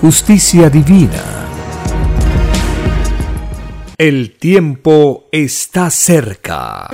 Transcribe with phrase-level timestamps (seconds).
[0.00, 1.22] justicia divina.
[3.96, 6.88] El tiempo está cerca.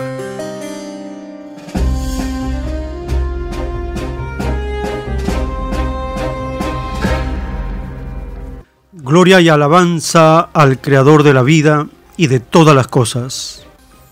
[8.92, 13.64] Gloria y alabanza al Creador de la vida y de todas las cosas.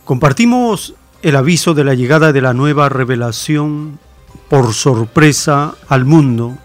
[0.05, 4.01] Compartimos el aviso de la llegada de la nueva revelación
[4.49, 6.59] por sorpresa al mundo,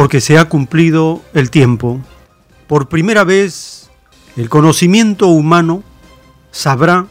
[0.00, 2.00] porque se ha cumplido el tiempo.
[2.66, 3.90] Por primera vez,
[4.34, 5.82] el conocimiento humano
[6.50, 7.06] sabrá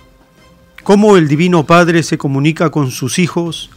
[0.84, 3.70] cómo el Divino Padre se comunica con sus hijos,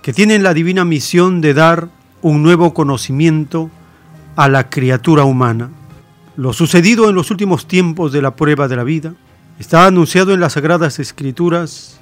[0.00, 1.90] que tienen la divina misión de dar
[2.22, 3.70] un nuevo conocimiento
[4.34, 5.68] a la criatura humana.
[6.34, 9.12] Lo sucedido en los últimos tiempos de la prueba de la vida
[9.58, 12.00] está anunciado en las Sagradas Escrituras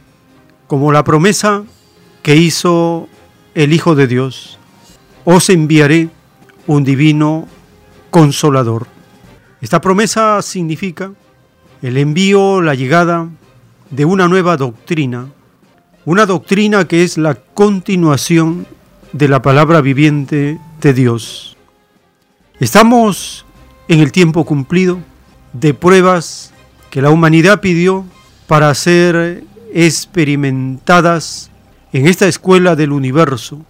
[0.69, 1.65] como la promesa
[2.23, 3.09] que hizo
[3.57, 4.61] el Hijo de Dios.
[5.25, 6.11] Os enviaré
[6.67, 7.47] un divino
[8.11, 8.87] consolador.
[9.61, 11.13] Esta promesa significa
[11.83, 13.29] el envío, la llegada
[13.91, 15.27] de una nueva doctrina,
[16.05, 18.67] una doctrina que es la continuación
[19.13, 21.57] de la palabra viviente de Dios.
[22.61, 23.45] Estamos
[23.89, 24.99] en el tiempo cumplido
[25.53, 26.53] de pruebas
[26.91, 28.05] que la humanidad pidió
[28.47, 31.51] para ser experimentadas
[31.93, 33.65] en esta escuela del universo,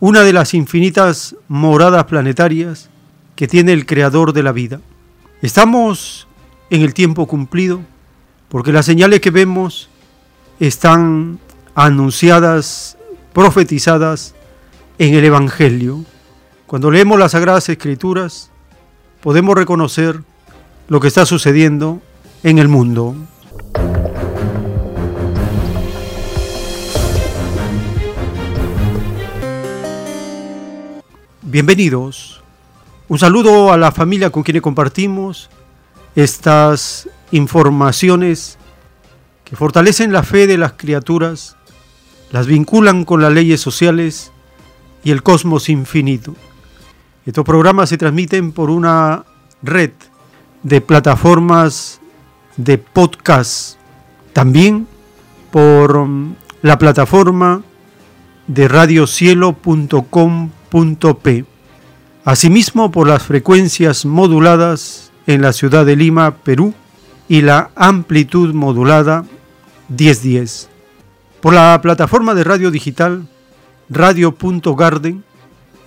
[0.00, 2.90] una de las infinitas moradas planetarias
[3.34, 4.80] que tiene el creador de la vida.
[5.42, 6.26] Estamos
[6.70, 7.80] en el tiempo cumplido
[8.48, 9.88] porque las señales que vemos
[10.60, 11.38] están
[11.74, 12.96] anunciadas,
[13.32, 14.34] profetizadas
[14.98, 16.04] en el Evangelio.
[16.66, 18.50] Cuando leemos las Sagradas Escrituras,
[19.20, 20.22] podemos reconocer
[20.88, 22.00] lo que está sucediendo
[22.42, 23.14] en el mundo.
[31.56, 32.42] Bienvenidos.
[33.08, 35.48] Un saludo a la familia con quien compartimos
[36.14, 38.58] estas informaciones
[39.42, 41.56] que fortalecen la fe de las criaturas,
[42.30, 44.32] las vinculan con las leyes sociales
[45.02, 46.34] y el cosmos infinito.
[47.24, 49.24] Estos programas se transmiten por una
[49.62, 49.92] red
[50.62, 52.02] de plataformas
[52.58, 53.78] de podcast,
[54.34, 54.86] también
[55.50, 57.62] por um, la plataforma
[58.46, 58.68] de
[60.70, 61.44] radiocielo.com.p,
[62.24, 66.74] asimismo por las frecuencias moduladas en la ciudad de Lima, Perú,
[67.28, 69.24] y la amplitud modulada
[69.88, 70.68] 1010.
[71.40, 73.26] Por la plataforma de radio digital
[73.88, 75.24] radio.garden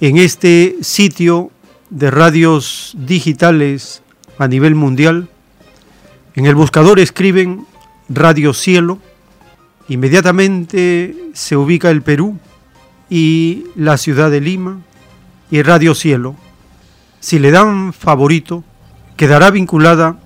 [0.01, 1.51] en este sitio
[1.89, 4.01] de radios digitales
[4.37, 5.29] a nivel mundial,
[6.35, 7.65] en el buscador escriben
[8.09, 8.99] Radio Cielo,
[9.87, 12.37] inmediatamente se ubica el Perú
[13.09, 14.79] y la ciudad de Lima
[15.49, 16.35] y Radio Cielo.
[17.19, 18.63] Si le dan favorito,
[19.17, 20.19] quedará vinculada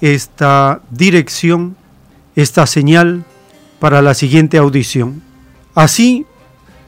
[0.00, 1.76] esta dirección,
[2.36, 3.24] esta señal
[3.78, 5.22] para la siguiente audición.
[5.74, 6.26] Así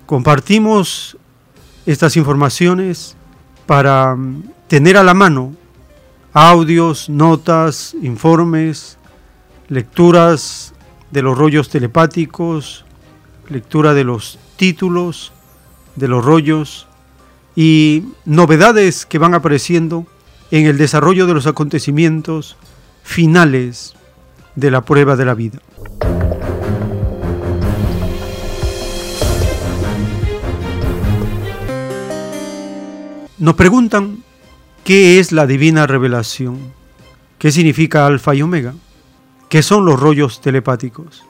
[0.06, 1.16] compartimos
[1.86, 3.16] estas informaciones
[3.66, 5.54] para mm, tener a la mano
[6.32, 8.98] audios, notas, informes,
[9.68, 10.74] lecturas
[11.10, 12.84] de los rollos telepáticos,
[13.48, 15.32] lectura de los títulos
[15.96, 16.86] de los rollos
[17.54, 20.06] y novedades que van apareciendo
[20.50, 22.56] en el desarrollo de los acontecimientos
[23.02, 23.94] finales
[24.54, 25.58] de la prueba de la vida.
[33.38, 34.22] Nos preguntan
[34.82, 36.72] qué es la divina revelación,
[37.38, 38.74] qué significa alfa y omega,
[39.50, 41.22] qué son los rollos telepáticos.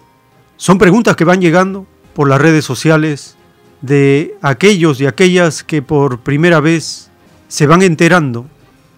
[0.57, 1.85] Son preguntas que van llegando
[2.15, 3.37] por las redes sociales
[3.81, 7.11] de aquellos y aquellas que por primera vez
[7.49, 8.47] se van enterando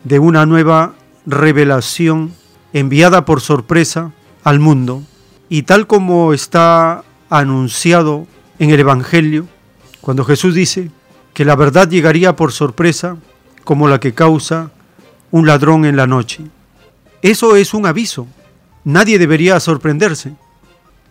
[0.05, 0.95] de una nueva
[1.27, 2.33] revelación
[2.73, 4.13] enviada por sorpresa
[4.45, 5.03] al mundo.
[5.49, 8.27] Y tal como está anunciado
[8.59, 9.47] en el Evangelio,
[10.01, 10.91] cuando Jesús dice
[11.35, 13.17] que la verdad llegaría por sorpresa
[13.65, 14.71] como la que causa
[15.31, 16.45] un ladrón en la noche.
[17.23, 18.27] Eso es un aviso.
[18.85, 20.35] Nadie debería sorprenderse.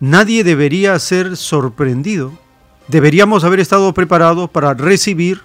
[0.00, 2.32] Nadie debería ser sorprendido.
[2.88, 5.42] Deberíamos haber estado preparados para recibir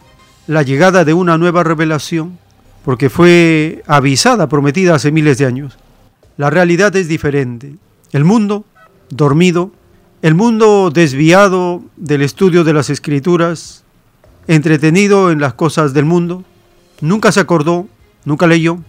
[0.48, 2.40] la llegada de una nueva revelación,
[2.86, 5.78] porque fue avisada, prometida hace miles de años.
[6.38, 7.76] La realidad es diferente.
[8.14, 8.64] El mundo,
[9.10, 9.72] dormido,
[10.22, 13.84] el mundo desviado del estudio de las escrituras,
[14.48, 16.46] entretenido en las cosas del mundo,
[17.02, 17.88] nunca se acordó,
[18.24, 18.80] nunca leyó,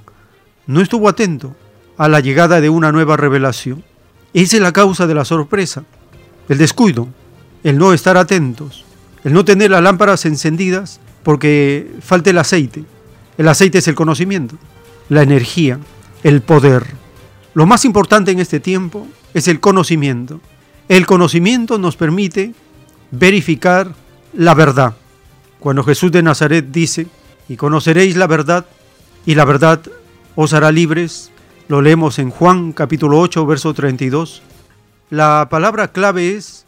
[0.68, 1.56] no estuvo atento
[1.96, 3.82] a la llegada de una nueva revelación.
[4.32, 5.84] Esa es la causa de la sorpresa,
[6.48, 7.08] el descuido,
[7.64, 8.84] el no estar atentos,
[9.24, 12.84] el no tener las lámparas encendidas porque falta el aceite.
[13.36, 14.56] El aceite es el conocimiento,
[15.08, 15.80] la energía,
[16.22, 16.84] el poder.
[17.54, 20.40] Lo más importante en este tiempo es el conocimiento.
[20.88, 22.54] El conocimiento nos permite
[23.10, 23.94] verificar
[24.34, 24.94] la verdad.
[25.58, 27.06] Cuando Jesús de Nazaret dice,
[27.48, 28.66] y conoceréis la verdad,
[29.24, 29.80] y la verdad
[30.34, 31.30] os hará libres,
[31.68, 34.42] lo leemos en Juan capítulo 8, verso 32.
[35.08, 36.63] La palabra clave es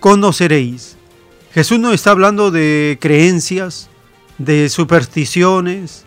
[0.00, 0.96] conoceréis.
[1.52, 3.88] Jesús no está hablando de creencias,
[4.38, 6.04] de supersticiones,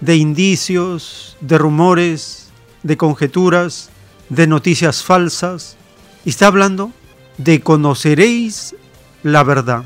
[0.00, 2.48] de indicios, de rumores,
[2.82, 3.90] de conjeturas,
[4.28, 5.76] de noticias falsas.
[6.24, 6.92] Está hablando
[7.38, 8.74] de conoceréis
[9.22, 9.84] la verdad.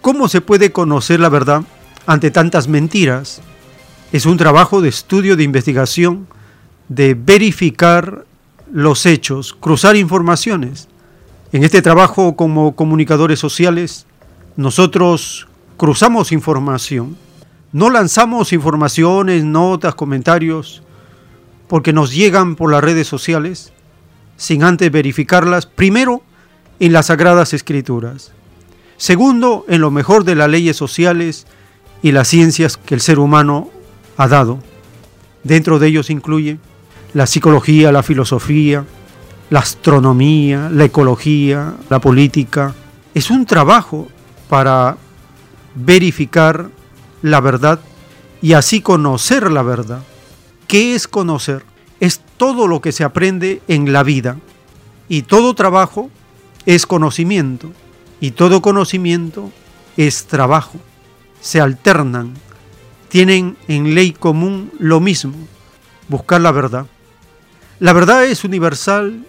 [0.00, 1.62] ¿Cómo se puede conocer la verdad
[2.06, 3.40] ante tantas mentiras?
[4.12, 6.26] Es un trabajo de estudio, de investigación,
[6.88, 8.24] de verificar
[8.72, 10.88] los hechos, cruzar informaciones.
[11.52, 14.06] En este trabajo como comunicadores sociales,
[14.56, 15.46] nosotros
[15.76, 17.16] cruzamos información,
[17.72, 20.82] no lanzamos informaciones, notas, comentarios,
[21.68, 23.72] porque nos llegan por las redes sociales,
[24.36, 26.22] sin antes verificarlas, primero
[26.80, 28.32] en las sagradas escrituras,
[28.96, 31.46] segundo en lo mejor de las leyes sociales
[32.02, 33.70] y las ciencias que el ser humano
[34.16, 34.58] ha dado.
[35.44, 36.58] Dentro de ellos incluye
[37.14, 38.84] la psicología, la filosofía,
[39.50, 42.74] la astronomía, la ecología, la política.
[43.14, 44.08] Es un trabajo
[44.48, 44.96] para
[45.74, 46.68] verificar
[47.22, 47.80] la verdad
[48.42, 50.02] y así conocer la verdad.
[50.66, 51.64] ¿Qué es conocer?
[52.00, 54.36] Es todo lo que se aprende en la vida
[55.08, 56.10] y todo trabajo
[56.66, 57.72] es conocimiento
[58.20, 59.52] y todo conocimiento
[59.96, 60.78] es trabajo.
[61.40, 62.34] Se alternan,
[63.08, 65.36] tienen en ley común lo mismo,
[66.08, 66.86] buscar la verdad.
[67.78, 69.24] La verdad es universal,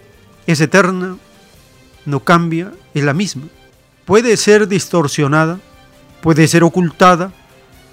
[0.48, 1.18] es eterna,
[2.06, 3.44] no cambia, es la misma.
[4.06, 5.60] Puede ser distorsionada,
[6.22, 7.32] puede ser ocultada,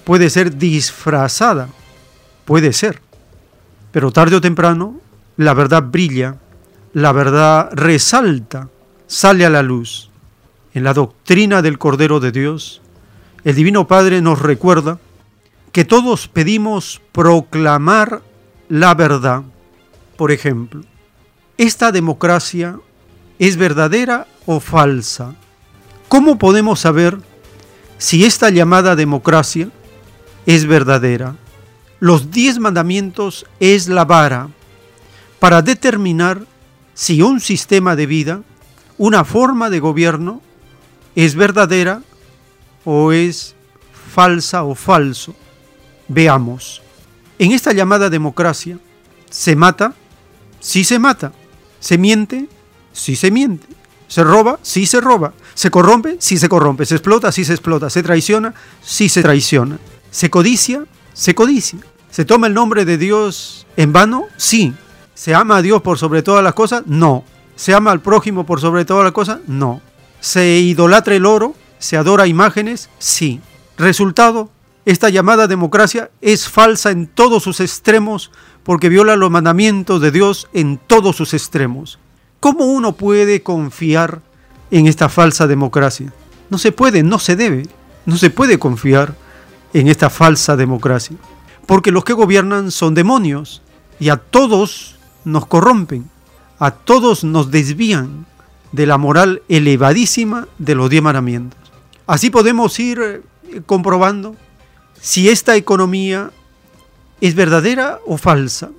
[0.04, 1.68] puede ser disfrazada,
[2.44, 3.00] puede ser.
[3.92, 5.00] Pero tarde o temprano
[5.36, 6.36] la verdad brilla,
[6.92, 8.68] la verdad resalta,
[9.06, 10.10] sale a la luz.
[10.72, 12.80] En la doctrina del Cordero de Dios,
[13.44, 14.98] el Divino Padre nos recuerda
[15.72, 18.22] que todos pedimos proclamar
[18.68, 19.42] la verdad
[20.16, 20.82] por ejemplo,
[21.58, 22.78] ¿esta democracia
[23.38, 25.34] es verdadera o falsa?
[26.08, 27.18] ¿Cómo podemos saber
[27.98, 29.68] si esta llamada democracia
[30.46, 31.36] es verdadera?
[32.00, 34.48] Los diez mandamientos es la vara
[35.38, 36.44] para determinar
[36.94, 38.42] si un sistema de vida,
[38.98, 40.40] una forma de gobierno,
[41.16, 42.02] es verdadera
[42.84, 43.54] o es
[44.12, 45.34] falsa o falso.
[46.08, 46.82] Veamos,
[47.38, 48.78] en esta llamada democracia
[49.30, 49.94] se mata
[50.64, 51.32] sí se mata.
[51.84, 52.48] Se miente,
[52.94, 53.66] sí se miente.
[54.08, 55.34] Se roba, sí se roba.
[55.52, 56.86] Se corrompe, sí se corrompe.
[56.86, 57.90] Se explota, sí se explota.
[57.90, 59.76] Se traiciona, sí se traiciona.
[60.10, 61.80] Se codicia, se codicia.
[62.10, 64.28] ¿Se toma el nombre de Dios en vano?
[64.38, 64.72] Sí.
[65.12, 66.84] ¿Se ama a Dios por sobre todas las cosas?
[66.86, 67.22] No.
[67.54, 69.40] ¿Se ama al prójimo por sobre todas las cosas?
[69.46, 69.82] No.
[70.20, 71.54] ¿Se idolatra el oro?
[71.78, 72.88] ¿Se adora imágenes?
[72.98, 73.42] Sí.
[73.76, 74.48] Resultado,
[74.86, 78.30] esta llamada democracia es falsa en todos sus extremos
[78.64, 81.98] porque viola los mandamientos de Dios en todos sus extremos.
[82.40, 84.20] ¿Cómo uno puede confiar
[84.70, 86.12] en esta falsa democracia?
[86.50, 87.68] No se puede, no se debe,
[88.06, 89.14] no se puede confiar
[89.72, 91.16] en esta falsa democracia,
[91.66, 93.62] porque los que gobiernan son demonios
[93.98, 96.08] y a todos nos corrompen,
[96.58, 98.26] a todos nos desvían
[98.72, 101.58] de la moral elevadísima de los diez mandamientos.
[102.06, 103.22] Así podemos ir
[103.66, 104.36] comprobando
[105.00, 106.30] si esta economía
[107.26, 108.70] es verdadera o falsa.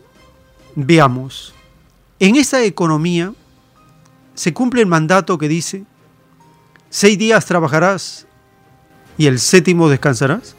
[0.76, 1.56] Veamos,
[2.20, 3.34] en esta economía
[4.36, 5.84] se cumple el mandato que dice,
[6.92, 8.28] seis días trabajarás
[9.18, 10.56] y el séptimo descansarás.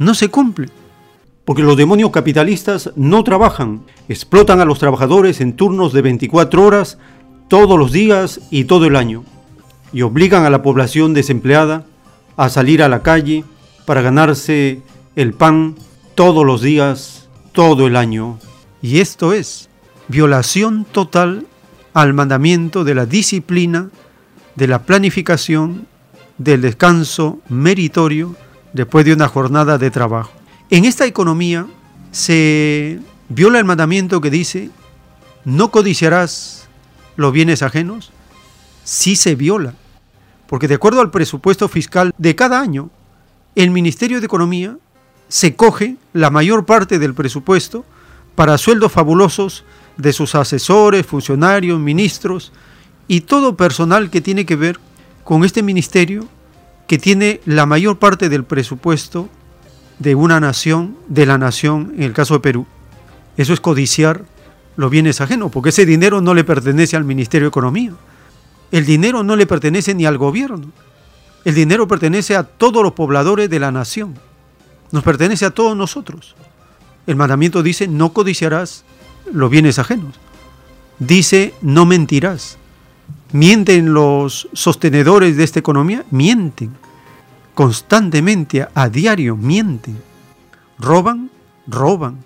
[0.00, 0.68] No se cumple.
[1.44, 6.98] porque los demonios capitalistas no trabajan, explotan a los trabajadores en turnos de 24 horas
[7.46, 9.22] todos los días y todo el año,
[9.92, 11.86] y obligan a la población desempleada
[12.36, 13.44] a salir a la calle
[13.84, 14.82] para ganarse
[15.14, 15.76] el pan
[16.16, 18.40] todos los días, todo el año.
[18.82, 19.68] Y esto es
[20.08, 21.46] violación total
[21.92, 23.90] al mandamiento de la disciplina,
[24.56, 25.86] de la planificación,
[26.38, 28.34] del descanso meritorio
[28.72, 30.32] después de una jornada de trabajo.
[30.70, 31.66] En esta economía
[32.12, 34.70] se viola el mandamiento que dice,
[35.44, 36.66] no codiciarás
[37.16, 38.10] los bienes ajenos.
[38.84, 39.74] Sí se viola,
[40.46, 42.90] porque de acuerdo al presupuesto fiscal de cada año,
[43.54, 44.78] el Ministerio de Economía
[45.28, 47.84] se coge la mayor parte del presupuesto
[48.34, 49.64] para sueldos fabulosos
[49.96, 52.52] de sus asesores, funcionarios, ministros
[53.08, 54.78] y todo personal que tiene que ver
[55.24, 56.28] con este ministerio
[56.86, 59.28] que tiene la mayor parte del presupuesto
[59.98, 62.66] de una nación, de la nación, en el caso de Perú.
[63.36, 64.24] Eso es codiciar
[64.76, 67.92] los bienes ajenos, porque ese dinero no le pertenece al Ministerio de Economía.
[68.70, 70.70] El dinero no le pertenece ni al gobierno.
[71.44, 74.14] El dinero pertenece a todos los pobladores de la nación.
[74.92, 76.34] Nos pertenece a todos nosotros.
[77.06, 78.84] El mandamiento dice, no codiciarás
[79.32, 80.14] los bienes ajenos.
[80.98, 82.58] Dice, no mentirás.
[83.32, 86.04] ¿Mienten los sostenedores de esta economía?
[86.10, 86.74] Mienten
[87.56, 89.96] constantemente, a diario, mienten,
[90.78, 91.30] roban,
[91.66, 92.18] roban,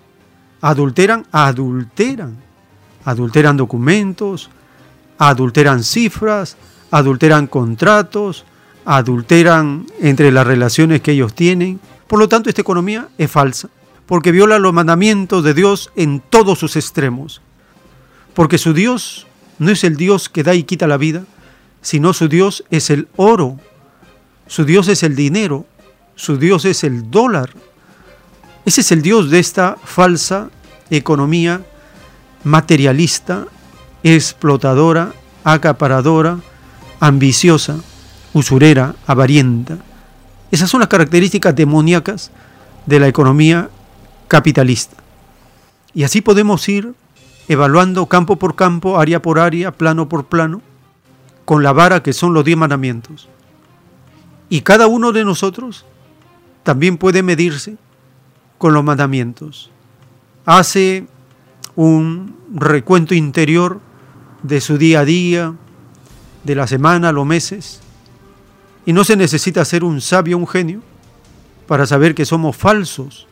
[0.59, 2.35] adulteran, adulteran,
[3.05, 4.49] adulteran documentos,
[5.17, 6.57] adulteran cifras,
[6.91, 8.43] adulteran contratos,
[8.83, 11.79] adulteran entre las relaciones que ellos tienen.
[12.11, 13.69] Por lo tanto, esta economía es falsa,
[14.05, 17.41] porque viola los mandamientos de Dios en todos sus extremos.
[18.33, 19.27] Porque su Dios
[19.59, 21.23] no es el Dios que da y quita la vida,
[21.81, 23.57] sino su Dios es el oro
[24.51, 25.65] su Dios es el dinero,
[26.15, 27.51] su Dios es el dólar.
[28.65, 30.49] Ese es el Dios de esta falsa
[30.89, 31.61] economía
[32.43, 33.45] materialista,
[34.03, 35.13] explotadora,
[35.45, 36.39] acaparadora,
[36.99, 37.77] ambiciosa,
[38.33, 39.77] usurera, avarienta.
[40.51, 42.31] Esas son las características demoníacas
[42.85, 43.69] de la economía
[44.27, 44.97] capitalista.
[45.93, 46.93] Y así podemos ir
[47.47, 50.61] evaluando campo por campo, área por área, plano por plano,
[51.45, 53.27] con la vara que son los diez mandamientos.
[54.49, 55.85] Y cada uno de nosotros
[56.63, 57.77] también puede medirse
[58.57, 59.71] con los mandamientos.
[60.45, 61.07] Hace
[61.75, 63.79] un recuento interior
[64.43, 65.53] de su día a día,
[66.43, 67.80] de la semana, los meses.
[68.85, 70.81] Y no se necesita ser un sabio, un genio,
[71.67, 73.27] para saber que somos falsos,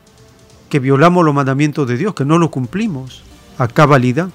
[0.69, 3.23] que violamos los mandamientos de Dios, que no los cumplimos
[3.57, 4.29] a cabalidad,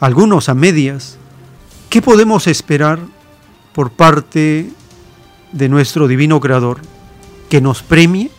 [0.00, 1.16] algunos a medias.
[1.88, 2.98] ¿Qué podemos esperar
[3.72, 4.70] por parte
[5.52, 6.78] de nuestro divino Creador,
[7.48, 8.30] que nos premie,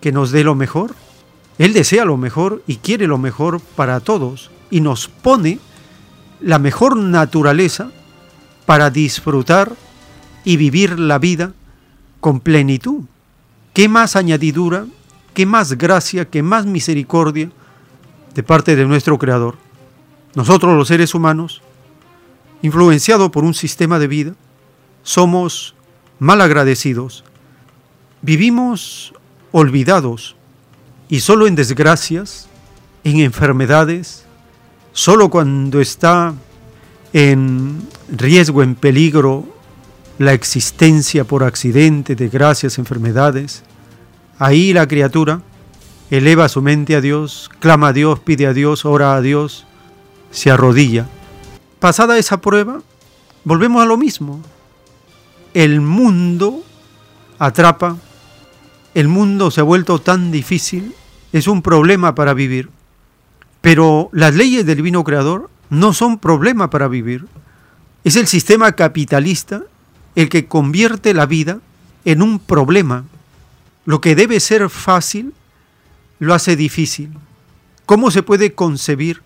[0.00, 0.94] que nos dé lo mejor.
[1.58, 5.58] Él desea lo mejor y quiere lo mejor para todos y nos pone
[6.40, 7.90] la mejor naturaleza
[8.64, 9.72] para disfrutar
[10.48, 11.52] y vivir la vida
[12.20, 13.02] con plenitud.
[13.74, 14.86] ¿Qué más añadidura,
[15.34, 17.50] qué más gracia, qué más misericordia
[18.34, 19.56] de parte de nuestro Creador?
[20.34, 21.60] Nosotros los seres humanos,
[22.62, 24.34] influenciados por un sistema de vida,
[25.02, 25.74] somos
[26.18, 27.24] mal agradecidos,
[28.22, 29.12] vivimos
[29.52, 30.34] olvidados
[31.10, 32.48] y solo en desgracias,
[33.04, 34.24] en enfermedades,
[34.94, 36.32] solo cuando está
[37.12, 39.57] en riesgo, en peligro
[40.18, 43.62] la existencia por accidente, desgracias, enfermedades,
[44.38, 45.42] ahí la criatura
[46.10, 49.66] eleva su mente a Dios, clama a Dios, pide a Dios, ora a Dios,
[50.30, 51.06] se arrodilla.
[51.78, 52.82] Pasada esa prueba,
[53.44, 54.42] volvemos a lo mismo,
[55.54, 56.64] el mundo
[57.38, 57.96] atrapa,
[58.94, 60.94] el mundo se ha vuelto tan difícil,
[61.32, 62.70] es un problema para vivir.
[63.60, 67.26] Pero las leyes del divino creador no son problema para vivir.
[68.02, 69.62] Es el sistema capitalista
[70.20, 71.60] el que convierte la vida
[72.04, 73.04] en un problema.
[73.84, 75.32] Lo que debe ser fácil
[76.18, 77.10] lo hace difícil.
[77.86, 79.22] ¿Cómo se puede concebir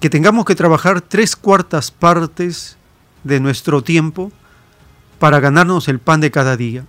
[0.00, 2.76] que tengamos que trabajar tres cuartas partes
[3.22, 4.32] de nuestro tiempo
[5.18, 6.86] para ganarnos el pan de cada día.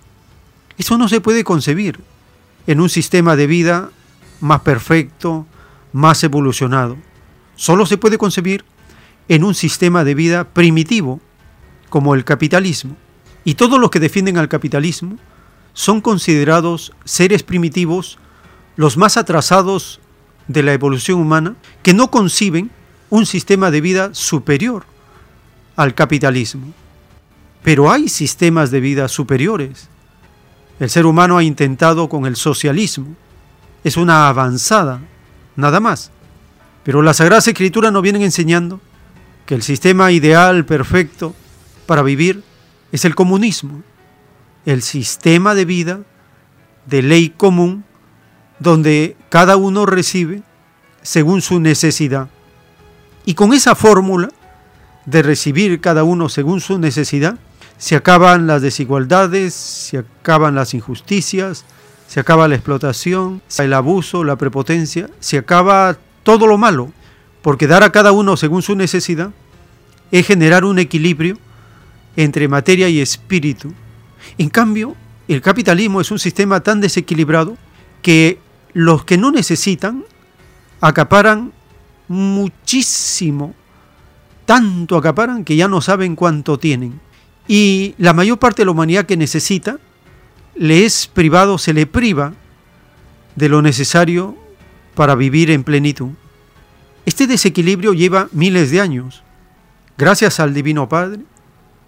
[0.78, 2.00] Eso no se puede concebir
[2.66, 3.90] en un sistema de vida
[4.40, 5.46] más perfecto,
[5.92, 6.98] más evolucionado.
[7.56, 8.64] Solo se puede concebir
[9.28, 11.20] en un sistema de vida primitivo,
[11.90, 12.96] como el capitalismo.
[13.44, 15.18] Y todos los que defienden al capitalismo
[15.74, 18.18] son considerados seres primitivos,
[18.76, 20.00] los más atrasados
[20.48, 22.72] de la evolución humana, que no conciben
[23.10, 24.86] un sistema de vida superior
[25.76, 26.74] al capitalismo.
[27.64, 29.88] Pero hay sistemas de vida superiores.
[30.80, 33.16] El ser humano ha intentado con el socialismo,
[33.84, 35.00] es una avanzada,
[35.56, 36.12] nada más.
[36.84, 38.80] Pero las Sagradas Escrituras nos vienen enseñando
[39.46, 41.36] que el sistema ideal, perfecto
[41.86, 42.44] para vivir,
[42.92, 43.84] es el comunismo,
[44.66, 46.00] el sistema de vida
[46.86, 47.84] de ley común
[48.60, 50.44] donde cada uno recibe
[51.02, 52.30] según su necesidad.
[53.26, 54.30] Y con esa fórmula
[55.06, 57.38] de recibir cada uno según su necesidad,
[57.78, 61.66] se acaban las desigualdades, se acaban las injusticias,
[62.08, 66.92] se acaba la explotación, el abuso, la prepotencia, se acaba todo lo malo,
[67.42, 69.32] porque dar a cada uno según su necesidad
[70.12, 71.38] es generar un equilibrio
[72.16, 73.74] entre materia y espíritu.
[74.38, 74.96] En cambio,
[75.28, 77.58] el capitalismo es un sistema tan desequilibrado
[78.02, 78.40] que
[78.74, 80.04] los que no necesitan
[80.80, 81.54] acaparan
[82.08, 83.54] muchísimo,
[84.46, 87.00] tanto acaparan que ya no saben cuánto tienen.
[87.48, 89.78] Y la mayor parte de la humanidad que necesita
[90.56, 92.34] le es privado, se le priva
[93.36, 94.36] de lo necesario
[94.96, 96.10] para vivir en plenitud.
[97.06, 99.24] Este desequilibrio lleva miles de años.
[99.98, 101.22] Gracias al Divino Padre,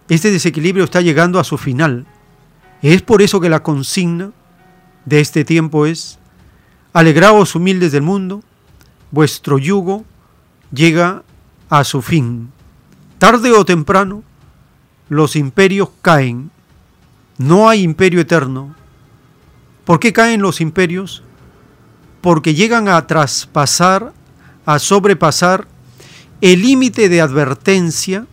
[0.10, 2.06] este desequilibrio está llegando a su final.
[2.82, 4.32] Es por eso que la consigna
[5.06, 6.20] de este tiempo es,
[6.92, 8.42] alegraos humildes del mundo,
[9.12, 10.06] vuestro yugo
[10.72, 11.24] llega
[11.70, 12.52] a su fin.
[13.18, 14.24] Tarde o temprano,
[15.10, 16.52] los imperios caen.
[17.38, 18.76] No hay imperio eterno.
[19.86, 21.24] ¿Por qué caen los imperios?
[22.22, 24.14] Porque llegan a traspasar,
[24.66, 25.68] a sobrepasar
[26.42, 28.28] el límite de advertencia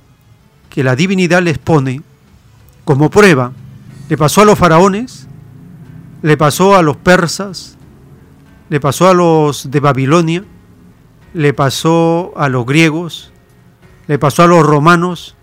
[0.71, 2.01] que la divinidad les pone
[2.85, 3.53] como prueba.
[4.09, 5.27] Le pasó a los faraones,
[6.23, 7.77] le pasó a los persas,
[8.69, 10.45] le pasó a los de Babilonia,
[11.35, 13.33] le pasó a los griegos,
[14.07, 15.37] le pasó a los romanos,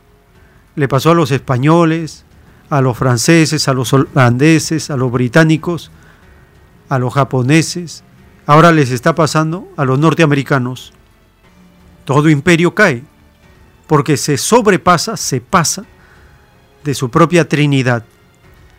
[0.76, 2.26] le pasó a los españoles,
[2.70, 5.92] a los franceses, a los holandeses, a los británicos,
[6.90, 8.04] a los japoneses,
[8.46, 10.94] ahora les está pasando a los norteamericanos.
[12.06, 13.04] Todo imperio cae
[13.88, 15.86] porque se sobrepasa, se pasa
[16.84, 18.06] de su propia Trinidad.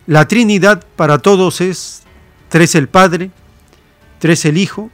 [0.07, 2.03] La Trinidad para todos es
[2.49, 3.31] tres el Padre,
[4.19, 4.91] tres el Hijo,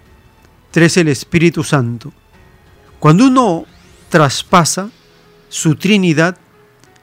[0.71, 2.13] tres el Espíritu Santo.
[2.99, 3.67] Cuando uno
[4.09, 4.91] traspasa
[5.49, 6.37] su Trinidad,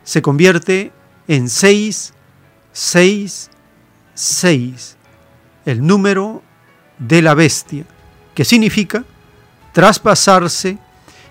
[0.04, 0.92] se convierte
[1.28, 2.14] en seis,
[2.74, 3.50] seis,
[4.14, 4.98] seis,
[5.66, 6.42] el número
[6.98, 7.86] de la bestia,
[8.34, 9.06] que significa
[9.74, 10.78] traspasarse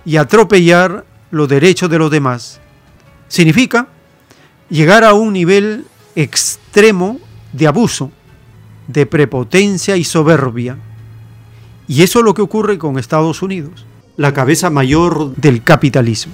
[0.05, 2.61] y atropellar los derechos de los demás.
[3.29, 3.89] Significa
[4.69, 7.19] llegar a un nivel extremo
[7.53, 8.11] de abuso,
[8.89, 10.79] de prepotencia y soberbia.
[11.87, 16.33] Y eso es lo que ocurre con Estados Unidos, la cabeza mayor del capitalismo.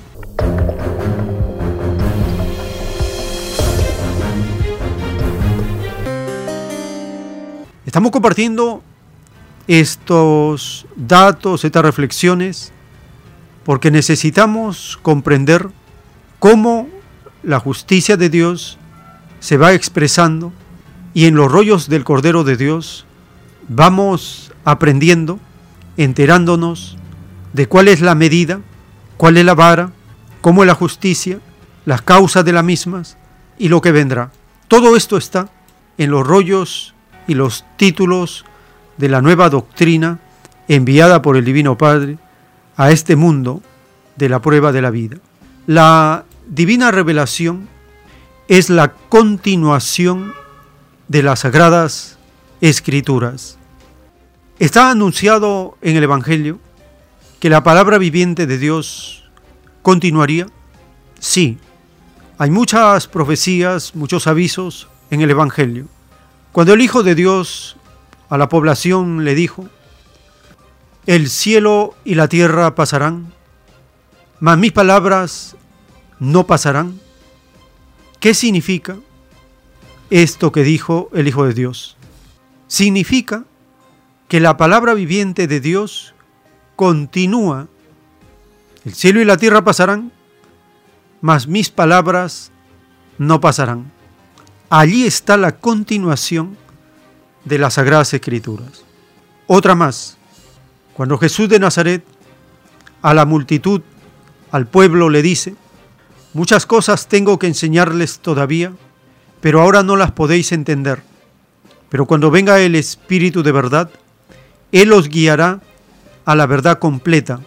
[7.87, 8.83] Estamos compartiendo
[9.67, 12.73] estos datos, estas reflexiones
[13.67, 15.71] porque necesitamos comprender
[16.39, 16.89] cómo
[17.43, 18.79] la justicia de Dios
[19.41, 20.53] se va expresando
[21.15, 23.07] y en los rollos del Cordero de Dios
[23.67, 25.41] vamos aprendiendo,
[25.97, 26.97] enterándonos
[27.55, 28.61] de cuál es la medida,
[29.17, 29.91] cuál es la vara,
[30.43, 31.41] cómo es la justicia,
[31.87, 33.17] las causas de las mismas
[33.59, 34.31] y lo que vendrá.
[34.69, 35.49] Todo esto está
[35.99, 36.95] en los rollos
[37.27, 38.45] y los títulos
[38.97, 40.21] de la nueva doctrina
[40.69, 42.19] enviada por el Divino Padre
[42.77, 43.63] a este mundo
[44.17, 45.19] de la prueba de la vida.
[45.67, 47.69] La divina revelación
[48.49, 50.35] es la continuación
[51.09, 52.19] de las sagradas
[52.61, 53.59] escrituras.
[54.59, 56.59] Está anunciado en el Evangelio
[57.41, 59.25] que la palabra viviente de Dios
[59.83, 60.47] continuaría.
[61.19, 61.59] Sí,
[62.39, 65.87] hay muchas profecías, muchos avisos en el Evangelio.
[66.53, 67.77] Cuando el Hijo de Dios
[68.29, 69.69] a la población le dijo,
[71.07, 73.33] el cielo y la tierra pasarán,
[74.41, 75.57] mas mis palabras
[76.19, 77.01] no pasarán.
[78.21, 78.97] ¿Qué significa
[80.11, 81.97] esto que dijo el Hijo de Dios?
[82.67, 83.45] Significa
[84.29, 86.15] que la palabra viviente de Dios
[86.75, 87.69] continúa.
[88.85, 90.13] El cielo y la tierra pasarán,
[91.21, 92.51] mas mis palabras
[93.19, 93.93] no pasarán.
[94.69, 96.57] Allí está la continuación
[97.45, 98.85] de las Sagradas Escrituras.
[99.47, 100.16] Otra más.
[100.97, 102.03] Cuando Jesús de Nazaret
[103.03, 103.83] a la multitud,
[104.51, 105.55] al pueblo le dice,
[106.33, 108.73] muchas cosas tengo que enseñarles todavía,
[109.43, 111.03] pero ahora no las podéis entender.
[111.91, 113.91] Pero cuando venga el Espíritu de verdad,
[114.73, 115.61] Él os guiará
[116.25, 117.41] a la verdad completa,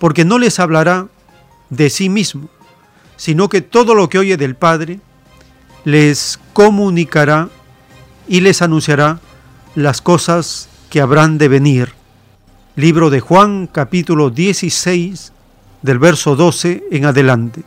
[0.00, 1.06] porque no les hablará
[1.70, 2.48] de sí mismo,
[3.16, 4.98] sino que todo lo que oye del Padre
[5.84, 7.48] les comunicará
[8.26, 9.20] y les anunciará
[9.76, 11.95] las cosas que habrán de venir.
[12.76, 15.32] Libro de Juan capítulo 16
[15.80, 17.62] del verso 12 en adelante.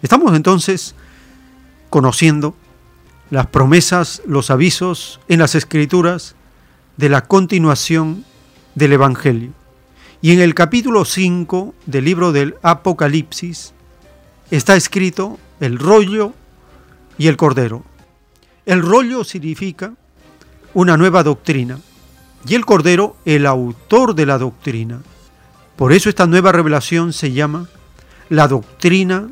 [0.00, 0.94] Estamos entonces
[1.90, 2.54] conociendo
[3.30, 6.36] las promesas, los avisos en las escrituras
[6.96, 8.24] de la continuación
[8.76, 9.50] del Evangelio.
[10.22, 13.72] Y en el capítulo 5 del libro del Apocalipsis
[14.52, 16.32] está escrito el rollo
[17.18, 17.82] y el cordero.
[18.66, 19.94] El rollo significa
[20.74, 21.80] una nueva doctrina
[22.46, 25.00] y el cordero el autor de la doctrina.
[25.76, 27.68] Por eso esta nueva revelación se llama
[28.28, 29.28] la doctrina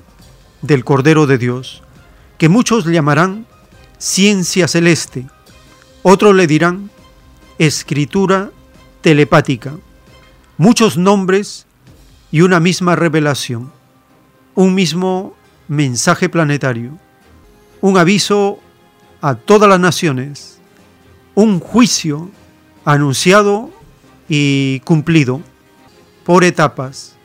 [0.62, 1.82] del Cordero de Dios,
[2.38, 3.46] que muchos llamarán
[3.98, 5.26] ciencia celeste,
[6.02, 6.90] otros le dirán
[7.58, 8.50] escritura
[9.00, 9.74] telepática,
[10.56, 11.66] muchos nombres
[12.30, 13.72] y una misma revelación,
[14.54, 15.34] un mismo
[15.68, 16.98] mensaje planetario,
[17.80, 18.58] un aviso
[19.20, 20.58] a todas las naciones,
[21.34, 22.30] un juicio
[22.86, 23.70] anunciado
[24.28, 25.42] y cumplido
[26.24, 27.16] por etapas.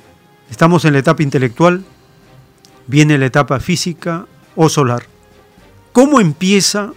[0.49, 1.85] Estamos en la etapa intelectual,
[2.87, 5.03] viene la etapa física o solar.
[5.93, 6.91] ¿Cómo empieza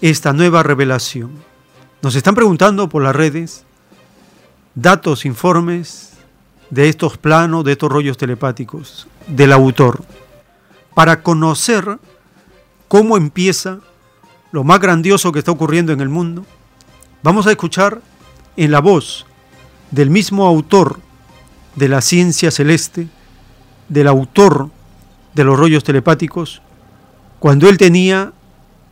[0.00, 1.30] esta nueva revelación?
[2.02, 3.64] Nos están preguntando por las redes
[4.74, 6.14] datos, informes
[6.70, 10.04] de estos planos, de estos rollos telepáticos del autor,
[10.94, 11.98] para conocer
[12.88, 13.78] cómo empieza
[14.50, 16.44] lo más grandioso que está ocurriendo en el mundo.
[17.22, 18.02] Vamos a escuchar
[18.56, 19.26] en la voz
[19.90, 21.00] del mismo autor
[21.74, 23.08] de la ciencia celeste,
[23.88, 24.70] del autor
[25.34, 26.62] de los rollos telepáticos,
[27.38, 28.32] cuando él tenía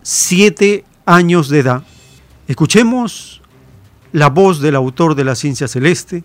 [0.03, 1.83] siete años de edad.
[2.49, 3.41] Escuchemos
[4.13, 6.23] la voz del autor de la ciencia celeste,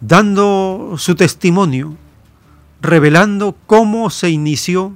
[0.00, 1.96] dando su testimonio,
[2.80, 4.92] revelando cómo se inició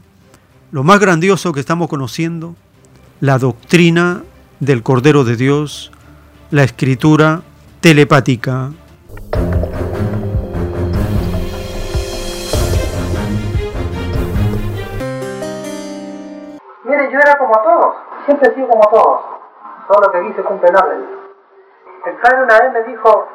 [0.72, 2.54] lo más grandioso que estamos conociendo,
[3.20, 4.22] la doctrina
[4.60, 5.90] del Cordero de Dios,
[6.50, 7.42] la escritura
[7.80, 8.70] telepática.
[16.82, 19.20] Mire, yo era como todos, siempre he sido como todos,
[19.86, 21.06] todo lo que dice cumple orden.
[22.06, 23.28] El padre una vez me dijo,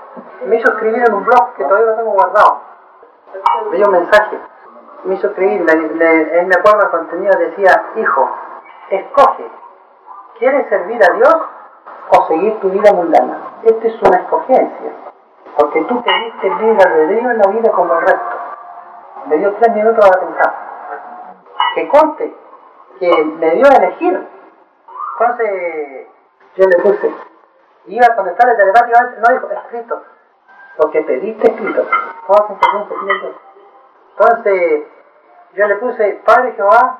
[0.46, 2.62] me hizo escribir en un blog que todavía lo tengo guardado.
[3.72, 4.38] Me dio un mensaje,
[5.06, 8.30] me hizo escribir, él me acuerdo el contenido, decía, hijo,
[8.90, 9.50] escoge,
[10.38, 11.36] ¿quieres servir a Dios
[12.10, 13.40] o seguir tu vida mundana?
[13.64, 14.92] Esta es una escogencia,
[15.58, 18.38] porque tú pediste libre albedrío en la vida como el resto.
[19.28, 20.54] Me dio tres minutos para pensar.
[21.74, 22.36] Que conte
[23.00, 24.28] que me dio a elegir.
[25.20, 26.08] Entonces
[26.56, 27.14] yo le puse,
[27.88, 30.04] iba a contestarle telepáticamente, no dijo, escrito.
[30.78, 31.86] Lo que pediste escrito.
[34.18, 34.84] Entonces,
[35.54, 37.00] yo le puse, Padre Jehová,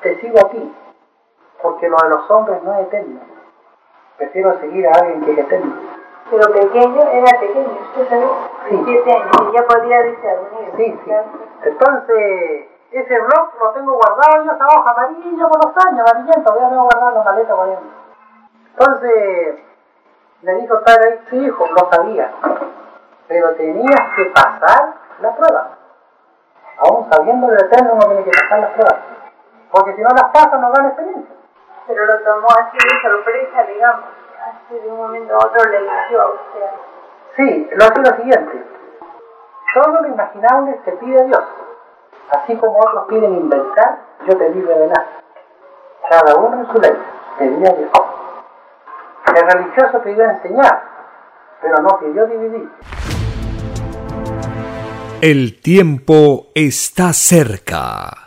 [0.00, 0.74] te sigo a ti,
[1.62, 3.20] porque lo de los hombres no es eterno.
[4.18, 5.74] Prefiero seguir a alguien que es eterno.
[6.30, 8.26] Pero pequeño, era pequeño, usted sabe,
[8.68, 8.82] sí.
[8.84, 10.72] siete años, y ya podía discernir.
[10.76, 11.12] Sí, sí.
[11.62, 16.68] Entonces, ese blog lo tengo guardado en esa hoja amarilla por los años, amarillento, todavía
[16.68, 17.68] tengo guardado en la maleta por
[18.70, 19.58] Entonces,
[20.42, 22.30] le dijo padre, sí hijo, lo sabía,
[23.28, 25.70] pero tenías que pasar la prueba.
[26.78, 28.98] Aún sabiendo el eterno no tiene que pasar las pruebas,
[29.70, 31.35] porque si no las pasa no dan experiencia.
[31.86, 34.04] Pero lo tomó así de sorpresa, digamos,
[34.42, 36.70] así de un momento a otro le eligió a usted.
[37.36, 38.64] Sí, lo hace lo siguiente,
[39.74, 41.44] todo lo imaginable te pide Dios,
[42.30, 45.06] así como otros piden inventar, yo te di revelar.
[46.08, 46.96] Cada uno en su ley,
[47.38, 47.90] pedía Dios.
[49.34, 50.82] El religioso pidió enseñar,
[51.60, 52.70] pero no pidió dividir.
[55.20, 58.25] El tiempo está cerca.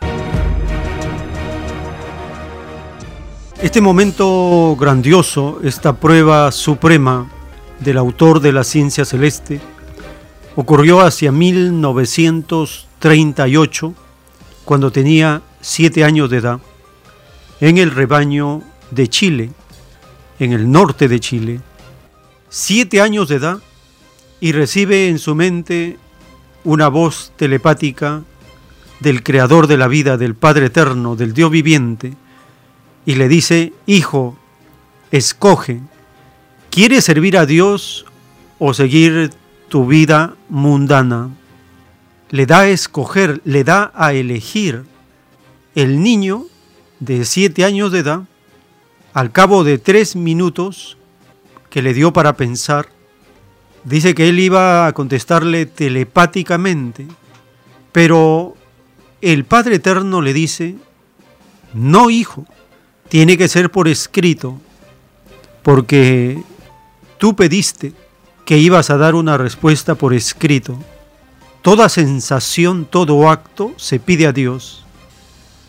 [3.62, 7.30] Este momento grandioso, esta prueba suprema
[7.78, 9.60] del autor de la ciencia celeste,
[10.56, 13.94] ocurrió hacia 1938,
[14.64, 16.58] cuando tenía siete años de edad,
[17.60, 19.50] en el rebaño de Chile,
[20.38, 21.60] en el norte de Chile,
[22.48, 23.58] siete años de edad,
[24.40, 25.98] y recibe en su mente
[26.64, 28.22] una voz telepática
[29.00, 32.14] del Creador de la vida, del Padre Eterno, del Dios viviente,
[33.06, 34.36] y le dice, Hijo,
[35.10, 35.80] escoge,
[36.70, 38.06] ¿quieres servir a Dios
[38.58, 39.30] o seguir
[39.68, 41.30] tu vida mundana?
[42.30, 44.84] Le da a escoger, le da a elegir.
[45.74, 46.46] El niño
[46.98, 48.22] de siete años de edad
[49.12, 50.96] al cabo de tres minutos
[51.68, 52.88] que le dio para pensar,
[53.84, 57.06] dice que él iba a contestarle telepáticamente,
[57.92, 58.54] pero
[59.20, 60.76] el Padre Eterno le dice,
[61.74, 62.46] no hijo,
[63.10, 64.60] tiene que ser por escrito,
[65.64, 66.42] porque
[67.18, 67.92] tú pediste
[68.46, 70.78] que ibas a dar una respuesta por escrito.
[71.60, 74.84] Toda sensación, todo acto se pide a Dios.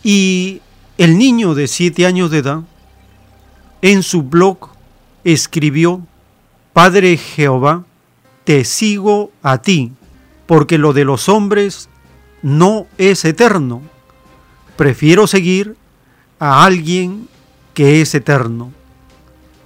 [0.04, 0.62] Y
[1.00, 2.62] el niño de siete años de edad
[3.82, 4.70] en su blog
[5.24, 6.06] escribió,
[6.74, 7.86] Padre Jehová,
[8.44, 9.94] te sigo a ti,
[10.46, 11.90] porque lo de los hombres
[12.44, 13.82] no es eterno.
[14.78, 15.76] Prefiero seguir
[16.40, 17.28] a alguien
[17.74, 18.72] que es eterno.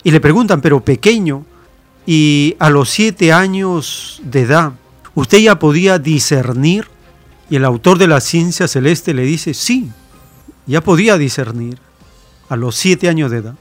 [0.04, 1.46] Y le preguntan, pero pequeño,
[2.06, 4.74] y a los siete años de edad,
[5.16, 6.88] ¿usted ya podía discernir?
[7.50, 9.90] Y el autor de la ciencia celeste le dice, sí,
[10.68, 11.80] ya podía discernir
[12.50, 13.56] a los siete años de edad.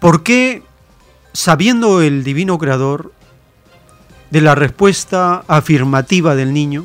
[0.00, 0.62] ¿Por qué,
[1.32, 3.12] sabiendo el divino creador
[4.30, 6.84] de la respuesta afirmativa del niño,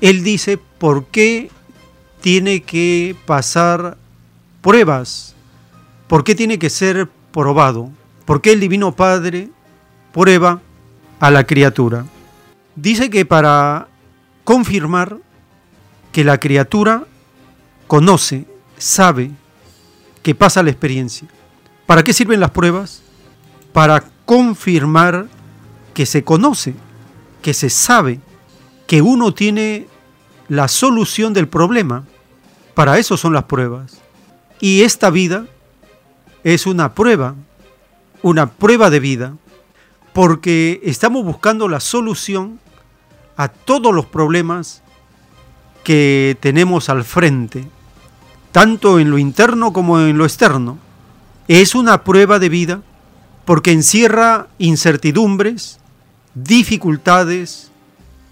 [0.00, 1.50] él dice, ¿por qué
[2.20, 3.96] tiene que pasar
[4.60, 5.34] pruebas?
[6.06, 7.90] ¿Por qué tiene que ser probado?
[8.24, 9.50] ¿Por qué el Divino Padre
[10.12, 10.60] prueba
[11.20, 12.04] a la criatura?
[12.76, 13.88] Dice que para
[14.44, 15.18] confirmar
[16.12, 17.04] que la criatura
[17.86, 19.30] conoce, sabe,
[20.22, 21.28] que pasa la experiencia.
[21.86, 23.02] ¿Para qué sirven las pruebas?
[23.72, 25.26] Para confirmar
[25.94, 26.74] que se conoce,
[27.42, 28.20] que se sabe,
[28.86, 29.86] que uno tiene
[30.48, 32.04] la solución del problema.
[32.74, 34.00] Para eso son las pruebas.
[34.60, 35.46] Y esta vida
[36.44, 37.34] es una prueba
[38.22, 39.36] una prueba de vida
[40.12, 42.58] porque estamos buscando la solución
[43.36, 44.82] a todos los problemas
[45.84, 47.64] que tenemos al frente,
[48.52, 50.78] tanto en lo interno como en lo externo.
[51.46, 52.82] Es una prueba de vida
[53.44, 55.78] porque encierra incertidumbres,
[56.34, 57.70] dificultades,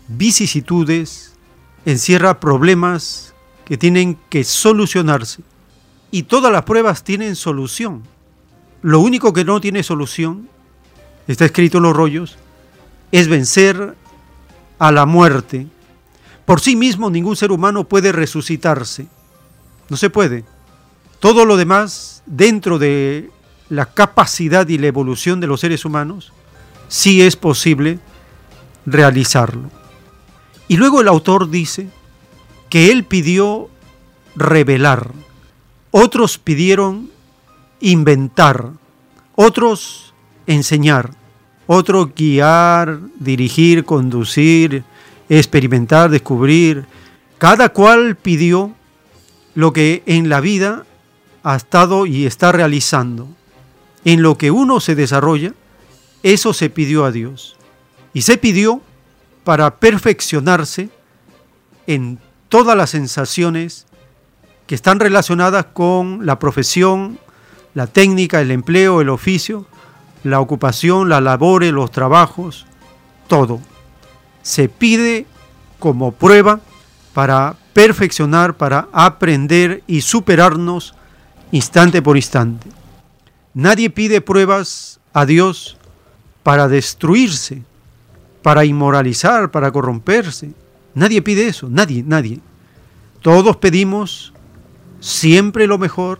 [0.09, 1.35] vicisitudes,
[1.85, 3.33] encierra problemas
[3.65, 5.43] que tienen que solucionarse.
[6.11, 8.03] Y todas las pruebas tienen solución.
[8.83, 10.49] Lo único que no tiene solución,
[11.27, 12.39] está escrito en los rollos,
[13.13, 13.97] es vencer
[14.79, 15.67] a la muerte.
[16.45, 19.09] Por sí mismo ningún ser humano puede resucitarse.
[19.89, 20.45] No se puede.
[21.21, 23.31] Todo lo demás, dentro de
[23.69, 26.33] la capacidad y la evolución de los seres humanos,
[26.89, 27.99] sí es posible
[28.85, 29.71] realizarlo.
[30.69, 31.89] Y luego el autor dice
[32.69, 33.69] que él pidió
[34.35, 35.11] revelar,
[35.99, 37.11] otros pidieron
[37.81, 38.73] inventar,
[39.35, 40.13] otros
[40.47, 41.13] enseñar,
[41.67, 44.85] otros guiar, dirigir, conducir,
[45.31, 46.85] experimentar, descubrir.
[47.39, 48.75] Cada cual pidió
[49.55, 50.85] lo que en la vida
[51.43, 53.27] ha estado y está realizando.
[54.05, 55.55] En lo que uno se desarrolla,
[56.23, 57.57] eso se pidió a Dios.
[58.13, 58.83] Y se pidió
[59.45, 60.91] para perfeccionarse
[61.87, 62.19] en
[62.51, 63.87] todas las sensaciones
[64.67, 67.19] que están relacionadas con la profesión,
[67.75, 69.67] la técnica, el empleo, el oficio,
[70.25, 72.67] la ocupación, la labores, los trabajos,
[73.29, 73.61] todo.
[74.43, 75.27] Se pide
[75.79, 76.61] como prueba
[77.15, 80.95] para perfeccionar, para aprender y superarnos
[81.53, 82.69] instante por instante.
[83.55, 85.77] Nadie pide pruebas a Dios
[86.43, 87.63] para destruirse,
[88.43, 90.53] para inmoralizar, para corromperse.
[90.95, 92.41] Nadie pide eso, nadie, nadie.
[93.23, 94.33] Todos pedimos
[95.01, 96.19] siempre lo mejor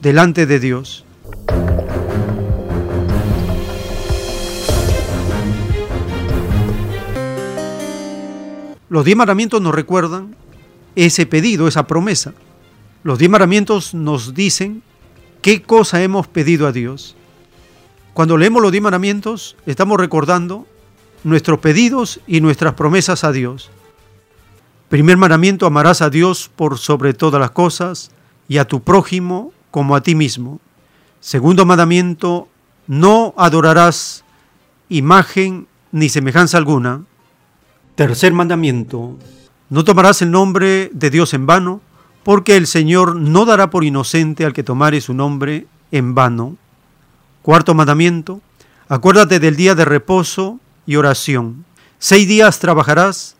[0.00, 1.04] delante de Dios.
[8.88, 10.36] Los diez mandamientos nos recuerdan
[10.96, 12.34] ese pedido, esa promesa.
[13.02, 14.82] Los diez mandamientos nos dicen
[15.40, 17.16] qué cosa hemos pedido a Dios.
[18.12, 20.66] Cuando leemos los diez mandamientos, estamos recordando
[21.24, 23.70] nuestros pedidos y nuestras promesas a Dios.
[24.92, 28.10] Primer mandamiento, amarás a Dios por sobre todas las cosas
[28.46, 30.60] y a tu prójimo como a ti mismo.
[31.18, 32.46] Segundo mandamiento,
[32.86, 34.22] no adorarás
[34.90, 37.04] imagen ni semejanza alguna.
[37.94, 39.16] Tercer mandamiento,
[39.70, 41.80] no tomarás el nombre de Dios en vano,
[42.22, 46.58] porque el Señor no dará por inocente al que tomare su nombre en vano.
[47.40, 48.42] Cuarto mandamiento,
[48.90, 51.64] acuérdate del día de reposo y oración.
[51.98, 53.36] Seis días trabajarás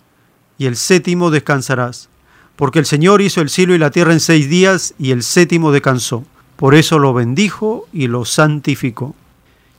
[0.59, 2.09] y el séptimo descansarás
[2.57, 5.73] porque el Señor hizo el cielo y la tierra en seis días y el séptimo
[5.73, 6.25] descansó.
[6.57, 9.17] Por eso lo bendijo y lo santificó.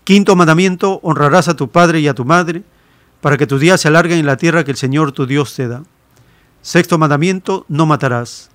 [0.04, 2.64] Quinto mandamiento, honrarás a tu padre y a tu madre,
[3.22, 5.70] para que tus días se alarguen en la tierra que el Señor tu Dios te
[5.70, 5.84] da.
[6.62, 8.50] Sexto mandamiento, no matarás.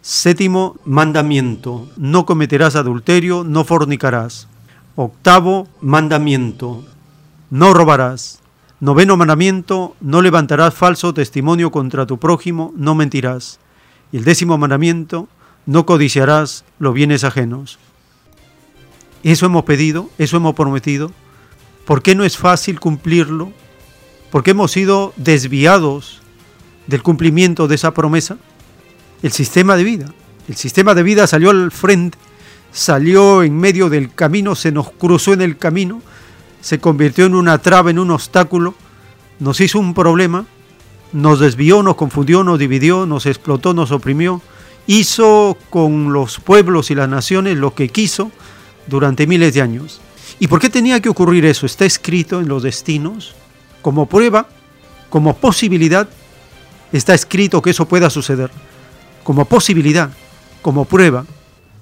[0.00, 4.48] Séptimo mandamiento, no cometerás adulterio, no fornicarás.
[4.96, 6.84] Octavo mandamiento,
[7.50, 8.41] no robarás.
[8.82, 13.60] Noveno mandamiento, no levantarás falso testimonio contra tu prójimo, no mentirás.
[14.10, 15.28] Y el décimo mandamiento,
[15.66, 17.78] no codiciarás los bienes ajenos.
[19.22, 21.12] Eso hemos pedido, eso hemos prometido,
[21.84, 23.52] ¿Por qué no es fácil cumplirlo?
[24.30, 26.20] ¿Por qué hemos sido desviados
[26.86, 28.38] del cumplimiento de esa promesa?
[29.22, 30.14] El sistema de vida.
[30.48, 32.18] El sistema de vida salió al frente,
[32.72, 36.02] salió en medio del camino, se nos cruzó en el camino,
[36.62, 38.74] se convirtió en una traba, en un obstáculo,
[39.38, 40.46] nos hizo un problema,
[41.12, 44.40] nos desvió, nos confundió, nos dividió, nos explotó, nos oprimió,
[44.86, 48.30] hizo con los pueblos y las naciones lo que quiso
[48.86, 50.00] durante miles de años.
[50.38, 51.66] ¿Y por qué tenía que ocurrir eso?
[51.66, 53.34] Está escrito en los destinos,
[53.82, 54.48] como prueba,
[55.10, 56.08] como posibilidad,
[56.92, 58.50] está escrito que eso pueda suceder.
[59.24, 60.10] Como posibilidad,
[60.62, 61.26] como prueba,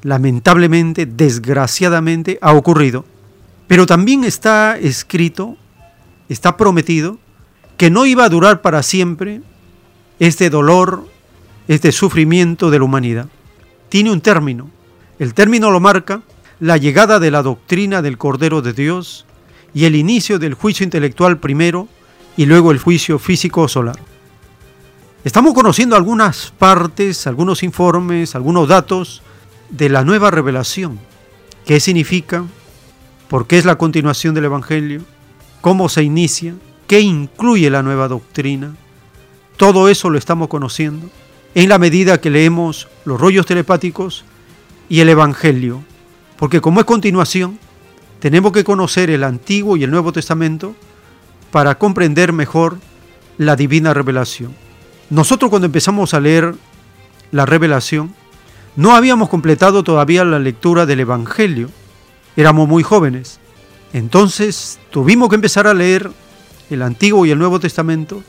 [0.03, 3.05] lamentablemente, desgraciadamente, ha ocurrido.
[3.71, 5.57] Pero también está escrito,
[6.29, 7.21] está prometido,
[7.77, 9.43] que no iba a durar para siempre
[10.19, 11.07] este dolor,
[11.69, 13.29] este sufrimiento de la humanidad.
[13.89, 14.69] Tiene un término.
[15.21, 16.23] El término lo marca
[16.59, 19.25] la llegada de la doctrina del Cordero de Dios
[19.73, 21.87] y el inicio del juicio intelectual primero
[22.37, 24.01] y luego el juicio físico solar.
[25.23, 29.23] Estamos conociendo algunas partes, algunos informes, algunos datos
[29.71, 30.99] de la nueva revelación.
[31.65, 32.45] ¿Qué significa?
[33.31, 35.03] ¿Por qué es la continuación del Evangelio?
[35.61, 36.57] ¿Cómo se inicia?
[36.89, 38.75] ¿Qué incluye la nueva doctrina?
[39.57, 41.09] Todo eso lo estamos conociendo
[41.55, 44.25] en la medida que leemos los rollos telepáticos
[44.89, 45.85] y el Evangelio,
[46.39, 47.61] porque como es continuación,
[48.19, 50.75] tenemos que conocer el Antiguo y el Nuevo Testamento
[51.53, 52.79] para comprender mejor
[53.39, 54.57] la divina revelación.
[55.09, 56.57] Nosotros cuando empezamos a leer
[57.31, 58.13] la revelación,
[58.75, 61.71] no habíamos completado todavía la lectura del Evangelio,
[62.37, 63.41] éramos muy jóvenes.
[63.93, 66.11] Entonces tuvimos que empezar a leer
[66.71, 68.23] el Antiguo y el Nuevo Testamento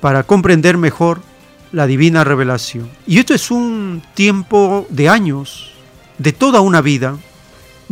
[0.00, 1.20] para comprender mejor
[1.70, 2.88] la divina revelación.
[3.06, 5.72] Y esto es un tiempo de años,
[6.18, 7.16] de toda una vida,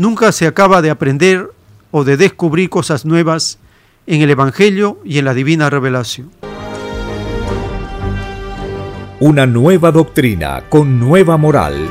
[0.00, 1.50] Nunca se acaba de aprender
[1.90, 3.58] o de descubrir cosas nuevas
[4.06, 6.30] en el Evangelio y en la divina revelación.
[9.18, 11.90] Una nueva doctrina con nueva moral,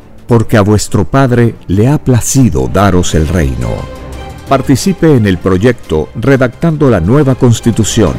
[0.27, 3.69] porque a vuestro Padre le ha placido daros el reino.
[4.47, 8.15] Participe en el proyecto redactando la nueva constitución.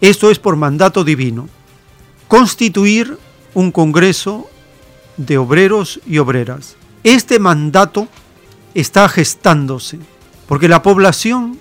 [0.00, 1.50] Esto es por mandato divino.
[2.26, 3.18] Constituir
[3.52, 4.48] un Congreso
[5.18, 6.76] de Obreros y Obreras.
[7.02, 8.08] Este mandato
[8.72, 9.98] está gestándose,
[10.48, 11.58] porque la población,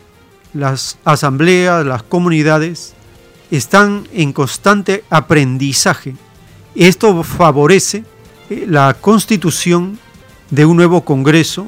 [0.53, 2.93] las asambleas, las comunidades,
[3.51, 6.15] están en constante aprendizaje.
[6.75, 8.03] Esto favorece
[8.49, 9.99] eh, la constitución
[10.49, 11.67] de un nuevo Congreso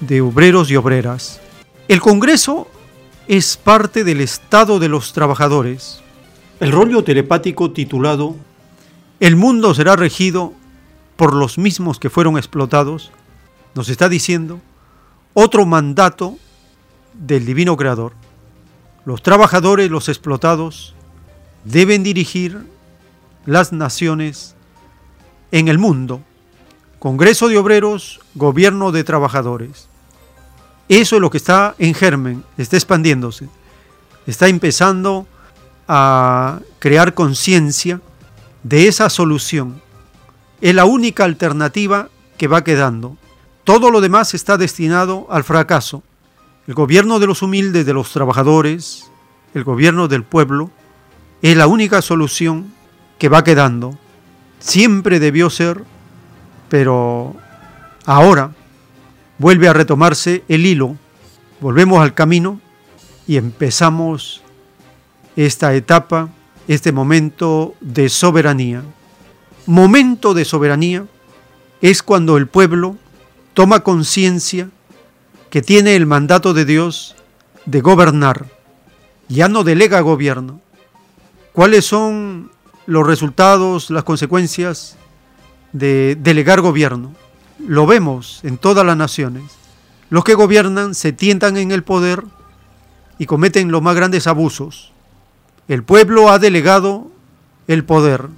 [0.00, 1.40] de Obreros y Obreras.
[1.88, 2.68] El Congreso
[3.28, 6.00] es parte del Estado de los Trabajadores.
[6.60, 8.36] El rollo telepático titulado
[9.20, 10.52] El mundo será regido
[11.16, 13.12] por los mismos que fueron explotados
[13.74, 14.60] nos está diciendo
[15.34, 16.36] otro mandato
[17.22, 18.12] del Divino Creador.
[19.04, 20.94] Los trabajadores, los explotados,
[21.64, 22.66] deben dirigir
[23.46, 24.54] las naciones
[25.52, 26.20] en el mundo.
[26.98, 29.88] Congreso de Obreros, Gobierno de Trabajadores.
[30.88, 33.48] Eso es lo que está en germen, está expandiéndose,
[34.26, 35.26] está empezando
[35.88, 38.00] a crear conciencia
[38.62, 39.80] de esa solución.
[40.60, 43.16] Es la única alternativa que va quedando.
[43.64, 46.02] Todo lo demás está destinado al fracaso.
[46.68, 49.10] El gobierno de los humildes, de los trabajadores,
[49.52, 50.70] el gobierno del pueblo,
[51.42, 52.72] es la única solución
[53.18, 53.98] que va quedando.
[54.60, 55.82] Siempre debió ser,
[56.68, 57.34] pero
[58.06, 58.52] ahora
[59.38, 60.96] vuelve a retomarse el hilo.
[61.60, 62.60] Volvemos al camino
[63.26, 64.40] y empezamos
[65.34, 66.28] esta etapa,
[66.68, 68.84] este momento de soberanía.
[69.66, 71.06] Momento de soberanía
[71.80, 72.96] es cuando el pueblo
[73.52, 74.70] toma conciencia
[75.52, 77.14] que tiene el mandato de Dios
[77.66, 78.46] de gobernar.
[79.28, 80.62] Ya no delega gobierno.
[81.52, 82.50] ¿Cuáles son
[82.86, 84.96] los resultados, las consecuencias
[85.74, 87.12] de delegar gobierno?
[87.58, 89.42] Lo vemos en todas las naciones.
[90.08, 92.24] Los que gobiernan se tientan en el poder
[93.18, 94.90] y cometen los más grandes abusos.
[95.68, 97.10] El pueblo ha delegado
[97.68, 98.28] el poder.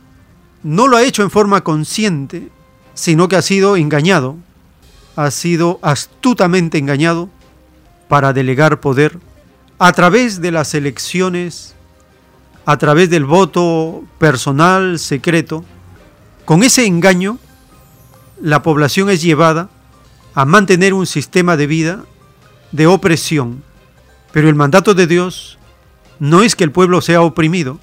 [0.65, 2.49] No lo ha hecho en forma consciente,
[2.95, 4.37] sino que ha sido engañado
[5.17, 7.29] ha sido astutamente engañado
[8.09, 9.19] para delegar poder
[9.79, 11.75] a través de las elecciones,
[12.65, 15.65] a través del voto personal secreto.
[16.45, 17.39] Con ese engaño,
[18.41, 19.69] la población es llevada
[20.35, 22.05] a mantener un sistema de vida
[22.73, 23.63] de opresión.
[24.33, 25.59] Pero el mandato de Dios
[26.19, 27.79] no es que el pueblo sea oprimido.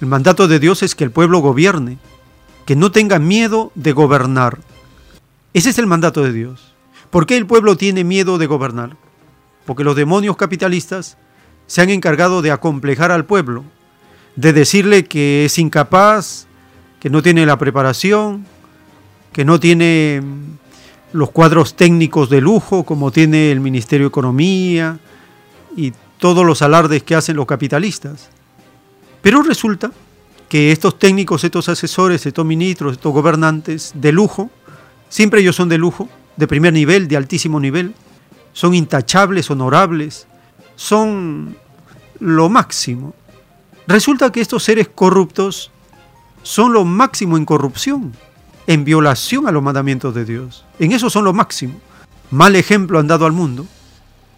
[0.00, 1.98] El mandato de Dios es que el pueblo gobierne,
[2.66, 4.58] que no tenga miedo de gobernar.
[5.54, 6.74] Ese es el mandato de Dios.
[7.10, 8.96] ¿Por qué el pueblo tiene miedo de gobernar?
[9.64, 11.16] Porque los demonios capitalistas
[11.66, 13.64] se han encargado de acomplejar al pueblo,
[14.36, 16.46] de decirle que es incapaz,
[17.00, 18.46] que no tiene la preparación,
[19.32, 24.98] que no tiene mm, los cuadros técnicos de lujo como tiene el Ministerio de Economía
[25.76, 28.30] y todos los alardes que hacen los capitalistas.
[29.22, 29.92] Pero resulta
[30.48, 34.50] que estos técnicos, estos asesores, estos ministros, estos gobernantes de lujo,
[35.08, 37.94] Siempre ellos son de lujo, de primer nivel, de altísimo nivel.
[38.52, 40.26] Son intachables, honorables,
[40.76, 41.56] son
[42.20, 43.14] lo máximo.
[43.86, 45.70] Resulta que estos seres corruptos
[46.42, 48.12] son lo máximo en corrupción,
[48.66, 50.64] en violación a los mandamientos de Dios.
[50.78, 51.80] En eso son lo máximo.
[52.30, 53.66] Mal ejemplo han dado al mundo.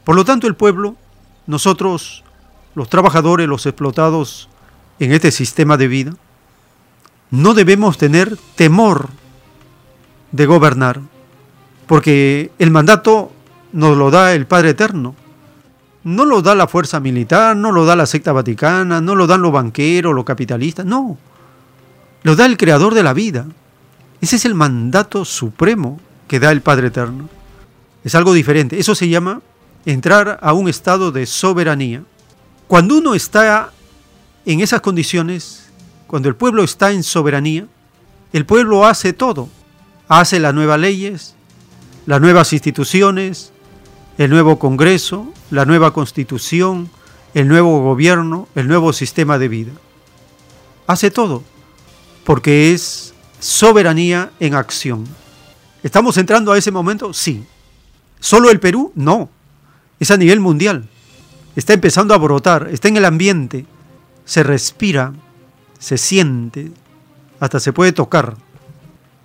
[0.05, 0.97] Por lo tanto, el pueblo,
[1.47, 2.25] nosotros,
[2.75, 4.49] los trabajadores, los explotados
[4.99, 6.13] en este sistema de vida,
[7.31, 9.09] no debemos tener temor
[10.33, 11.01] de gobernar,
[11.87, 13.33] porque el mandato
[13.73, 15.15] nos lo da el Padre Eterno.
[16.03, 19.43] No lo da la fuerza militar, no lo da la secta vaticana, no lo dan
[19.43, 21.19] los banqueros, los capitalistas, no.
[22.23, 23.47] Lo da el Creador de la vida.
[24.21, 27.29] Ese es el mandato supremo que da el Padre Eterno.
[28.03, 28.79] Es algo diferente.
[28.79, 29.43] Eso se llama
[29.85, 32.03] entrar a un estado de soberanía.
[32.67, 33.71] Cuando uno está
[34.47, 35.71] en esas condiciones,
[36.07, 37.67] cuando el pueblo está en soberanía,
[38.33, 39.49] el pueblo hace todo
[40.11, 41.35] hace las nuevas leyes,
[42.05, 43.53] las nuevas instituciones,
[44.19, 46.91] el nuevo Congreso, la nueva Constitución,
[47.33, 49.71] el nuevo gobierno, el nuevo sistema de vida.
[50.89, 51.45] Hace todo,
[52.25, 55.05] porque es soberanía en acción.
[55.85, 57.15] ¿Estamos entrando a ese momento?
[57.15, 57.45] Sí.
[58.19, 58.91] ¿Solo el Perú?
[58.97, 59.31] No.
[60.01, 60.89] Es a nivel mundial.
[61.55, 63.65] Está empezando a brotar, está en el ambiente,
[64.25, 65.13] se respira,
[65.79, 66.73] se siente,
[67.39, 68.37] hasta se puede tocar.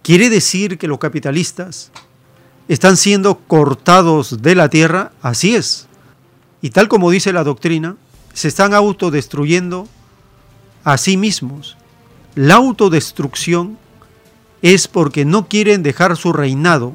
[0.06, 1.92] ¿Quiere decir que los capitalistas
[2.68, 5.12] están siendo cortados de la tierra?
[5.24, 5.88] Así es.
[6.62, 7.96] Y tal como dice la doctrina,
[8.32, 9.88] se están autodestruyendo
[10.84, 11.76] a sí mismos.
[12.36, 13.80] La autodestrucción
[14.62, 16.94] es porque no quieren dejar su reinado.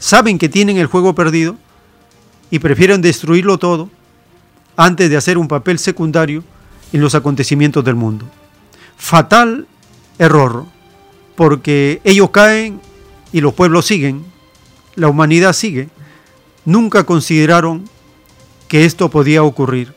[0.00, 1.56] Saben que tienen el juego perdido
[2.50, 3.90] y prefieren destruirlo todo
[4.76, 6.42] antes de hacer un papel secundario
[6.92, 8.26] en los acontecimientos del mundo.
[8.96, 9.68] Fatal
[10.18, 10.73] error,
[11.34, 12.80] porque ellos caen
[13.32, 14.24] y los pueblos siguen,
[14.94, 15.88] la humanidad sigue.
[16.64, 17.88] Nunca consideraron
[18.68, 19.92] que esto podía ocurrir.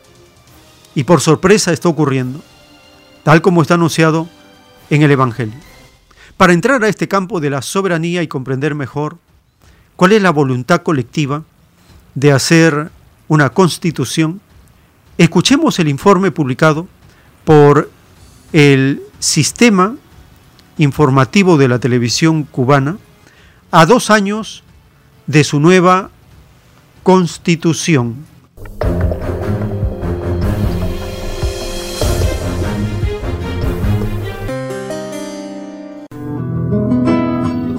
[0.94, 2.42] Y por sorpresa está ocurriendo,
[3.22, 4.28] tal como está anunciado
[4.90, 5.54] en el Evangelio.
[6.36, 9.18] Para entrar a este campo de la soberanía y comprender mejor
[9.96, 11.44] cuál es la voluntad colectiva
[12.14, 12.90] de hacer
[13.28, 14.40] una constitución,
[15.16, 16.88] escuchemos el informe publicado
[17.44, 17.90] por
[18.52, 19.96] el Sistema
[20.78, 22.96] Informativo de la Televisión Cubana
[23.70, 24.62] a dos años
[25.26, 26.10] de su nueva
[27.02, 28.27] constitución.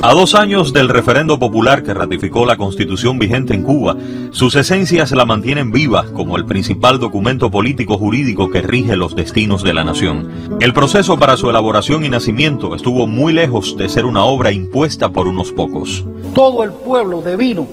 [0.09, 3.95] A dos años del referendo popular que ratificó la constitución vigente en Cuba,
[4.31, 9.61] sus esencias la mantienen viva como el principal documento político jurídico que rige los destinos
[9.63, 10.57] de la nación.
[10.61, 15.09] El proceso para su elaboración y nacimiento estuvo muy lejos de ser una obra impuesta
[15.09, 16.03] por unos pocos.
[16.33, 17.67] Todo el pueblo devino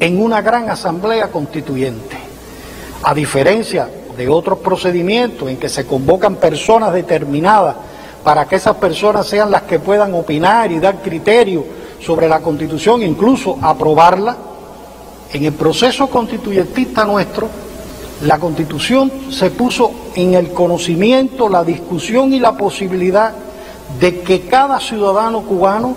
[0.00, 2.16] en una gran asamblea constituyente.
[3.02, 7.76] A diferencia de otros procedimientos en que se convocan personas determinadas
[8.22, 11.64] para que esas personas sean las que puedan opinar y dar criterio
[12.00, 14.36] sobre la constitución, incluso aprobarla,
[15.32, 17.48] en el proceso constituyentista nuestro,
[18.22, 23.32] la constitución se puso en el conocimiento, la discusión y la posibilidad
[24.00, 25.94] de que cada ciudadano cubano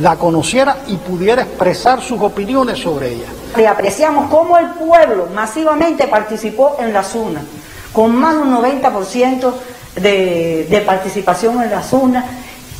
[0.00, 3.26] la conociera y pudiera expresar sus opiniones sobre ella.
[3.56, 7.42] Y apreciamos cómo el pueblo masivamente participó en la SUNA,
[7.92, 9.52] con más de un 90%
[9.96, 12.24] de, participación en la zona,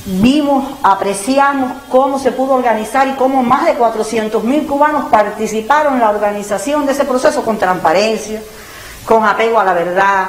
[0.07, 6.01] vimos, apreciamos cómo se pudo organizar y cómo más de 400 mil cubanos participaron en
[6.01, 8.43] la organización de ese proceso con transparencia,
[9.07, 10.27] con apego a la verdad.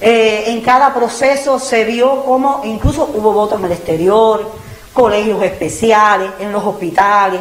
[0.00, 4.50] Eh, en cada proceso se vio cómo incluso hubo votos en el exterior,
[4.92, 7.40] colegios especiales, en los hospitales,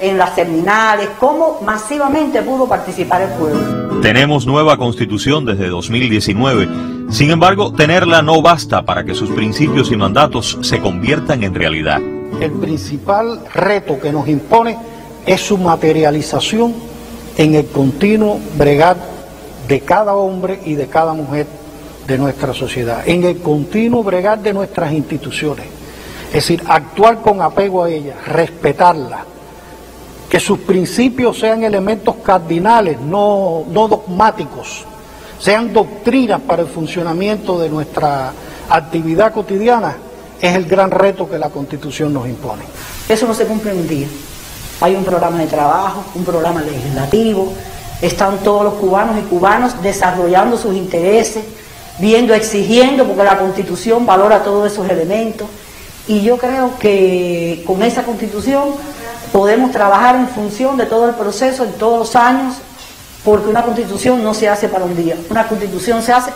[0.00, 4.00] en las terminales, cómo masivamente pudo participar el pueblo.
[4.00, 9.96] Tenemos nueva constitución desde 2019 sin embargo, tenerla no basta para que sus principios y
[9.96, 12.00] mandatos se conviertan en realidad.
[12.40, 14.78] El principal reto que nos impone
[15.26, 16.72] es su materialización
[17.36, 18.96] en el continuo bregar
[19.66, 21.48] de cada hombre y de cada mujer
[22.06, 25.66] de nuestra sociedad, en el continuo bregar de nuestras instituciones.
[26.28, 29.22] Es decir, actuar con apego a ellas, respetarlas,
[30.30, 34.84] que sus principios sean elementos cardinales, no, dogmáticos,
[35.40, 38.32] sean doctrinas para el funcionamiento de nuestra
[38.68, 39.96] actividad cotidiana,
[40.40, 42.62] es el gran reto que la Constitución nos impone.
[43.08, 44.06] Eso no se cumple en un día.
[44.80, 47.52] Hay un programa de trabajo, un programa legislativo,
[48.00, 51.44] están todos los cubanos y cubanos desarrollando sus intereses,
[51.98, 55.48] viendo, exigiendo, porque la Constitución valora todos esos elementos.
[56.06, 58.68] Y yo creo que con esa Constitución
[59.32, 62.56] podemos trabajar en función de todo el proceso en todos los años
[63.24, 66.30] porque una constitución no se hace para un día, una constitución se hace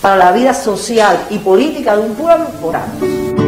[0.00, 3.02] para la vida social y política de un pueblo por años.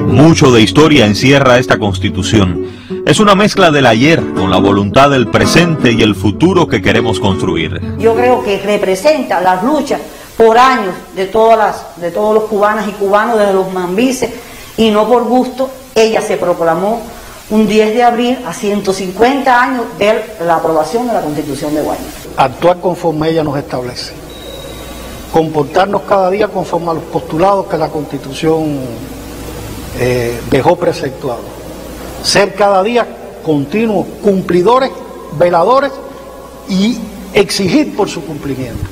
[0.07, 2.67] Mucho de historia encierra esta constitución.
[3.05, 7.21] Es una mezcla del ayer con la voluntad del presente y el futuro que queremos
[7.21, 7.81] construir.
[7.99, 10.01] Yo creo que representa las luchas
[10.37, 14.31] por años de todas las, de todos los cubanas y cubanos desde los mambises
[14.77, 17.03] y no por gusto ella se proclamó
[17.51, 22.07] un 10 de abril a 150 años de la aprobación de la Constitución de Guayana.
[22.37, 24.13] Actuar conforme ella nos establece.
[25.33, 28.79] Comportarnos cada día conforme a los postulados que la Constitución
[29.99, 31.45] eh, dejó preceptuados.
[32.23, 33.07] Ser cada día
[33.45, 34.91] continuos cumplidores,
[35.39, 35.93] veladores
[36.69, 36.99] y
[37.33, 38.85] exigir por su cumplimiento.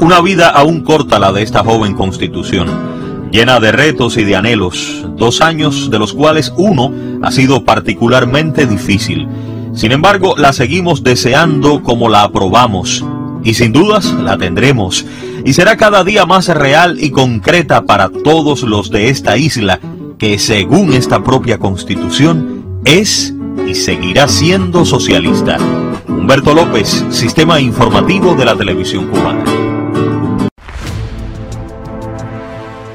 [0.00, 3.01] Una vida aún corta la de esta joven constitución
[3.32, 8.66] llena de retos y de anhelos, dos años de los cuales uno ha sido particularmente
[8.66, 9.26] difícil.
[9.74, 13.04] Sin embargo, la seguimos deseando como la aprobamos
[13.42, 15.06] y sin dudas la tendremos
[15.44, 19.80] y será cada día más real y concreta para todos los de esta isla
[20.18, 23.34] que según esta propia constitución es
[23.66, 25.56] y seguirá siendo socialista.
[26.06, 29.71] Humberto López, Sistema Informativo de la Televisión Cubana.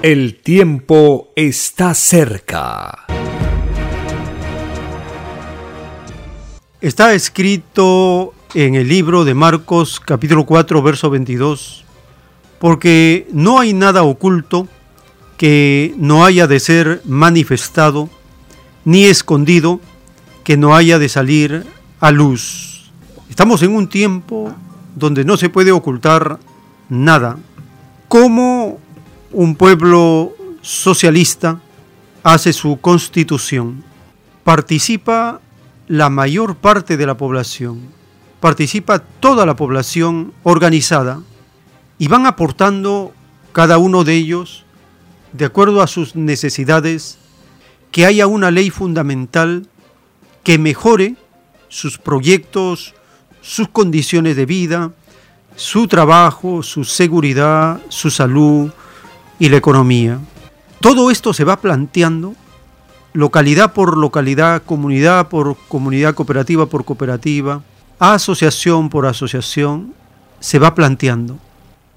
[0.04, 3.08] El tiempo está cerca.
[6.80, 11.84] Está escrito en el libro de Marcos capítulo 4 verso 22,
[12.60, 14.68] porque no hay nada oculto
[15.36, 18.08] que no haya de ser manifestado,
[18.86, 19.82] ni escondido
[20.44, 21.66] que no haya de salir
[22.00, 22.92] a luz.
[23.32, 24.54] Estamos en un tiempo
[24.96, 26.38] donde no se puede ocultar
[26.88, 27.40] nada.
[28.08, 28.80] ¿Cómo
[29.32, 31.60] un pueblo socialista
[32.24, 33.84] hace su constitución.
[34.44, 35.42] Participa
[35.88, 37.82] la mayor parte de la población,
[38.40, 41.22] participa toda la población organizada
[41.98, 43.14] y van aportando
[43.52, 44.66] cada uno de ellos,
[45.34, 47.18] de acuerdo a sus necesidades,
[47.92, 49.68] que haya una ley fundamental
[50.44, 51.16] que mejore
[51.68, 52.94] sus proyectos,
[53.42, 54.92] sus condiciones de vida,
[55.56, 58.72] su trabajo, su seguridad, su salud
[59.40, 60.20] y la economía.
[60.82, 62.36] Todo esto se va planteando
[63.14, 67.64] localidad por localidad, comunidad por comunidad, cooperativa por cooperativa,
[68.00, 69.94] asociación por asociación,
[70.40, 71.40] se va planteando.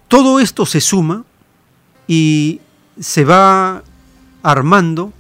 [0.09, 1.25] Todo esto se suma
[2.09, 2.61] y
[2.99, 3.83] se va
[4.43, 5.13] armando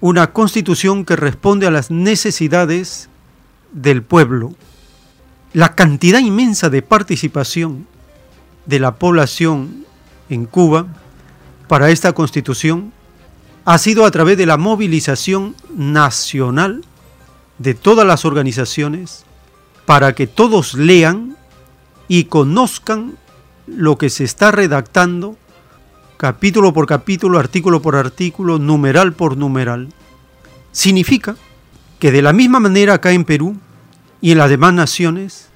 [0.00, 3.08] una constitución que responde a las necesidades
[3.72, 4.54] del pueblo.
[5.52, 7.86] La cantidad inmensa de participación
[8.64, 9.84] de la población
[10.28, 10.86] en Cuba
[11.68, 12.92] para esta constitución
[13.64, 16.84] ha sido a través de la movilización nacional
[17.58, 19.24] de todas las organizaciones
[19.86, 21.36] para que todos lean
[22.08, 23.16] y conozcan
[23.66, 25.36] lo que se está redactando
[26.16, 29.88] capítulo por capítulo, artículo por artículo, numeral por numeral.
[30.70, 31.36] Significa
[31.98, 33.56] que de la misma manera acá en Perú
[34.20, 35.48] y en las demás naciones,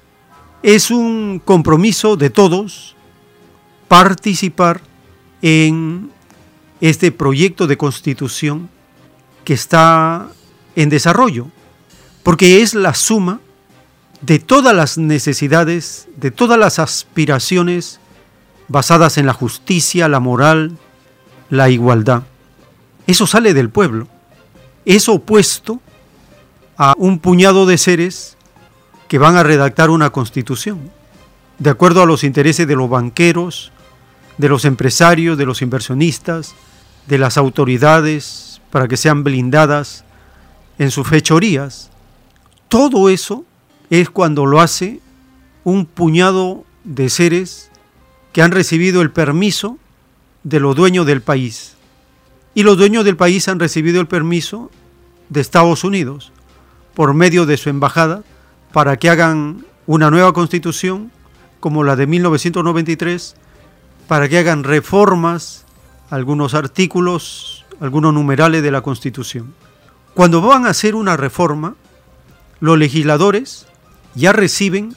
[0.63, 2.95] es un compromiso de todos
[3.87, 4.81] participar
[5.41, 6.11] en
[6.81, 8.69] este proyecto de constitución
[9.43, 10.27] que está
[10.75, 11.47] en desarrollo,
[12.23, 13.39] porque es la suma
[14.21, 17.99] de todas las necesidades, de todas las aspiraciones
[18.67, 20.77] basadas en la justicia, la moral,
[21.49, 22.23] la igualdad.
[23.05, 24.07] Eso sale del pueblo.
[24.85, 25.81] Es opuesto
[26.77, 28.37] a un puñado de seres
[29.07, 30.91] que van a redactar una constitución,
[31.59, 33.71] de acuerdo a los intereses de los banqueros,
[34.37, 36.55] de los empresarios, de los inversionistas,
[37.07, 40.03] de las autoridades, para que sean blindadas
[40.77, 41.89] en sus fechorías.
[42.69, 43.45] Todo eso
[43.89, 44.99] es cuando lo hace
[45.63, 47.71] un puñado de seres
[48.33, 49.77] que han recibido el permiso
[50.43, 51.75] de los dueños del país.
[52.53, 54.71] Y los dueños del país han recibido el permiso
[55.29, 56.31] de Estados Unidos
[56.93, 58.23] por medio de su embajada
[58.73, 61.11] para que hagan una nueva constitución
[61.59, 63.35] como la de 1993,
[64.07, 65.65] para que hagan reformas,
[66.09, 69.53] algunos artículos, algunos numerales de la constitución.
[70.13, 71.75] Cuando van a hacer una reforma,
[72.59, 73.67] los legisladores
[74.15, 74.95] ya reciben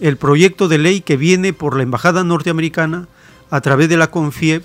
[0.00, 3.08] el proyecto de ley que viene por la Embajada norteamericana
[3.50, 4.64] a través de la CONFIEP,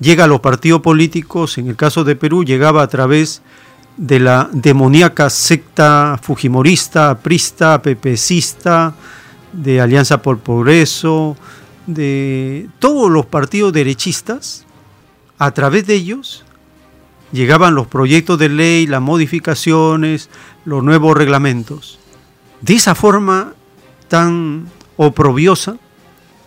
[0.00, 3.42] llega a los partidos políticos, en el caso de Perú llegaba a través
[3.96, 8.94] de la demoníaca secta fujimorista, aprista, pepecista,
[9.52, 11.36] de Alianza por Progreso,
[11.94, 14.66] de todos los partidos derechistas,
[15.38, 16.44] a través de ellos
[17.32, 20.28] llegaban los proyectos de ley, las modificaciones,
[20.64, 21.98] los nuevos reglamentos.
[22.60, 23.54] De esa forma
[24.08, 24.66] tan
[24.96, 25.78] oprobiosa,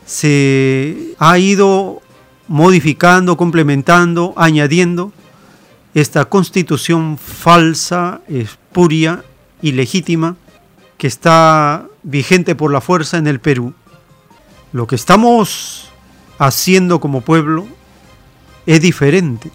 [0.05, 2.01] se ha ido
[2.47, 5.13] modificando, complementando, añadiendo
[5.93, 9.23] esta constitución falsa, espuria,
[9.61, 10.35] ilegítima,
[10.97, 13.73] que está vigente por la fuerza en el Perú.
[14.74, 15.88] Lo que estamos
[16.39, 17.67] haciendo como pueblo
[18.65, 19.51] es diferente.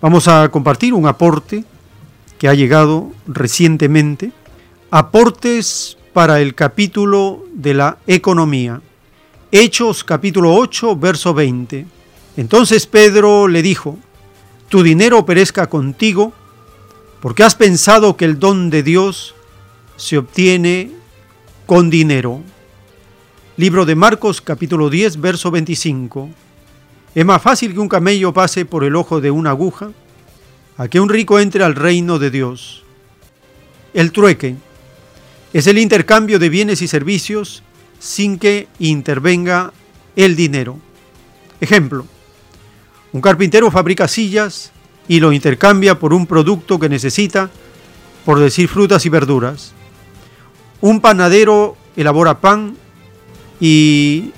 [0.00, 1.64] Vamos a compartir un aporte
[2.38, 4.30] que ha llegado recientemente,
[4.90, 8.82] aportes para el capítulo de la economía.
[9.50, 11.86] Hechos capítulo 8, verso 20.
[12.36, 13.98] Entonces Pedro le dijo,
[14.68, 16.34] tu dinero perezca contigo,
[17.20, 19.34] porque has pensado que el don de Dios
[19.96, 20.90] se obtiene
[21.64, 22.42] con dinero.
[23.56, 26.28] Libro de Marcos capítulo 10, verso 25.
[27.16, 29.90] Es más fácil que un camello pase por el ojo de una aguja
[30.76, 32.84] a que un rico entre al reino de Dios.
[33.94, 34.56] El trueque
[35.54, 37.62] es el intercambio de bienes y servicios
[37.98, 39.72] sin que intervenga
[40.14, 40.78] el dinero.
[41.58, 42.04] Ejemplo,
[43.12, 44.70] un carpintero fabrica sillas
[45.08, 47.48] y lo intercambia por un producto que necesita,
[48.26, 49.72] por decir frutas y verduras.
[50.82, 52.76] Un panadero elabora pan
[53.58, 54.32] y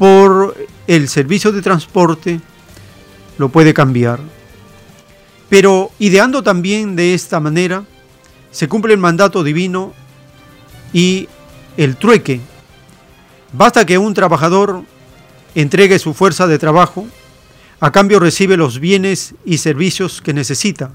[0.00, 2.40] por el servicio de transporte
[3.36, 4.18] lo puede cambiar.
[5.50, 7.84] Pero ideando también de esta manera,
[8.50, 9.92] se cumple el mandato divino
[10.94, 11.28] y
[11.76, 12.40] el trueque.
[13.52, 14.84] Basta que un trabajador
[15.54, 17.06] entregue su fuerza de trabajo,
[17.78, 20.92] a cambio recibe los bienes y servicios que necesita.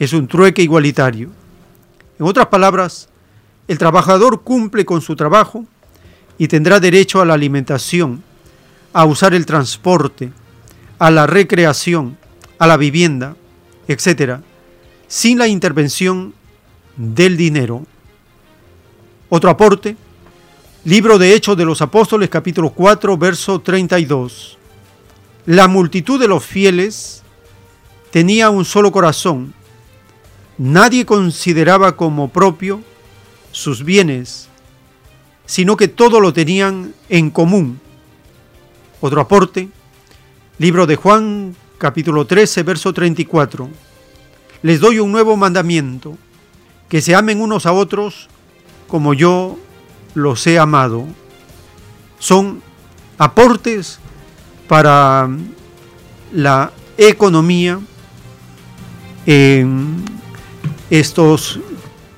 [0.00, 1.30] Es un trueque igualitario.
[2.18, 3.08] En otras palabras,
[3.68, 5.64] el trabajador cumple con su trabajo
[6.38, 8.22] y tendrá derecho a la alimentación,
[8.92, 10.32] a usar el transporte,
[10.98, 12.16] a la recreación,
[12.58, 13.36] a la vivienda,
[13.88, 14.40] etc.,
[15.06, 16.34] sin la intervención
[16.96, 17.86] del dinero.
[19.28, 19.96] Otro aporte,
[20.84, 24.58] libro de Hechos de los Apóstoles capítulo 4, verso 32.
[25.46, 27.22] La multitud de los fieles
[28.10, 29.52] tenía un solo corazón.
[30.56, 32.80] Nadie consideraba como propio
[33.50, 34.48] sus bienes,
[35.54, 37.78] sino que todo lo tenían en común.
[39.00, 39.68] Otro aporte,
[40.58, 43.70] libro de Juan capítulo 13, verso 34.
[44.62, 46.18] Les doy un nuevo mandamiento,
[46.88, 48.28] que se amen unos a otros
[48.88, 49.56] como yo
[50.14, 51.06] los he amado.
[52.18, 52.60] Son
[53.16, 54.00] aportes
[54.66, 55.30] para
[56.32, 57.78] la economía
[59.24, 60.04] en
[60.90, 61.60] estos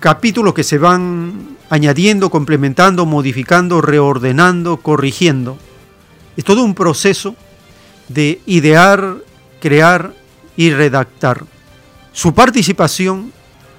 [0.00, 5.58] capítulos que se van añadiendo, complementando, modificando, reordenando, corrigiendo.
[6.36, 7.34] Es todo un proceso
[8.08, 9.16] de idear,
[9.60, 10.14] crear
[10.56, 11.44] y redactar.
[12.12, 13.32] Su participación,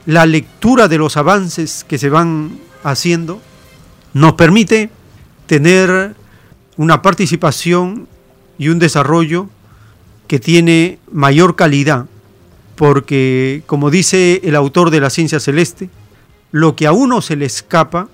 [0.05, 3.41] la lectura de los avances que se van haciendo,
[4.13, 4.89] nos permite
[5.45, 6.15] tener
[6.75, 8.07] una participación
[8.57, 9.49] y un desarrollo
[10.27, 12.05] que tiene mayor calidad,
[12.75, 15.89] porque como dice el autor de la ciencia celeste,
[16.51, 18.09] lo que a uno se le escapa,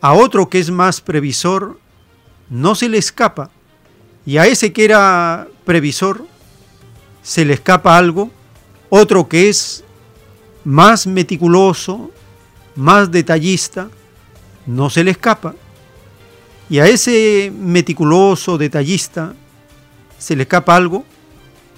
[0.00, 1.78] a otro que es más previsor,
[2.50, 3.50] no se le escapa,
[4.26, 6.26] y a ese que era previsor,
[7.22, 8.30] se le escapa algo,
[8.90, 9.84] otro que es
[10.64, 12.10] más meticuloso,
[12.76, 13.88] más detallista,
[14.66, 15.54] no se le escapa.
[16.70, 19.34] Y a ese meticuloso, detallista,
[20.18, 21.04] se le escapa algo,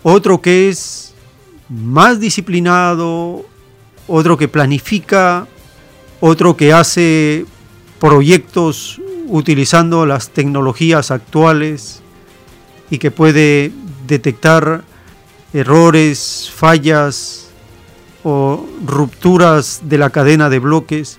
[0.03, 1.15] otro que es
[1.69, 3.45] más disciplinado,
[4.07, 5.49] otro que planifica,
[6.21, 7.47] otro que hace
[8.01, 12.03] proyectos utilizando las tecnologías actuales
[12.91, 13.73] y que puede
[14.07, 14.83] detectar
[15.53, 17.49] errores, fallas
[18.23, 21.19] o rupturas de la cadena de bloques,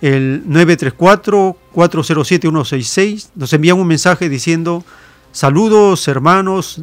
[0.00, 3.28] el 934-407-166.
[3.34, 4.84] Nos envían un mensaje diciendo,
[5.32, 6.82] saludos hermanos,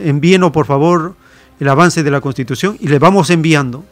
[0.00, 1.16] envíenos por favor
[1.60, 3.84] el avance de la Constitución y les vamos enviando.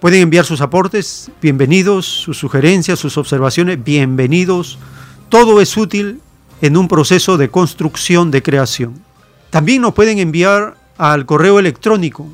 [0.00, 4.78] Pueden enviar sus aportes, bienvenidos, sus sugerencias, sus observaciones, bienvenidos
[5.34, 6.20] todo es útil
[6.60, 9.02] en un proceso de construcción de creación.
[9.50, 12.32] También nos pueden enviar al correo electrónico.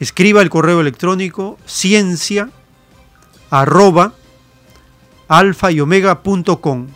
[0.00, 2.48] Escriba el correo electrónico ciencia
[3.50, 4.14] arroba
[5.28, 6.86] alfa y omega.com.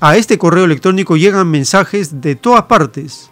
[0.00, 3.30] A este correo electrónico llegan mensajes de todas partes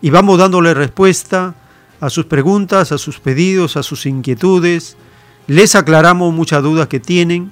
[0.00, 1.54] y vamos dándole respuesta
[2.00, 4.96] a sus preguntas, a sus pedidos, a sus inquietudes.
[5.46, 7.50] Les aclaramos muchas dudas que tienen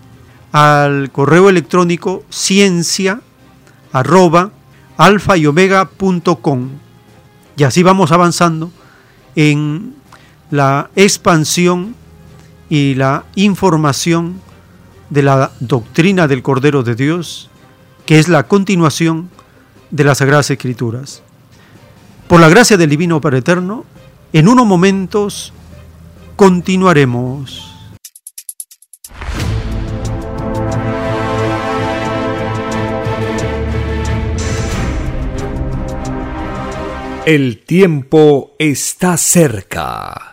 [0.53, 3.21] al correo electrónico ciencia
[3.93, 4.53] arroba
[4.97, 5.91] alfa y omega
[7.57, 8.71] Y así vamos avanzando
[9.37, 9.95] en
[10.51, 11.97] la expansión
[12.75, 14.41] y la información
[15.09, 17.49] de la doctrina del Cordero de Dios,
[18.05, 19.31] que es la continuación
[19.93, 21.23] de las Sagradas Escrituras.
[22.27, 23.85] Por la gracia del Divino Padre Eterno,
[24.33, 25.53] en unos momentos
[26.35, 27.71] continuaremos.
[37.25, 40.33] El tiempo está cerca.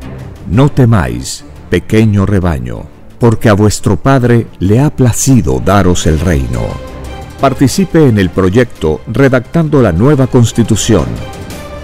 [0.51, 2.81] no temáis, pequeño rebaño,
[3.19, 6.59] porque a vuestro Padre le ha placido daros el reino.
[7.39, 11.05] Participe en el proyecto redactando la nueva constitución.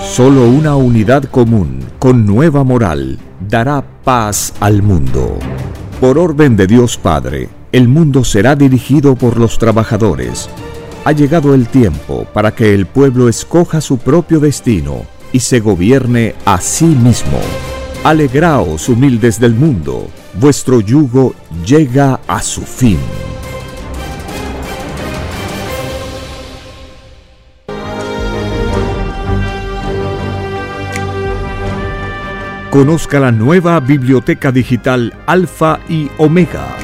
[0.00, 5.36] Solo una unidad común, con nueva moral, dará paz al mundo.
[6.00, 10.48] Por orden de Dios Padre, el mundo será dirigido por los trabajadores.
[11.04, 15.02] Ha llegado el tiempo para que el pueblo escoja su propio destino
[15.32, 17.40] y se gobierne a sí mismo.
[18.04, 21.34] Alegraos, humildes del mundo, vuestro yugo
[21.66, 23.00] llega a su fin.
[32.76, 36.76] Conozca la nueva biblioteca digital Alfa y Omega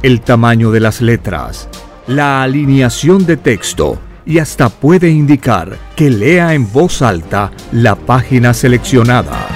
[0.00, 1.68] el tamaño de las letras,
[2.06, 8.52] la alineación de texto, y hasta puede indicar que lea en voz alta la página
[8.52, 9.46] seleccionada.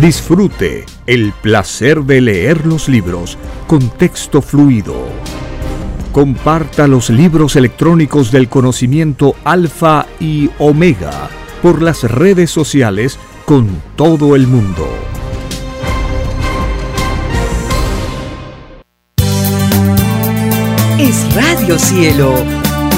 [0.00, 3.38] Disfrute el placer de leer los libros
[3.68, 5.06] con texto fluido.
[6.10, 11.30] Comparta los libros electrónicos del conocimiento alfa y omega
[11.62, 14.88] por las redes sociales con todo el mundo.
[20.98, 22.61] Es Radio Cielo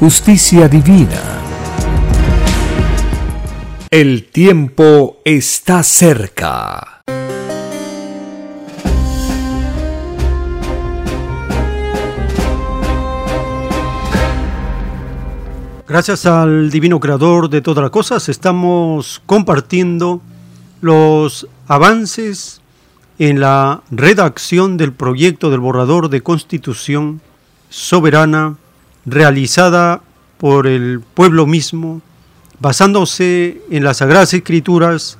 [0.00, 1.20] justicia divina.
[3.90, 7.02] El tiempo está cerca.
[15.88, 20.20] Gracias al Divino Creador de todas las cosas, estamos compartiendo
[20.80, 22.60] los avances
[23.18, 27.20] en la redacción del proyecto del borrador de constitución
[27.68, 28.58] soberana
[29.10, 30.02] realizada
[30.38, 32.00] por el pueblo mismo,
[32.60, 35.18] basándose en las sagradas escrituras,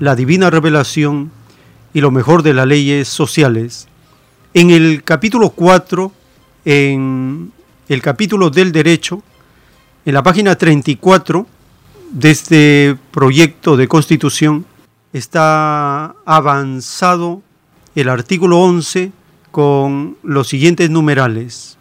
[0.00, 1.30] la divina revelación
[1.94, 3.88] y lo mejor de las leyes sociales.
[4.54, 6.12] En el capítulo 4,
[6.64, 7.52] en
[7.88, 9.22] el capítulo del derecho,
[10.04, 11.46] en la página 34
[12.10, 14.64] de este proyecto de constitución
[15.12, 17.42] está avanzado
[17.94, 19.12] el artículo 11
[19.50, 21.77] con los siguientes numerales.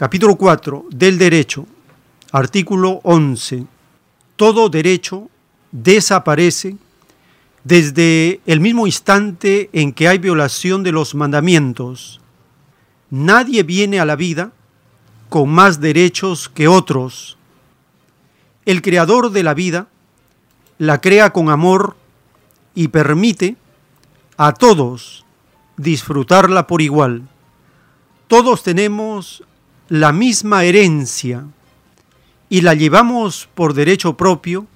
[0.00, 1.66] Capítulo 4 del derecho,
[2.32, 3.66] artículo 11.
[4.34, 5.28] Todo derecho
[5.72, 6.78] desaparece
[7.64, 12.18] desde el mismo instante en que hay violación de los mandamientos.
[13.10, 14.52] Nadie viene a la vida
[15.28, 17.36] con más derechos que otros
[18.64, 19.88] el creador de la vida
[20.78, 21.94] la crea con amor
[22.74, 23.58] y permite
[24.38, 25.26] a todos
[25.76, 27.28] disfrutarla por igual.
[28.28, 29.44] Todos tenemos
[29.90, 31.44] la misma herencia
[32.48, 34.66] y la llevamos por derecho propio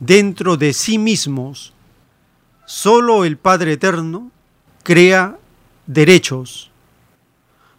[0.00, 1.74] dentro de sí mismos.
[2.64, 4.30] Solo el Padre Eterno
[4.82, 5.36] crea
[5.86, 6.70] derechos.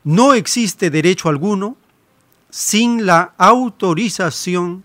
[0.03, 1.76] No existe derecho alguno
[2.51, 4.84] sin la autorización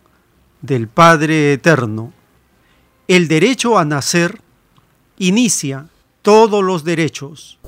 [0.62, 2.14] del Padre Eterno.
[3.08, 4.40] El derecho a nacer
[5.18, 5.88] inicia
[6.22, 7.58] todos los derechos.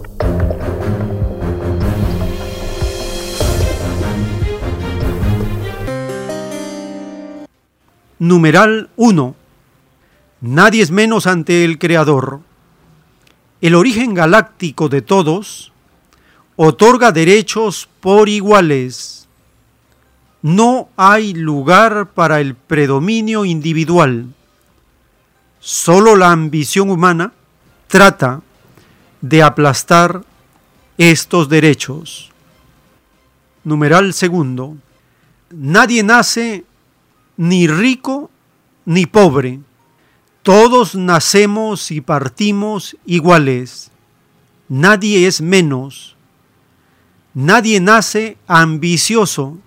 [8.18, 9.34] Numeral 1.
[10.40, 12.40] Nadie es menos ante el Creador.
[13.60, 15.72] El origen galáctico de todos
[16.56, 19.28] otorga derechos por iguales
[20.40, 24.32] no hay lugar para el predominio individual.
[25.60, 27.32] Solo la ambición humana
[27.88, 28.42] trata
[29.20, 30.22] de aplastar
[30.98, 32.30] estos derechos.
[33.64, 34.76] Numeral segundo.
[35.50, 36.64] Nadie nace
[37.36, 38.30] ni rico
[38.84, 39.60] ni pobre.
[40.42, 43.90] Todos nacemos y partimos iguales.
[44.68, 46.16] Nadie es menos.
[47.34, 49.58] Nadie nace ambicioso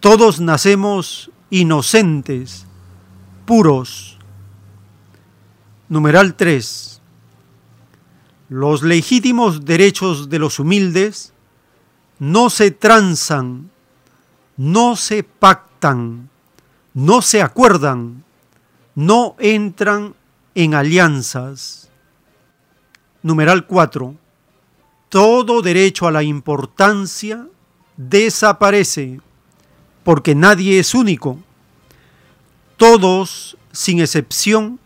[0.00, 2.66] todos nacemos inocentes,
[3.46, 4.16] puros.
[5.88, 7.00] Numeral 3.
[8.48, 11.32] Los legítimos derechos de los humildes
[12.20, 13.70] no se transan,
[14.56, 16.27] no se pactan,
[16.98, 18.24] no se acuerdan,
[18.96, 20.16] no entran
[20.56, 21.88] en alianzas.
[23.22, 24.16] Numeral 4.
[25.08, 27.46] Todo derecho a la importancia
[27.96, 29.20] desaparece
[30.02, 31.38] porque nadie es único.
[32.76, 34.80] Todos, sin excepción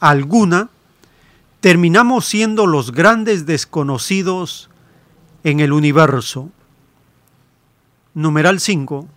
[0.00, 0.68] alguna,
[1.60, 4.68] terminamos siendo los grandes desconocidos
[5.44, 6.50] en el universo.
[8.12, 9.08] Numeral 5.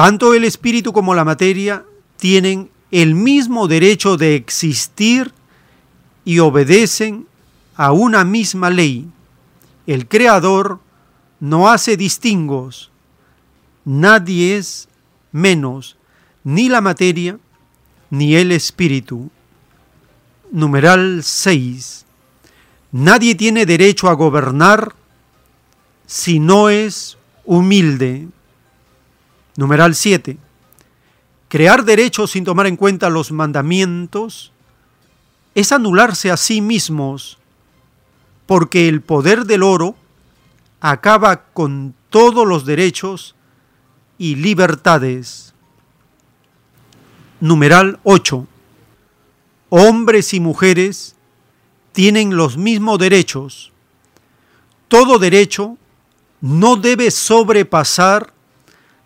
[0.00, 1.84] Tanto el espíritu como la materia
[2.16, 5.34] tienen el mismo derecho de existir
[6.24, 7.26] y obedecen
[7.76, 9.10] a una misma ley.
[9.86, 10.80] El Creador
[11.38, 12.90] no hace distingos
[13.84, 14.88] nadie es
[15.32, 15.98] menos
[16.44, 17.38] ni la materia
[18.08, 19.30] ni el espíritu.
[20.50, 22.06] Numeral 6.
[22.92, 24.94] Nadie tiene derecho a gobernar
[26.06, 28.28] si no es humilde.
[29.60, 30.38] Numeral 7.
[31.50, 34.52] Crear derechos sin tomar en cuenta los mandamientos
[35.54, 37.36] es anularse a sí mismos,
[38.46, 39.96] porque el poder del oro
[40.80, 43.34] acaba con todos los derechos
[44.16, 45.52] y libertades.
[47.40, 48.46] Numeral 8.
[49.68, 51.16] Hombres y mujeres
[51.92, 53.72] tienen los mismos derechos.
[54.88, 55.76] Todo derecho
[56.40, 58.32] no debe sobrepasar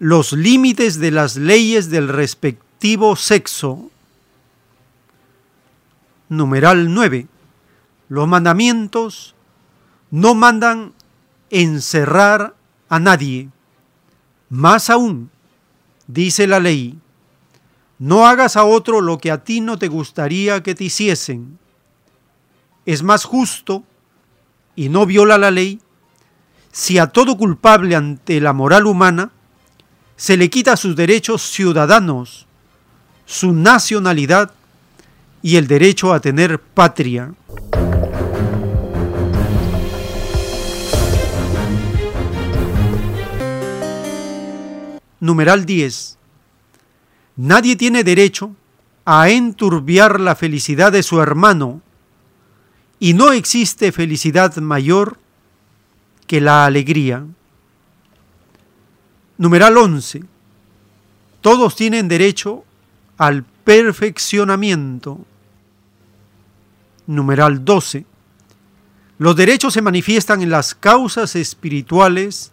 [0.04, 3.90] los límites de las leyes del respectivo sexo.
[6.28, 7.26] Numeral 9.
[8.10, 9.34] Los mandamientos
[10.10, 10.92] no mandan
[11.48, 12.54] encerrar
[12.90, 13.48] a nadie.
[14.50, 15.30] Más aún,
[16.06, 16.98] dice la ley,
[17.98, 21.58] no hagas a otro lo que a ti no te gustaría que te hiciesen.
[22.84, 23.84] Es más justo,
[24.76, 25.80] y no viola la ley,
[26.72, 29.30] si a todo culpable ante la moral humana
[30.16, 32.46] se le quita sus derechos ciudadanos,
[33.26, 34.52] su nacionalidad
[35.42, 37.34] y el derecho a tener patria.
[45.20, 46.18] Numeral 10.
[47.36, 48.54] Nadie tiene derecho
[49.04, 51.80] a enturbiar la felicidad de su hermano
[53.00, 55.18] y no existe felicidad mayor
[56.26, 57.26] que la alegría.
[59.36, 60.24] Numeral 11.
[61.40, 62.64] Todos tienen derecho
[63.18, 65.18] al perfeccionamiento.
[67.06, 68.06] Numeral 12.
[69.18, 72.52] Los derechos se manifiestan en las causas espirituales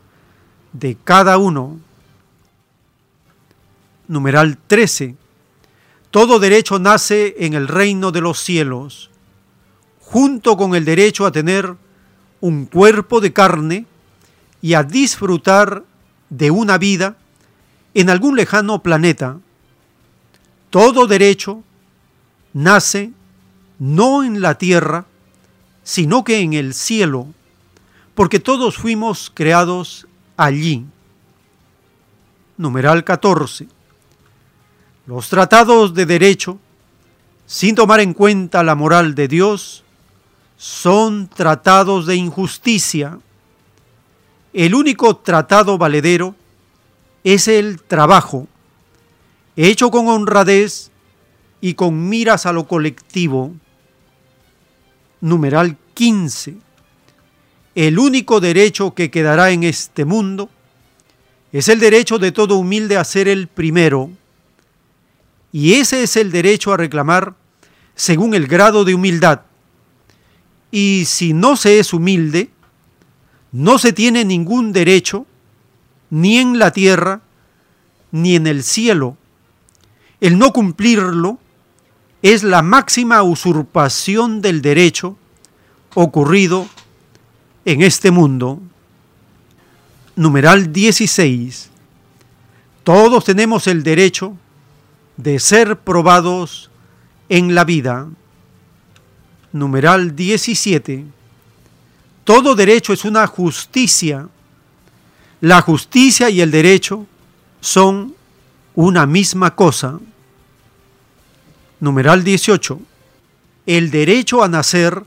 [0.73, 1.79] de cada uno.
[4.07, 5.15] Numeral 13.
[6.09, 9.09] Todo derecho nace en el reino de los cielos,
[9.99, 11.75] junto con el derecho a tener
[12.41, 13.85] un cuerpo de carne
[14.61, 15.83] y a disfrutar
[16.31, 17.17] de una vida
[17.93, 19.37] en algún lejano planeta.
[20.71, 21.61] Todo derecho
[22.53, 23.11] nace
[23.77, 25.05] no en la tierra,
[25.83, 27.27] sino que en el cielo,
[28.15, 30.07] porque todos fuimos creados
[30.37, 30.85] allí.
[32.57, 33.67] Numeral 14.
[35.07, 36.59] Los tratados de derecho,
[37.45, 39.83] sin tomar en cuenta la moral de Dios,
[40.57, 43.19] son tratados de injusticia
[44.53, 46.35] el único tratado valedero
[47.23, 48.47] es el trabajo,
[49.55, 50.91] hecho con honradez
[51.61, 53.53] y con miras a lo colectivo.
[55.21, 56.55] Numeral 15.
[57.75, 60.49] El único derecho que quedará en este mundo
[61.51, 64.09] es el derecho de todo humilde a ser el primero.
[65.51, 67.35] Y ese es el derecho a reclamar
[67.93, 69.41] según el grado de humildad.
[70.71, 72.49] Y si no se es humilde,
[73.51, 75.25] no se tiene ningún derecho,
[76.09, 77.21] ni en la tierra,
[78.11, 79.17] ni en el cielo.
[80.19, 81.39] El no cumplirlo
[82.21, 85.17] es la máxima usurpación del derecho
[85.95, 86.67] ocurrido
[87.65, 88.59] en este mundo.
[90.15, 91.69] Numeral 16.
[92.83, 94.35] Todos tenemos el derecho
[95.17, 96.69] de ser probados
[97.29, 98.07] en la vida.
[99.51, 101.05] Numeral 17
[102.23, 104.27] todo derecho es una justicia.
[105.41, 107.07] La justicia y el derecho
[107.59, 108.15] son
[108.75, 109.99] una misma cosa.
[111.79, 112.79] Numeral 18.
[113.65, 115.03] El derecho a nacer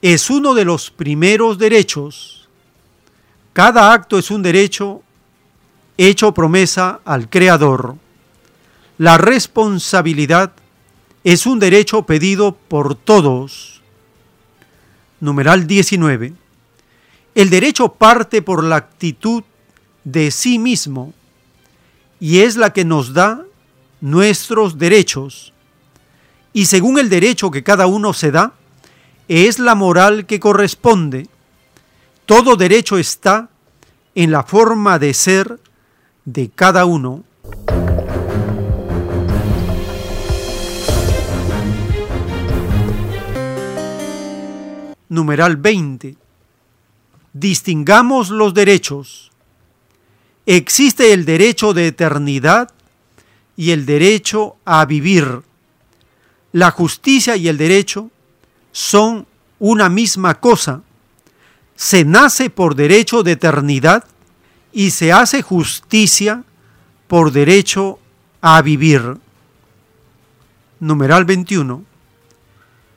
[0.00, 2.48] es uno de los primeros derechos.
[3.52, 5.02] Cada acto es un derecho
[5.98, 7.96] hecho promesa al Creador.
[8.96, 10.52] La responsabilidad
[11.24, 13.81] es un derecho pedido por todos
[15.22, 16.34] numeral 19.
[17.34, 19.44] El derecho parte por la actitud
[20.04, 21.14] de sí mismo
[22.18, 23.44] y es la que nos da
[24.00, 25.52] nuestros derechos.
[26.52, 28.52] Y según el derecho que cada uno se da,
[29.28, 31.28] es la moral que corresponde.
[32.26, 33.48] Todo derecho está
[34.16, 35.60] en la forma de ser
[36.24, 37.22] de cada uno.
[45.12, 46.16] Numeral 20.
[47.34, 49.30] Distingamos los derechos.
[50.46, 52.70] Existe el derecho de eternidad
[53.54, 55.42] y el derecho a vivir.
[56.52, 58.10] La justicia y el derecho
[58.72, 59.26] son
[59.58, 60.82] una misma cosa.
[61.76, 64.04] Se nace por derecho de eternidad
[64.72, 66.42] y se hace justicia
[67.06, 67.98] por derecho
[68.40, 69.18] a vivir.
[70.80, 71.91] Numeral 21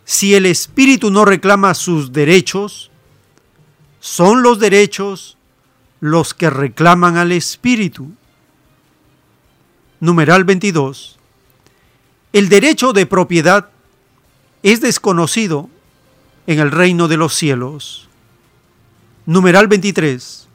[0.06, 2.92] si el espíritu no reclama sus derechos,
[4.00, 5.36] son los derechos
[6.00, 8.12] los que reclaman al espíritu.
[10.00, 11.18] Numeral 22.
[12.32, 13.70] El derecho de propiedad
[14.62, 15.70] es desconocido
[16.46, 18.08] en el reino de los cielos.
[19.26, 20.48] Numeral 23.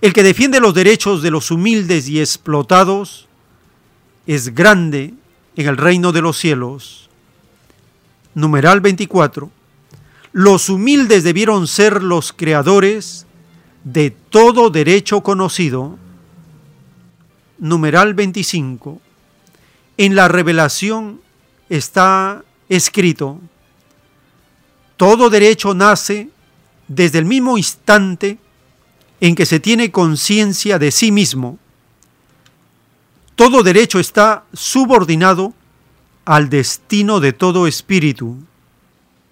[0.00, 3.28] El que defiende los derechos de los humildes y explotados
[4.26, 5.14] es grande
[5.54, 7.08] en el reino de los cielos.
[8.34, 9.50] Numeral 24.
[10.32, 13.26] Los humildes debieron ser los creadores
[13.84, 15.98] de todo derecho conocido.
[17.58, 19.00] Numeral 25.
[19.96, 21.20] En la revelación
[21.68, 23.40] está escrito,
[24.96, 26.30] todo derecho nace
[26.88, 28.38] desde el mismo instante
[29.20, 31.58] en que se tiene conciencia de sí mismo.
[33.36, 35.52] Todo derecho está subordinado
[36.24, 38.38] al destino de todo espíritu.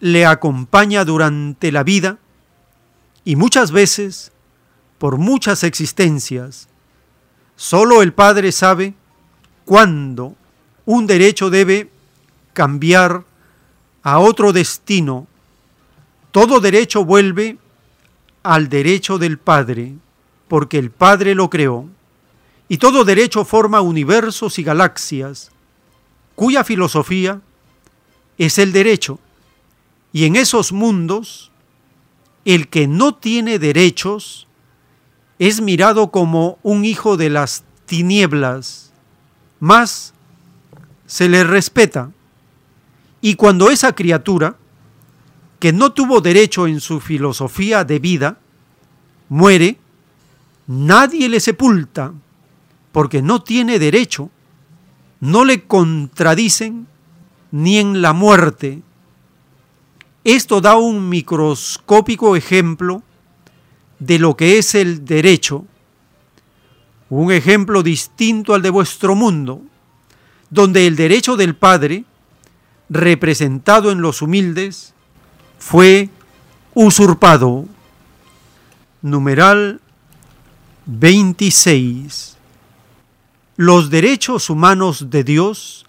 [0.00, 2.18] Le acompaña durante la vida
[3.24, 4.32] y muchas veces
[4.98, 6.68] por muchas existencias.
[7.56, 8.94] Solo el Padre sabe
[9.64, 10.34] cuándo
[10.84, 11.90] un derecho debe
[12.52, 13.24] cambiar
[14.02, 15.26] a otro destino.
[16.32, 17.58] Todo derecho vuelve
[18.42, 19.94] al derecho del Padre,
[20.48, 21.88] porque el Padre lo creó.
[22.68, 25.51] Y todo derecho forma universos y galaxias,
[26.34, 27.40] cuya filosofía
[28.38, 29.18] es el derecho.
[30.12, 31.50] Y en esos mundos,
[32.44, 34.46] el que no tiene derechos
[35.38, 38.92] es mirado como un hijo de las tinieblas,
[39.60, 40.12] más
[41.06, 42.10] se le respeta.
[43.20, 44.56] Y cuando esa criatura,
[45.58, 48.38] que no tuvo derecho en su filosofía de vida,
[49.28, 49.78] muere,
[50.66, 52.12] nadie le sepulta,
[52.90, 54.30] porque no tiene derecho,
[55.22, 56.88] no le contradicen
[57.52, 58.82] ni en la muerte.
[60.24, 63.02] Esto da un microscópico ejemplo
[64.00, 65.64] de lo que es el derecho,
[67.08, 69.62] un ejemplo distinto al de vuestro mundo,
[70.50, 72.04] donde el derecho del Padre
[72.92, 74.92] representado en los humildes,
[75.58, 76.10] fue
[76.74, 77.66] usurpado.
[79.00, 79.80] Numeral
[80.86, 82.31] 26.
[83.64, 85.86] Los derechos humanos de Dios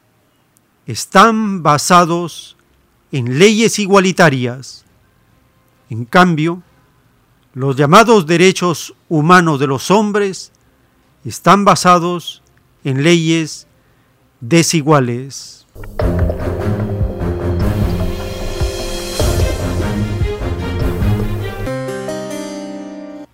[0.86, 2.56] están basados
[3.12, 4.86] en leyes igualitarias.
[5.90, 6.62] En cambio,
[7.56, 10.52] los llamados derechos humanos de los hombres
[11.26, 12.44] están basados
[12.84, 13.66] en leyes
[14.40, 15.66] desiguales.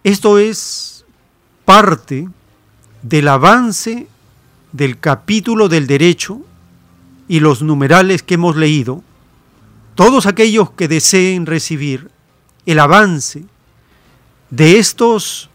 [0.06, 1.04] Esto es
[1.66, 2.30] parte
[3.02, 4.08] del avance
[4.72, 6.42] del capítulo del derecho
[7.28, 9.04] y los numerales que hemos leído.
[9.96, 12.10] Todos aquellos que deseen recibir
[12.66, 13.46] el avance
[14.50, 15.50] de estos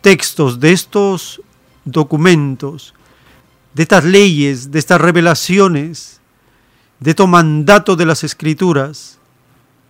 [0.00, 1.40] textos, de estos
[1.84, 2.94] documentos,
[3.74, 6.20] de estas leyes, de estas revelaciones,
[7.00, 9.18] de estos mandatos de las escrituras,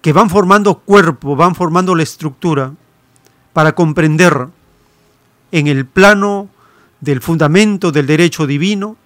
[0.01, 2.73] que van formando cuerpo, van formando la estructura
[3.53, 4.49] para comprender
[5.51, 6.49] en el plano
[7.05, 8.97] del fundamento del derecho divino,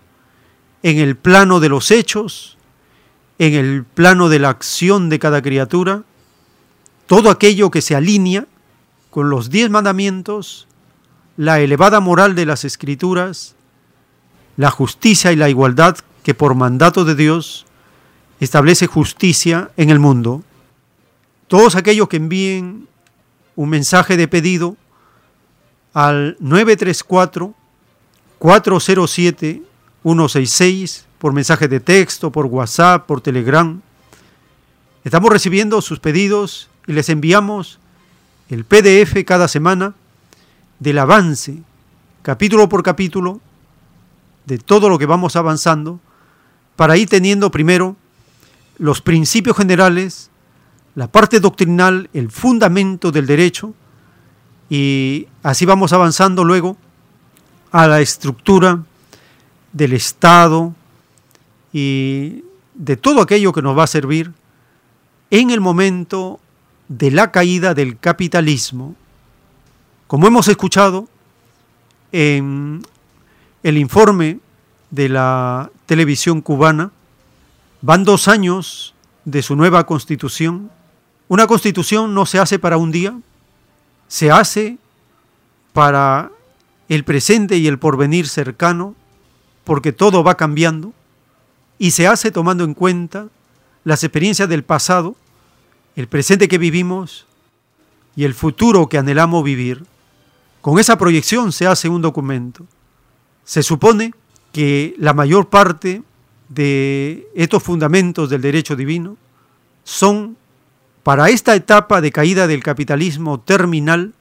[0.83, 2.57] en el plano de los hechos,
[3.39, 6.05] en el plano de la acción de cada criatura,
[7.07, 8.47] todo aquello que se alinea
[9.11, 10.69] con los diez mandamientos,
[11.37, 13.57] la elevada moral de las escrituras,
[14.57, 17.67] la justicia y la igualdad que por mandato de Dios
[18.39, 20.43] establece justicia en el mundo.
[21.49, 22.87] Todos aquellos que envíen
[23.57, 24.77] un mensaje de pedido
[25.95, 27.55] al 934
[28.39, 29.63] 407
[30.03, 33.81] 166 por mensaje de texto, por WhatsApp, por Telegram.
[35.05, 37.79] Estamos recibiendo sus pedidos y les enviamos
[38.49, 39.95] el PDF cada semana
[40.79, 41.59] del avance,
[42.23, 43.41] capítulo por capítulo,
[44.47, 46.01] de todo lo que vamos avanzando,
[46.77, 47.97] para ir teniendo primero
[48.79, 50.31] los principios generales
[50.95, 53.75] la parte doctrinal, el fundamento del derecho,
[54.69, 56.77] y así vamos avanzando luego
[57.71, 58.83] a la estructura
[59.73, 60.75] del Estado
[61.73, 64.33] y de todo aquello que nos va a servir
[65.31, 66.41] en el momento
[66.89, 68.95] de la caída del capitalismo.
[70.07, 71.09] Como hemos escuchado
[72.13, 72.83] en
[73.63, 74.41] el informe
[74.91, 76.91] de la televisión cubana,
[77.83, 80.71] van dos años de su nueva constitución
[81.29, 83.19] una constitución no se hace para un día,
[84.09, 84.79] se hace
[85.75, 86.31] para
[86.89, 88.95] el presente y el porvenir cercano,
[89.65, 90.93] porque todo va cambiando,
[91.79, 93.29] y se hace tomando en cuenta
[93.85, 95.17] las experiencias del pasado,
[95.97, 97.27] el presente que vivimos
[98.17, 99.85] y el futuro que anhelamos vivir.
[100.61, 102.67] Con esa proyección se hace un documento.
[103.45, 104.13] Se supone
[104.53, 106.03] que la mayor parte
[106.49, 109.17] de estos fundamentos del derecho divino
[109.85, 110.37] son
[111.03, 114.15] para esta etapa de caída del capitalismo terminal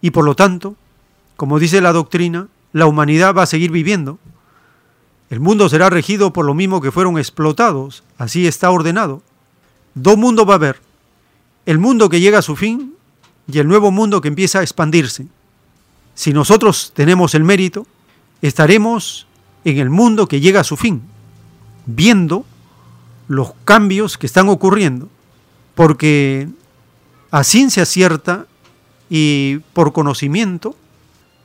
[0.00, 0.76] y por lo tanto,
[1.40, 4.18] como dice la doctrina, la humanidad va a seguir viviendo.
[5.30, 9.22] El mundo será regido por lo mismo que fueron explotados, así está ordenado.
[9.94, 10.82] Dos mundos va a haber,
[11.64, 12.92] el mundo que llega a su fin
[13.50, 15.28] y el nuevo mundo que empieza a expandirse.
[16.14, 17.86] Si nosotros tenemos el mérito,
[18.42, 19.26] estaremos
[19.64, 21.00] en el mundo que llega a su fin,
[21.86, 22.44] viendo
[23.28, 25.08] los cambios que están ocurriendo,
[25.74, 26.50] porque
[27.30, 28.44] a ciencia cierta
[29.08, 30.76] y por conocimiento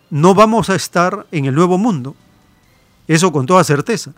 [0.10, 2.16] no vamos a estar en el nuevo mundo,
[3.08, 4.14] eso con toda certeza.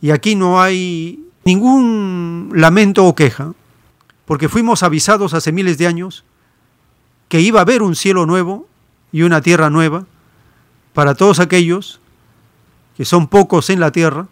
[0.00, 3.52] Y aquí no hay ningún lamento o queja,
[4.24, 6.24] porque fuimos avisados hace miles de años
[7.28, 8.68] que iba a haber un cielo nuevo
[9.12, 10.06] y una tierra nueva
[10.92, 12.00] para todos aquellos
[12.96, 14.28] que son pocos en la tierra,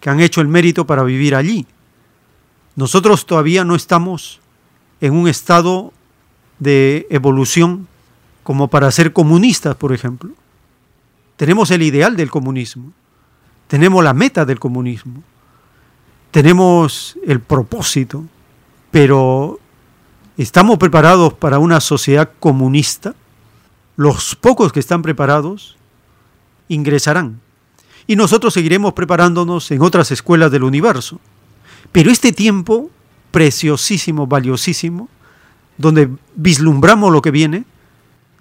[0.00, 1.66] que han hecho el mérito para vivir allí.
[2.76, 4.40] Nosotros todavía no estamos
[5.00, 5.92] en un estado
[6.58, 7.88] de evolución
[8.44, 10.30] como para ser comunistas, por ejemplo.
[11.36, 12.92] Tenemos el ideal del comunismo,
[13.66, 15.24] tenemos la meta del comunismo,
[16.30, 18.24] tenemos el propósito,
[18.92, 19.58] pero
[20.36, 23.16] ¿estamos preparados para una sociedad comunista?
[23.96, 25.76] Los pocos que están preparados
[26.68, 27.40] ingresarán
[28.06, 31.18] y nosotros seguiremos preparándonos en otras escuelas del universo.
[31.90, 32.90] Pero este tiempo
[33.30, 35.08] preciosísimo, valiosísimo,
[35.78, 37.64] donde vislumbramos lo que viene,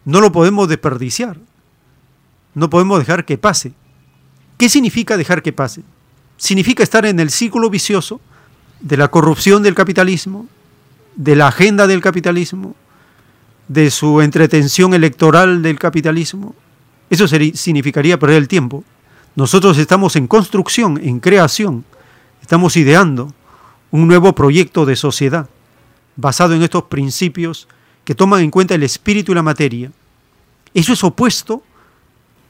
[0.06, 1.38] no lo podemos desperdiciar.
[2.54, 3.74] No podemos dejar que pase.
[4.58, 5.82] ¿Qué significa dejar que pase?
[6.38, 8.22] Significa estar en el círculo vicioso
[8.80, 10.48] de la corrupción del capitalismo,
[11.16, 12.76] de la agenda del capitalismo,
[13.68, 16.54] de su entretención electoral del capitalismo.
[17.10, 18.84] Eso significaría perder el tiempo.
[19.36, 21.86] Nosotros estamos en construcción, en creación,
[22.42, 23.34] estamos ideando
[23.90, 25.50] un nuevo proyecto de sociedad
[26.16, 27.68] basado en estos principios
[28.04, 29.92] que toman en cuenta el espíritu y la materia.
[30.74, 31.64] Eso es opuesto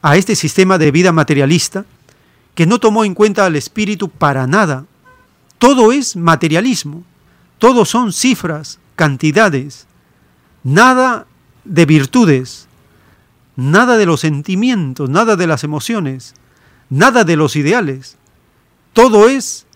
[0.02, 1.84] a este sistema de vida materialista
[2.54, 4.86] que no tomó en cuenta al espíritu para nada.
[5.58, 7.04] Todo es materialismo,
[7.58, 9.86] todo son cifras, cantidades,
[10.62, 11.26] nada
[11.64, 12.68] de virtudes,
[13.56, 16.34] nada de los sentimientos, nada de las emociones,
[16.90, 18.16] nada de los ideales.
[18.92, 19.66] Todo es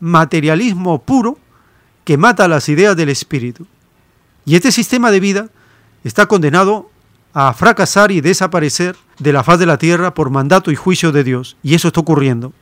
[0.00, 1.38] materialismo puro
[2.04, 3.66] que mata las ideas del espíritu.
[4.48, 5.48] Y este sistema de vida
[6.04, 6.88] está condenado
[7.34, 11.24] a fracasar y desaparecer de la faz de la tierra por mandato y juicio de
[11.24, 11.56] Dios.
[11.64, 12.52] Y eso está ocurriendo.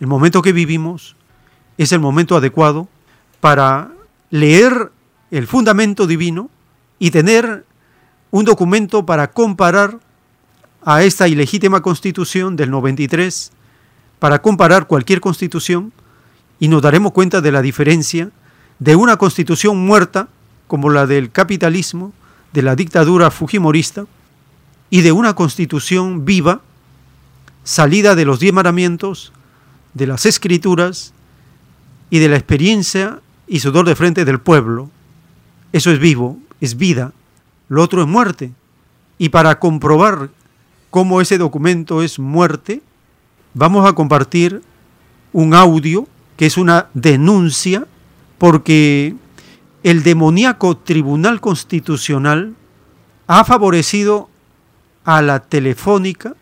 [0.00, 1.14] El momento que vivimos
[1.76, 2.88] es el momento adecuado
[3.40, 3.92] para
[4.30, 4.90] leer
[5.30, 6.48] el fundamento divino
[6.98, 7.66] y tener
[8.30, 10.00] un documento para comparar
[10.82, 13.52] a esta ilegítima constitución del 93,
[14.20, 15.92] para comparar cualquier constitución
[16.60, 18.30] y nos daremos cuenta de la diferencia
[18.78, 20.28] de una constitución muerta
[20.68, 22.12] como la del capitalismo,
[22.52, 24.06] de la dictadura fujimorista,
[24.90, 26.60] y de una constitución viva,
[27.64, 29.32] salida de los diez mandamientos,
[29.94, 31.12] de las escrituras
[32.10, 34.90] y de la experiencia y sudor de frente del pueblo.
[35.72, 37.12] Eso es vivo, es vida.
[37.68, 38.52] Lo otro es muerte.
[39.18, 40.30] Y para comprobar
[40.90, 42.82] cómo ese documento es muerte,
[43.54, 44.62] vamos a compartir
[45.32, 46.06] un audio
[46.36, 47.86] que es una denuncia
[48.38, 49.14] porque
[49.82, 52.54] el demoníaco Tribunal Constitucional
[53.26, 54.28] ha favorecido
[55.04, 56.34] a la telefónica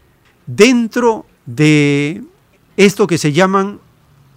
[0.46, 2.22] dentro de
[2.76, 3.80] esto que se llaman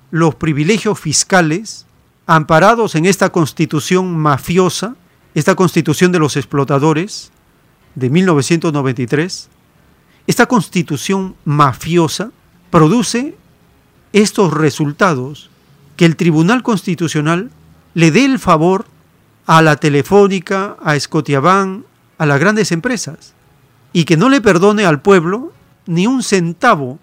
[0.09, 1.85] los privilegios fiscales
[2.27, 4.95] amparados en esta constitución mafiosa,
[5.33, 7.31] esta constitución de los explotadores
[7.95, 9.49] de 1993,
[10.27, 12.31] esta constitución mafiosa
[12.71, 13.35] produce
[14.13, 15.49] estos resultados,
[15.95, 17.51] que el Tribunal Constitucional
[17.93, 18.85] le dé el favor
[19.45, 21.83] a la Telefónica, a Scotiabank,
[22.17, 23.33] a las grandes empresas,
[23.93, 25.53] y que no le perdone al pueblo
[25.85, 26.99] ni un centavo,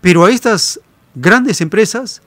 [0.00, 0.80] pero a estas
[1.14, 2.22] grandes empresas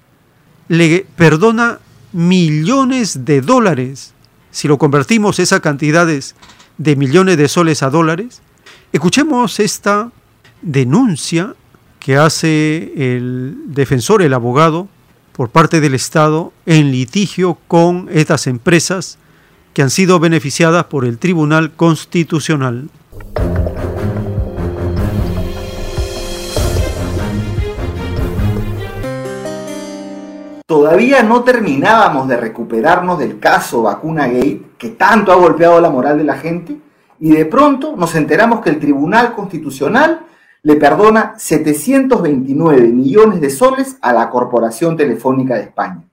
[0.67, 1.79] le perdona
[2.11, 4.13] millones de dólares.
[4.51, 6.35] Si lo convertimos esas cantidades
[6.77, 8.41] de millones de soles a dólares,
[8.91, 10.11] escuchemos esta
[10.61, 11.55] denuncia
[12.07, 14.88] que hace el defensor, el abogado,
[15.34, 19.19] por parte del Estado en litigio con estas empresas
[19.73, 22.89] que han sido beneficiadas por el Tribunal Constitucional.
[30.65, 36.17] Todavía no terminábamos de recuperarnos del caso Vacuna Gate, que tanto ha golpeado la moral
[36.17, 36.77] de la gente,
[37.19, 40.21] y de pronto nos enteramos que el Tribunal Constitucional
[40.63, 46.03] le perdona 729 millones de soles a la Corporación Telefónica de España.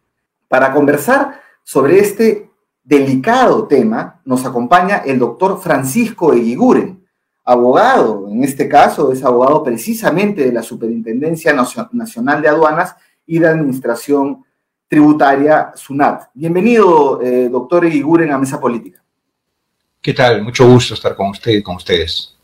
[0.49, 2.51] Para conversar sobre este
[2.83, 7.05] delicado tema, nos acompaña el doctor Francisco Eguiguren,
[7.45, 11.55] abogado, en este caso es abogado precisamente de la Superintendencia
[11.93, 12.97] Nacional de Aduanas
[13.27, 14.45] y de Administración
[14.89, 16.31] Tributaria SUNAT.
[16.35, 19.03] Bienvenido, eh, doctor Eguiguren, a Mesa Política.
[20.01, 20.43] ¿Qué tal?
[20.43, 22.37] Mucho gusto estar con usted y con ustedes.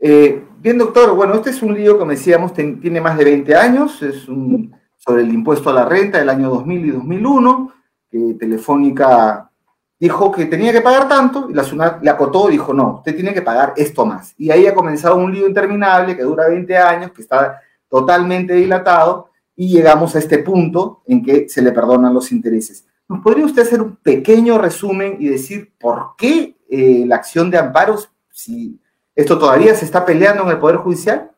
[0.00, 4.02] Eh, bien, doctor, bueno, este es un lío, como decíamos, tiene más de 20 años,
[4.02, 7.72] es un, sobre el impuesto a la renta del año 2000 y 2001,
[8.10, 9.48] que Telefónica
[9.96, 13.14] dijo que tenía que pagar tanto y la SUNAT le acotó y dijo, no, usted
[13.14, 14.34] tiene que pagar esto más.
[14.38, 19.30] Y ahí ha comenzado un lío interminable que dura 20 años, que está totalmente dilatado
[19.54, 22.84] y llegamos a este punto en que se le perdonan los intereses.
[23.08, 27.58] ¿Nos podría usted hacer un pequeño resumen y decir por qué eh, la acción de
[27.58, 28.80] amparos, si
[29.16, 31.30] esto todavía se está peleando en el Poder Judicial?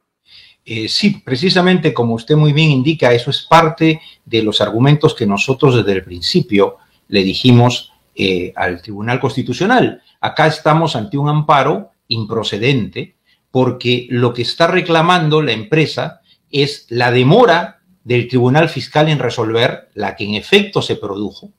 [0.65, 5.25] Eh, sí, precisamente como usted muy bien indica, eso es parte de los argumentos que
[5.25, 6.77] nosotros desde el principio
[7.07, 10.03] le dijimos eh, al Tribunal Constitucional.
[10.21, 13.15] Acá estamos ante un amparo improcedente
[13.51, 19.89] porque lo que está reclamando la empresa es la demora del Tribunal Fiscal en resolver,
[19.95, 21.51] la que en efecto se produjo.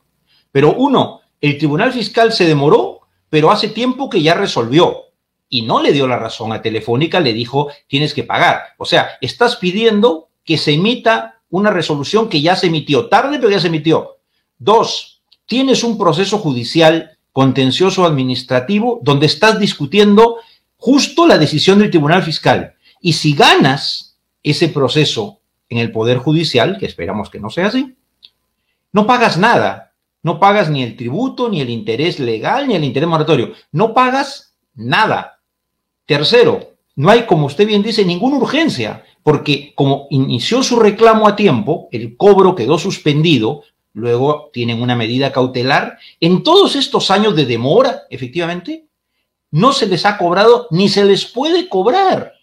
[0.51, 5.08] Pero uno, el Tribunal Fiscal se demoró, pero hace tiempo que ya resolvió
[5.49, 8.61] y no le dio la razón a Telefónica, le dijo tienes que pagar.
[8.77, 13.49] O sea, estás pidiendo que se emita una resolución que ya se emitió, tarde pero
[13.49, 14.17] ya se emitió.
[14.57, 20.37] Dos, tienes un proceso judicial contencioso administrativo donde estás discutiendo
[20.77, 22.75] justo la decisión del Tribunal Fiscal.
[23.01, 25.39] Y si ganas ese proceso
[25.69, 27.95] en el Poder Judicial, que esperamos que no sea así,
[28.91, 29.93] no pagas nada.
[30.21, 33.53] No pagas ni el tributo, ni el interés legal, ni el interés moratorio.
[33.71, 35.38] No pagas nada.
[36.09, 41.35] Tercero, no hay, como usted bien dice, ninguna urgencia, porque como inició su reclamo a
[41.35, 43.61] tiempo, el cobro quedó suspendido,
[43.93, 45.99] luego tienen una medida cautelar.
[46.19, 48.87] En todos estos años de demora, efectivamente,
[49.51, 52.33] no se les ha cobrado ni se les puede cobrar.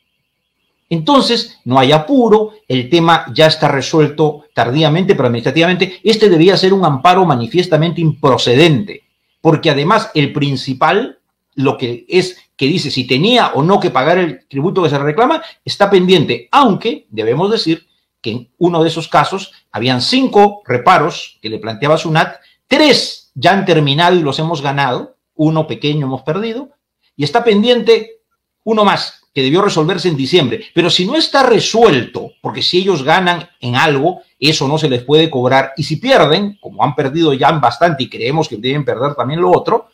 [0.89, 6.73] Entonces, no hay apuro, el tema ya está resuelto tardíamente, pero administrativamente, este debía ser
[6.73, 9.03] un amparo manifiestamente improcedente,
[9.41, 11.19] porque además el principal,
[11.57, 14.99] lo que es que dice si tenía o no que pagar el tributo que se
[14.99, 17.87] reclama, está pendiente, aunque debemos decir
[18.21, 23.53] que en uno de esos casos habían cinco reparos que le planteaba SUNAT, tres ya
[23.53, 26.71] han terminado y los hemos ganado, uno pequeño hemos perdido,
[27.15, 28.21] y está pendiente
[28.65, 30.65] uno más, que debió resolverse en diciembre.
[30.75, 35.05] Pero si no está resuelto, porque si ellos ganan en algo, eso no se les
[35.05, 35.73] puede cobrar.
[35.77, 39.51] Y si pierden, como han perdido ya bastante y creemos que deben perder también lo
[39.51, 39.89] otro,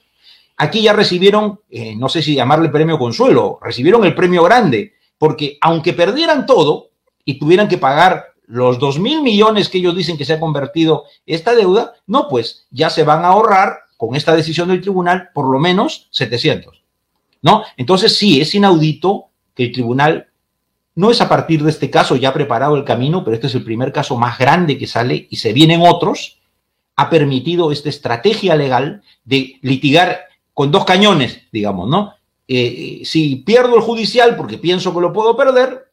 [0.63, 5.59] aquí ya recibieron, eh, no sé si llamarle premio consuelo, recibieron el premio grande, porque
[5.61, 6.91] aunque perdieran todo
[7.25, 11.05] y tuvieran que pagar los dos mil millones que ellos dicen que se ha convertido
[11.27, 15.51] esta deuda, no, pues ya se van a ahorrar con esta decisión del tribunal por
[15.51, 16.83] lo menos 700.
[17.43, 17.65] ¿No?
[17.77, 20.29] Entonces sí, es inaudito que el tribunal
[20.95, 23.65] no es a partir de este caso ya preparado el camino, pero este es el
[23.65, 26.39] primer caso más grande que sale y se vienen otros,
[26.95, 30.21] ha permitido esta estrategia legal de litigar
[30.63, 32.15] con dos cañones, digamos, ¿no?
[32.47, 35.91] Eh, eh, si pierdo el judicial porque pienso que lo puedo perder,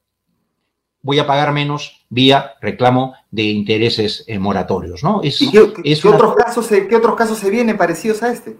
[1.02, 5.24] voy a pagar menos vía reclamo de intereses eh, moratorios, ¿no?
[5.24, 5.60] Es, qué,
[6.08, 8.58] otros casos ¿Qué otros casos se vienen parecidos a este?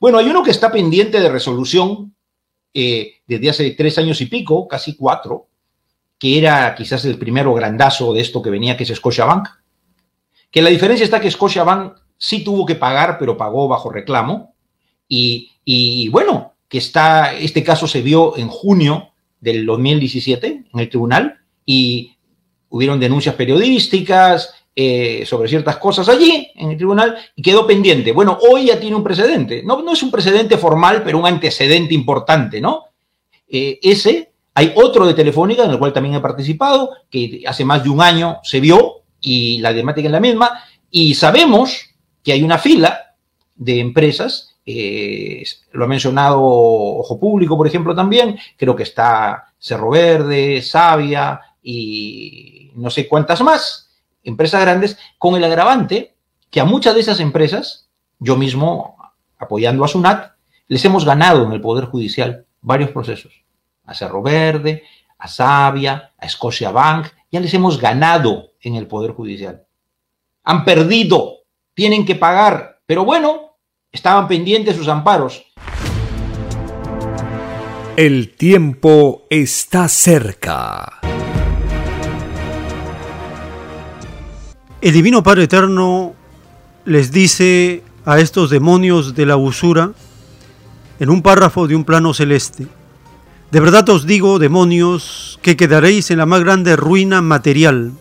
[0.00, 2.12] Bueno, hay uno que está pendiente de resolución,
[2.74, 5.46] eh, desde hace tres años y pico, casi cuatro,
[6.18, 9.46] que era quizás el primero grandazo de esto que venía, que es Scotiabank,
[10.50, 14.56] que la diferencia está que Scotiabank sí tuvo que pagar, pero pagó bajo reclamo,
[15.08, 19.10] y, bueno, que está, este caso se vio en junio
[19.40, 22.16] del 2017 en el tribunal, y
[22.70, 28.12] hubieron denuncias periodísticas, eh, sobre ciertas cosas allí en el tribunal y quedó pendiente.
[28.12, 29.60] Bueno, hoy ya tiene un precedente.
[29.64, 32.84] No, no es un precedente formal, pero un antecedente importante, ¿no?
[33.48, 37.82] Eh, ese, hay otro de Telefónica en el cual también he participado, que hace más
[37.82, 40.62] de un año se vio y la temática es la misma,
[40.92, 43.16] y sabemos que hay una fila
[43.56, 49.88] de empresas, eh, lo ha mencionado Ojo Público, por ejemplo, también, creo que está Cerro
[49.88, 53.88] Verde, Sabia y no sé cuántas más,
[54.22, 56.16] empresas grandes, con el agravante
[56.50, 57.88] que a muchas de esas empresas,
[58.18, 58.96] yo mismo
[59.38, 60.32] apoyando a SUNAT,
[60.66, 63.32] les hemos ganado en el Poder Judicial varios procesos.
[63.86, 64.82] A Cerro Verde,
[65.18, 69.64] a Sabia, a Scotia Bank, ya les hemos ganado en el Poder Judicial.
[70.44, 71.38] han perdido,
[71.72, 73.47] tienen que pagar, pero bueno,
[73.92, 75.44] estaban pendientes sus amparos.
[77.96, 81.00] El tiempo está cerca.
[84.80, 86.14] El Divino Padre Eterno
[86.84, 89.92] les dice a estos demonios de la usura
[91.00, 92.66] en un párrafo de un plano celeste,
[93.50, 97.92] de verdad os digo, demonios, que quedaréis en la más grande ruina material,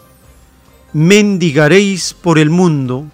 [0.91, 3.05] mendigaréis por el mundo,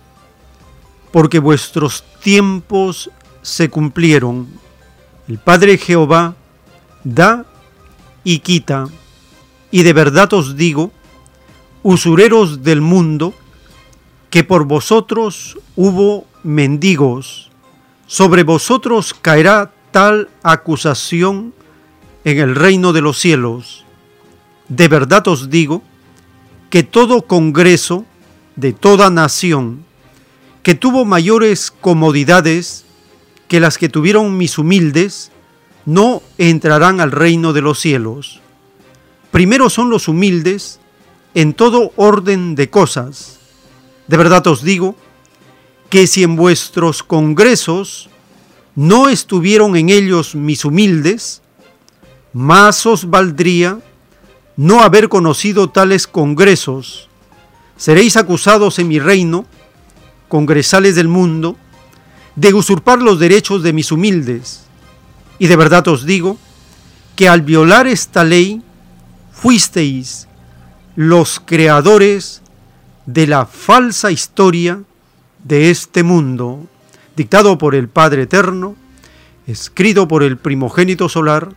[1.13, 3.11] porque vuestros tiempos
[3.43, 4.47] se cumplieron.
[5.27, 6.33] El Padre Jehová
[7.03, 7.45] da
[8.23, 8.87] y quita,
[9.69, 10.91] y de verdad os digo,
[11.83, 13.35] usureros del mundo,
[14.31, 17.51] que por vosotros hubo mendigos,
[18.07, 21.53] sobre vosotros caerá tal acusación
[22.23, 23.85] en el reino de los cielos.
[24.67, 25.83] De verdad os digo
[26.71, 28.03] que todo congreso
[28.55, 29.85] de toda nación
[30.63, 32.85] que tuvo mayores comodidades
[33.47, 35.31] que las que tuvieron mis humildes,
[35.85, 38.39] no entrarán al reino de los cielos.
[39.31, 40.79] Primero son los humildes
[41.35, 43.39] en todo orden de cosas,
[44.07, 44.95] de verdad os digo
[45.89, 48.09] que si en vuestros congresos
[48.75, 51.41] no estuvieron en ellos mis humildes,
[52.33, 53.79] más os valdría
[54.55, 57.09] no haber conocido tales congresos.
[57.77, 59.45] Seréis acusados en mi reino,
[60.33, 61.57] congresales del mundo,
[62.35, 64.63] de usurpar los derechos de mis humildes.
[65.37, 66.39] Y de verdad os digo
[67.15, 68.63] que al violar esta ley
[69.31, 70.27] fuisteis
[70.95, 72.41] los creadores
[73.05, 74.81] de la falsa historia
[75.43, 76.65] de este mundo,
[77.15, 78.75] dictado por el Padre Eterno,
[79.45, 81.49] escrito por el primogénito solar,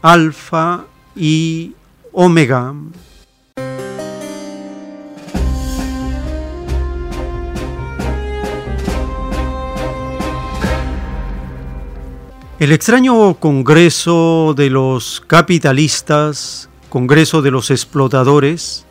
[0.00, 0.84] Alfa
[1.16, 1.74] y
[2.12, 2.72] Omega.
[12.58, 18.86] El extraño Congreso de los Capitalistas, Congreso de los Explotadores,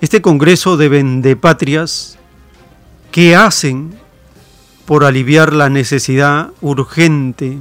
[0.00, 2.18] este Congreso de Vendepatrias,
[3.12, 3.96] ¿qué hacen
[4.84, 7.60] por aliviar la necesidad urgente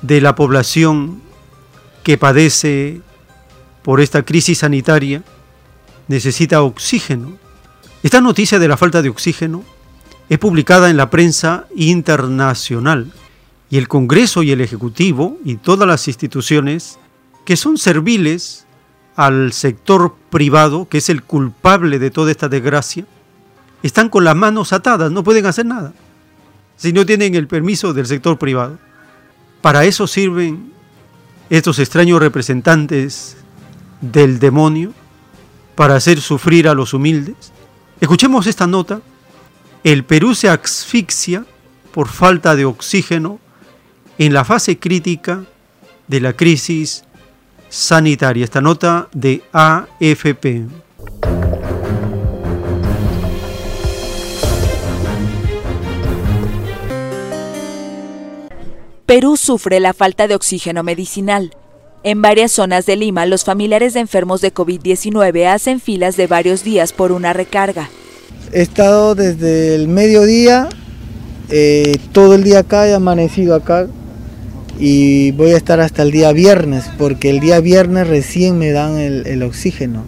[0.00, 1.20] de la población
[2.02, 3.02] que padece
[3.82, 5.22] por esta crisis sanitaria?
[6.08, 7.36] Necesita oxígeno.
[8.02, 9.64] Esta noticia de la falta de oxígeno
[10.30, 13.12] es publicada en la prensa internacional
[13.70, 16.98] y el Congreso y el Ejecutivo y todas las instituciones
[17.44, 18.66] que son serviles
[19.16, 23.06] al sector privado, que es el culpable de toda esta desgracia,
[23.82, 25.92] están con las manos atadas, no pueden hacer nada,
[26.76, 28.78] si no tienen el permiso del sector privado.
[29.62, 30.72] Para eso sirven
[31.48, 33.36] estos extraños representantes
[34.00, 34.92] del demonio,
[35.76, 37.52] para hacer sufrir a los humildes.
[38.00, 39.02] Escuchemos esta nota.
[39.84, 41.44] El Perú se asfixia
[41.92, 43.38] por falta de oxígeno
[44.18, 45.44] en la fase crítica
[46.08, 47.04] de la crisis
[47.68, 48.44] sanitaria.
[48.44, 50.66] Esta nota de AFP.
[59.04, 61.54] Perú sufre la falta de oxígeno medicinal.
[62.02, 66.64] En varias zonas de Lima, los familiares de enfermos de COVID-19 hacen filas de varios
[66.64, 67.88] días por una recarga.
[68.52, 70.68] He estado desde el mediodía,
[71.50, 73.88] eh, todo el día acá, he amanecido acá
[74.78, 78.98] y voy a estar hasta el día viernes, porque el día viernes recién me dan
[78.98, 80.04] el, oxígeno.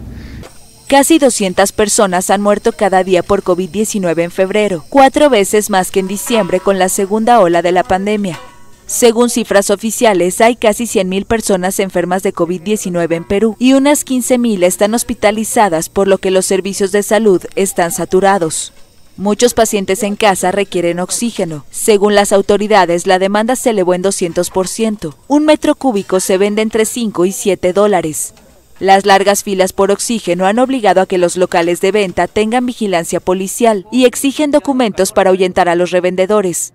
[0.87, 5.99] Casi 200 personas han muerto cada día por COVID-19 en febrero, cuatro veces más que
[5.99, 8.39] en diciembre con la segunda ola de la pandemia.
[8.87, 14.63] Según cifras oficiales, hay casi 100.000 personas enfermas de COVID-19 en Perú y unas 15.000
[14.63, 18.73] están hospitalizadas, por lo que los servicios de salud están saturados.
[19.19, 21.65] Muchos pacientes en casa requieren oxígeno.
[21.71, 25.13] Según las autoridades, la demanda se elevó en 200%.
[25.27, 28.33] Un metro cúbico se vende entre 5 y 7 dólares.
[28.79, 33.19] Las largas filas por oxígeno han obligado a que los locales de venta tengan vigilancia
[33.19, 36.71] policial y exigen documentos para ahuyentar a los revendedores.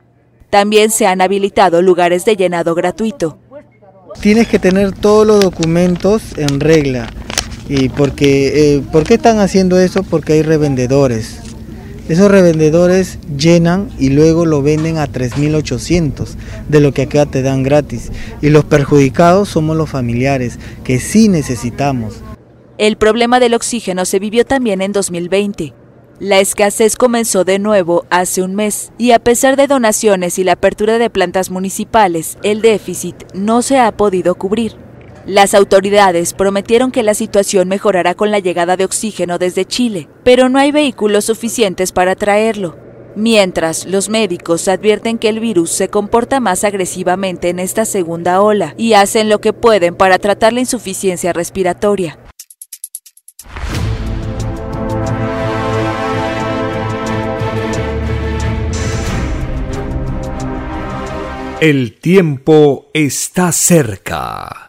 [0.51, 3.39] También se han habilitado lugares de llenado gratuito.
[4.21, 7.09] Tienes que tener todos los documentos en regla.
[7.71, 10.03] ¿Y porque, eh, por qué están haciendo eso?
[10.03, 11.41] Porque hay revendedores.
[12.09, 16.35] Esos revendedores llenan y luego lo venden a 3.800
[16.69, 18.13] de lo que acá te dan gratis.
[18.43, 22.21] Y los perjudicados somos los familiares, que sí necesitamos.
[22.77, 25.73] El problema del oxígeno se vivió también en 2020.
[26.21, 30.53] La escasez comenzó de nuevo hace un mes y a pesar de donaciones y la
[30.53, 34.77] apertura de plantas municipales, el déficit no se ha podido cubrir.
[35.27, 40.51] Las autoridades prometieron que la situación mejorará con la llegada de oxígeno desde Chile, pero
[40.51, 42.77] no hay vehículos suficientes para traerlo.
[43.17, 48.75] Mientras, los médicos advierten que el virus se comporta más agresivamente en esta segunda ola
[48.77, 52.19] y hacen lo que pueden para tratar la insuficiencia respiratoria.
[61.63, 64.69] El tiempo está cerca.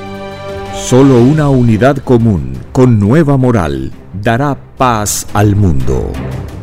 [0.74, 3.92] Solo una unidad común, con nueva moral,
[4.22, 6.12] dará paz al mundo.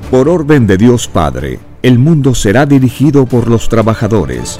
[0.09, 4.59] Por orden de Dios Padre, el mundo será dirigido por los trabajadores.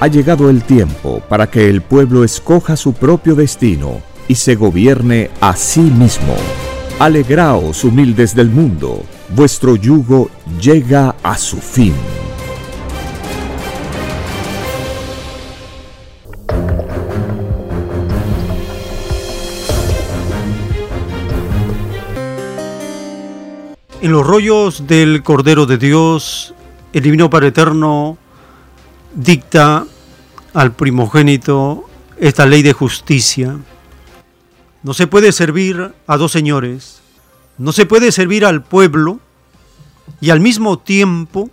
[0.00, 5.30] Ha llegado el tiempo para que el pueblo escoja su propio destino y se gobierne
[5.40, 6.34] a sí mismo.
[6.98, 9.02] Alegraos, humildes del mundo,
[9.34, 11.94] vuestro yugo llega a su fin.
[24.06, 26.54] En los rollos del Cordero de Dios,
[26.92, 28.16] el Divino Padre Eterno
[29.12, 29.84] dicta
[30.54, 33.58] al primogénito esta ley de justicia.
[34.84, 37.00] No se puede servir a dos señores,
[37.58, 39.18] no se puede servir al pueblo
[40.20, 41.50] y al mismo tiempo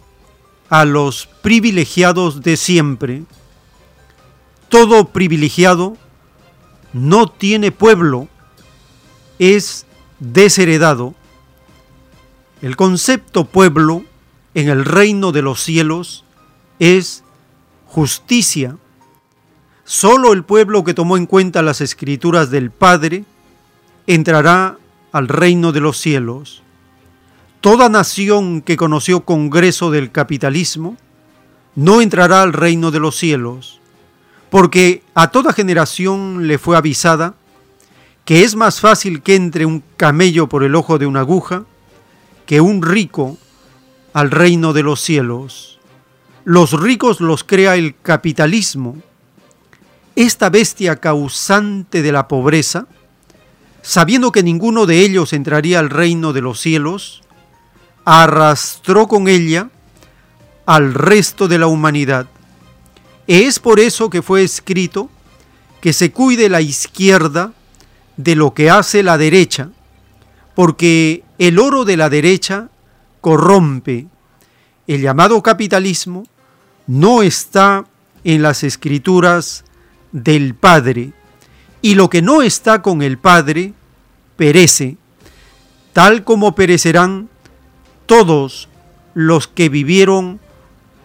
[0.70, 3.24] a los privilegiados de siempre.
[4.70, 5.98] Todo privilegiado
[6.94, 8.28] no tiene pueblo,
[9.40, 9.88] es
[10.20, 11.16] desheredado
[12.64, 14.06] el concepto pueblo
[14.54, 16.24] en el reino de los cielos
[16.80, 17.26] es
[17.88, 18.78] justicia.
[19.84, 23.26] Solo el pueblo que tomó en cuenta las escrituras del Padre
[24.08, 24.78] entrará
[25.12, 26.64] al reino de los cielos.
[27.60, 30.96] Toda nación que conoció Congreso del Capitalismo
[31.76, 33.82] no entrará al reino de los cielos,
[34.50, 37.36] porque a toda generación le fue avisada
[38.24, 41.66] que es más fácil que entre un camello por el ojo de una aguja
[42.46, 43.38] que un rico
[44.14, 45.80] al reino de los cielos.
[46.46, 48.98] Los ricos los crea el capitalismo.
[50.16, 52.88] Esta bestia causante de la pobreza,
[53.82, 57.24] sabiendo que ninguno de ellos entraría al reino de los cielos,
[58.06, 59.70] arrastró con ella
[60.66, 62.28] al resto de la humanidad.
[63.28, 65.10] Es por eso que fue escrito
[65.82, 67.54] que se cuide la izquierda
[68.18, 69.70] de lo que hace la derecha,
[70.56, 72.70] porque el oro de la derecha
[73.20, 74.08] corrompe.
[74.88, 76.26] El llamado capitalismo
[76.88, 77.84] no está
[78.24, 79.66] en las escrituras
[80.14, 81.12] del Padre,
[81.82, 83.74] y lo que no está con el Padre
[84.38, 84.96] perece,
[85.92, 87.28] tal como perecerán
[88.06, 88.70] todos
[89.14, 90.40] los que vivieron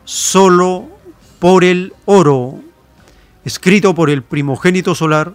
[0.05, 0.89] solo
[1.41, 2.61] por el oro,
[3.45, 5.35] escrito por el primogénito solar,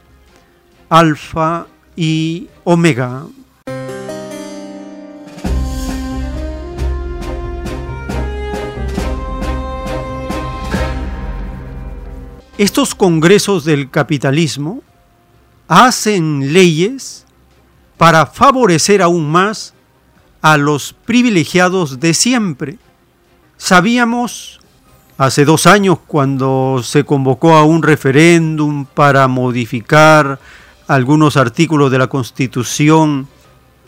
[0.87, 1.67] Alfa
[1.97, 3.25] y Omega.
[12.63, 14.83] Estos congresos del capitalismo
[15.67, 17.25] hacen leyes
[17.97, 19.73] para favorecer aún más
[20.41, 22.77] a los privilegiados de siempre.
[23.57, 24.61] Sabíamos
[25.17, 30.39] hace dos años cuando se convocó a un referéndum para modificar
[30.87, 33.27] algunos artículos de la Constitución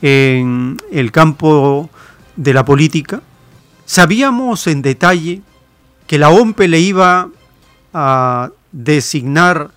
[0.01, 1.89] en el campo
[2.35, 3.21] de la política,
[3.85, 5.41] sabíamos en detalle
[6.07, 7.29] que la OMPE le iba
[7.93, 9.71] a designar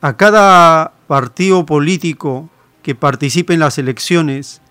[0.00, 2.48] a cada partido político
[2.82, 4.62] que participe en las elecciones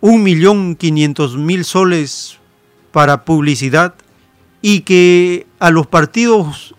[0.00, 2.38] 1.500.000 soles
[2.92, 3.94] para publicidad
[4.62, 6.74] y que a los partidos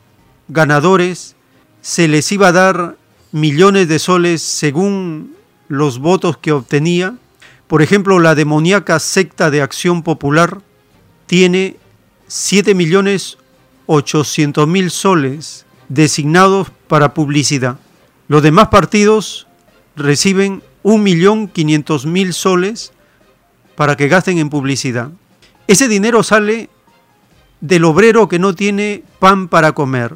[0.47, 1.35] ganadores
[1.81, 2.97] se les iba a dar
[3.31, 5.35] millones de soles según
[5.67, 7.13] los votos que obtenía.
[7.67, 10.59] Por ejemplo, la demoníaca secta de Acción Popular
[11.27, 11.77] tiene
[12.27, 17.77] 7.800.000 soles designados para publicidad.
[18.29, 19.47] Los demás partidos
[19.97, 22.93] reciben 1.500.000 soles
[23.75, 25.11] para que gasten en publicidad.
[25.67, 26.69] Ese dinero sale
[27.59, 30.15] del obrero que no tiene pan para comer,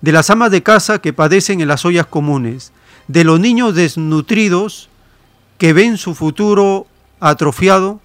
[0.00, 2.72] de las amas de casa que padecen en las ollas comunes,
[3.08, 4.88] de los niños desnutridos
[5.58, 6.86] que ven su futuro
[7.18, 8.00] atrofiado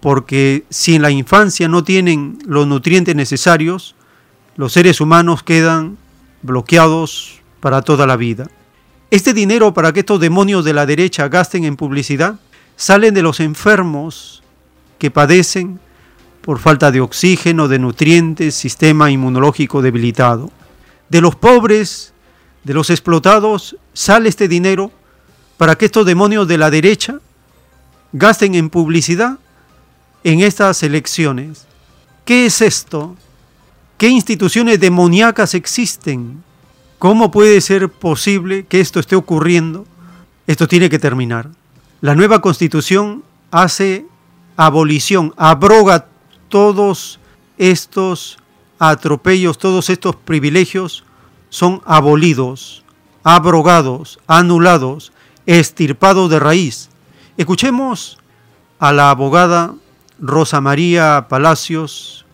[0.00, 3.94] porque si en la infancia no tienen los nutrientes necesarios,
[4.56, 5.96] los seres humanos quedan
[6.42, 8.48] bloqueados para toda la vida.
[9.10, 12.36] Este dinero para que estos demonios de la derecha gasten en publicidad
[12.76, 14.42] salen de los enfermos
[14.98, 15.80] que padecen
[16.42, 20.50] por falta de oxígeno, de nutrientes, sistema inmunológico debilitado.
[21.08, 22.12] De los pobres,
[22.64, 24.90] de los explotados, sale este dinero
[25.56, 27.20] para que estos demonios de la derecha
[28.12, 29.38] gasten en publicidad
[30.24, 31.66] en estas elecciones.
[32.24, 33.16] ¿Qué es esto?
[33.98, 36.44] ¿Qué instituciones demoníacas existen?
[37.00, 39.86] ¿Cómo puede ser posible que esto esté ocurriendo?
[40.46, 41.50] Esto tiene que terminar.
[42.00, 44.06] La nueva constitución hace
[44.56, 46.06] abolición, abroga
[46.48, 47.18] todos
[47.58, 48.38] estos
[48.78, 51.02] atropellos, todos estos privilegios
[51.50, 52.84] son abolidos,
[53.24, 55.12] abrogados, anulados,
[55.44, 56.88] estirpados de raíz.
[57.36, 58.18] Escuchemos
[58.78, 59.74] a la abogada
[60.20, 62.24] Rosa María Palacios,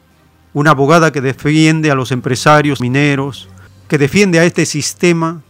[0.55, 3.49] una abogada que defiende a los empresarios mineros,
[3.89, 5.43] que defiende a este sistema,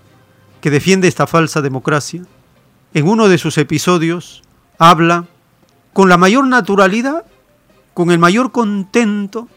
[0.60, 2.22] que defiende esta falsa democracia.
[2.94, 4.42] En uno de sus episodios
[4.78, 5.26] habla
[5.92, 7.24] con la mayor naturalidad,
[7.92, 9.48] con el mayor contento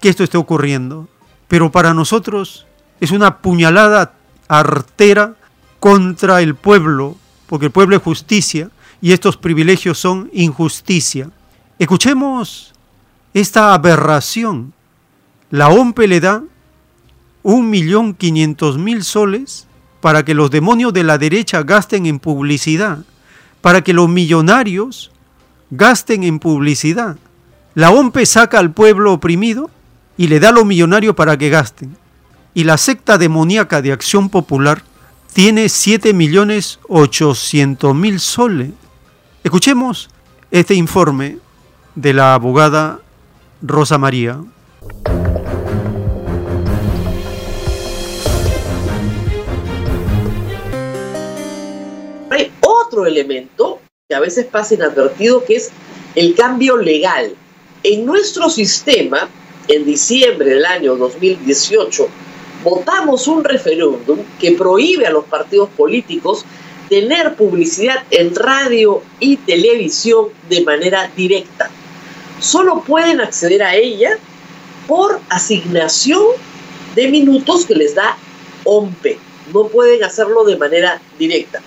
[0.00, 1.08] que esto esté ocurriendo.
[1.48, 2.66] Pero para nosotros
[3.00, 4.14] es una puñalada
[4.48, 5.36] artera
[5.80, 7.16] contra el pueblo,
[7.46, 8.70] porque el pueblo es justicia
[9.02, 11.30] y estos privilegios son injusticia.
[11.78, 12.72] Escuchemos
[13.34, 14.72] esta aberración.
[15.54, 16.42] La OMPE le da
[17.44, 19.68] un millón quinientos mil soles
[20.00, 23.04] para que los demonios de la derecha gasten en publicidad,
[23.60, 25.12] para que los millonarios
[25.70, 27.18] gasten en publicidad.
[27.76, 29.70] La OMPE saca al pueblo oprimido
[30.16, 31.96] y le da a los millonarios para que gasten.
[32.52, 34.82] Y la secta demoníaca de Acción Popular
[35.34, 38.72] tiene 7 millones 800 mil soles.
[39.44, 40.10] Escuchemos
[40.50, 41.38] este informe
[41.94, 42.98] de la abogada
[43.62, 44.40] Rosa María.
[52.94, 55.70] Otro elemento que a veces pasa inadvertido que es
[56.14, 57.34] el cambio legal.
[57.82, 59.28] En nuestro sistema,
[59.66, 62.08] en diciembre del año 2018,
[62.62, 66.44] votamos un referéndum que prohíbe a los partidos políticos
[66.88, 71.70] tener publicidad en radio y televisión de manera directa.
[72.40, 74.18] Solo pueden acceder a ella
[74.86, 76.22] por asignación
[76.94, 78.16] de minutos que les da
[78.64, 79.18] OMPE.
[79.52, 81.60] No pueden hacerlo de manera directa.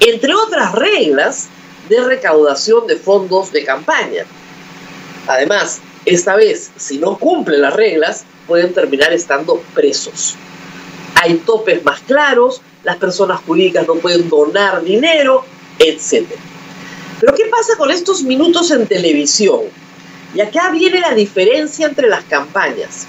[0.00, 1.48] Entre otras reglas
[1.88, 4.24] de recaudación de fondos de campaña.
[5.26, 10.36] Además, esta vez, si no cumplen las reglas, pueden terminar estando presos.
[11.16, 15.44] Hay topes más claros, las personas jurídicas no pueden donar dinero,
[15.78, 16.26] etc.
[17.20, 19.60] Pero ¿qué pasa con estos minutos en televisión?
[20.34, 23.06] Y acá viene la diferencia entre las campañas.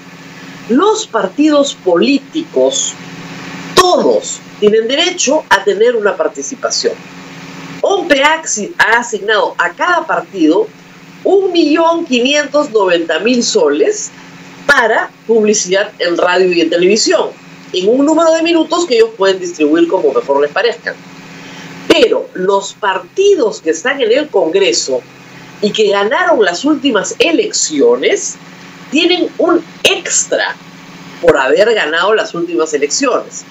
[0.68, 2.92] Los partidos políticos,
[3.74, 6.94] todos, tienen derecho a tener una participación.
[7.80, 8.40] OMPE ha
[8.96, 10.68] asignado a cada partido
[11.24, 14.12] 1.590.000 soles
[14.64, 17.30] para publicidad en radio y en televisión,
[17.72, 20.94] en un número de minutos que ellos pueden distribuir como mejor les parezca.
[21.88, 25.02] Pero los partidos que están en el Congreso
[25.60, 28.36] y que ganaron las últimas elecciones
[28.92, 30.54] tienen un extra
[31.20, 33.44] por haber ganado las últimas elecciones.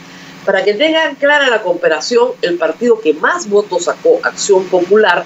[0.45, 5.23] Para que tengan clara la comparación, el partido que más votos sacó, Acción Popular,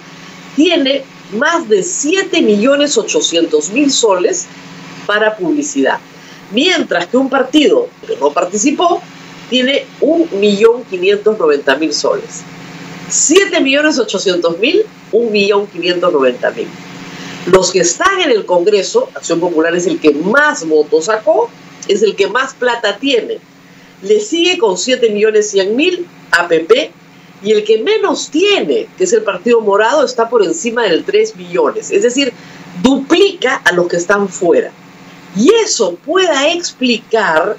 [0.55, 4.45] tiene más de 7.800.000 soles
[5.05, 5.99] para publicidad.
[6.51, 9.01] Mientras que un partido que no participó
[9.49, 12.43] tiene 1.590.000 soles.
[13.09, 16.65] 7.800.000, 1.590.000.
[17.47, 21.49] Los que están en el Congreso, Acción Popular es el que más votos sacó,
[21.87, 23.39] es el que más plata tiene.
[24.05, 26.91] Le sigue con 7.100.000 APP
[27.43, 31.35] y el que menos tiene, que es el Partido Morado, está por encima del 3
[31.35, 31.91] millones.
[31.91, 32.33] Es decir,
[32.81, 34.71] duplica a los que están fuera.
[35.35, 37.57] Y eso pueda explicar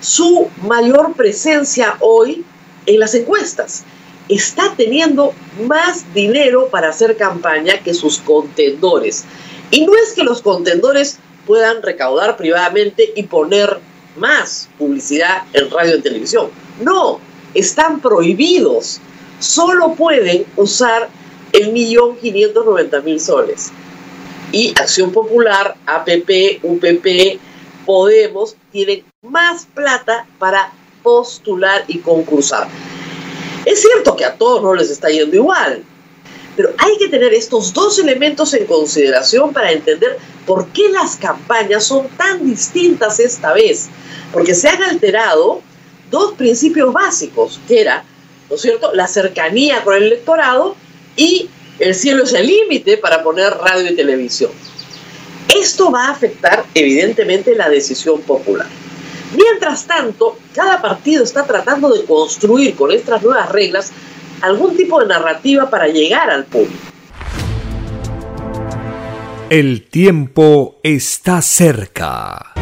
[0.00, 2.44] su mayor presencia hoy
[2.86, 3.84] en las encuestas.
[4.28, 5.32] Está teniendo
[5.66, 9.24] más dinero para hacer campaña que sus contendores.
[9.70, 13.78] Y no es que los contendores puedan recaudar privadamente y poner
[14.18, 16.50] más publicidad en radio y televisión.
[16.80, 17.20] No,
[17.54, 19.00] están prohibidos.
[19.38, 21.08] Solo pueden usar
[21.52, 23.70] el millón quinientos noventa mil soles.
[24.52, 27.38] Y Acción Popular, APP, UPP,
[27.88, 30.70] Podemos tienen más plata para
[31.02, 32.68] postular y concursar.
[33.64, 35.82] Es cierto que a todos no les está yendo igual,
[36.58, 41.84] pero hay que tener estos dos elementos en consideración para entender por qué las campañas
[41.84, 43.88] son tan distintas esta vez.
[44.32, 45.62] Porque se han alterado
[46.10, 48.02] dos principios básicos, que era,
[48.50, 50.74] ¿no es cierto?, la cercanía con el electorado
[51.14, 51.48] y
[51.78, 54.50] el cielo es el límite para poner radio y televisión.
[55.54, 58.66] Esto va a afectar evidentemente la decisión popular.
[59.32, 63.92] Mientras tanto, cada partido está tratando de construir con estas nuevas reglas
[64.42, 66.74] algún tipo de narrativa para llegar al público.
[69.50, 72.52] El tiempo está cerca.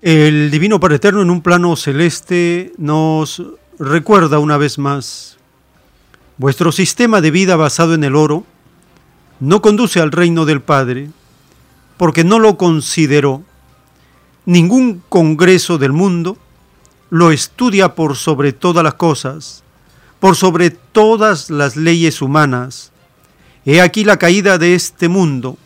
[0.00, 3.42] El Divino Padre Eterno en un plano celeste nos
[3.78, 5.36] recuerda una vez más,
[6.36, 8.44] vuestro sistema de vida basado en el oro
[9.40, 11.10] no conduce al reino del Padre,
[11.96, 13.42] porque no lo consideró.
[14.44, 16.38] Ningún congreso del mundo
[17.10, 19.62] lo estudia por sobre todas las cosas,
[20.20, 22.92] por sobre todas las leyes humanas.
[23.64, 25.56] He aquí la caída de este mundo,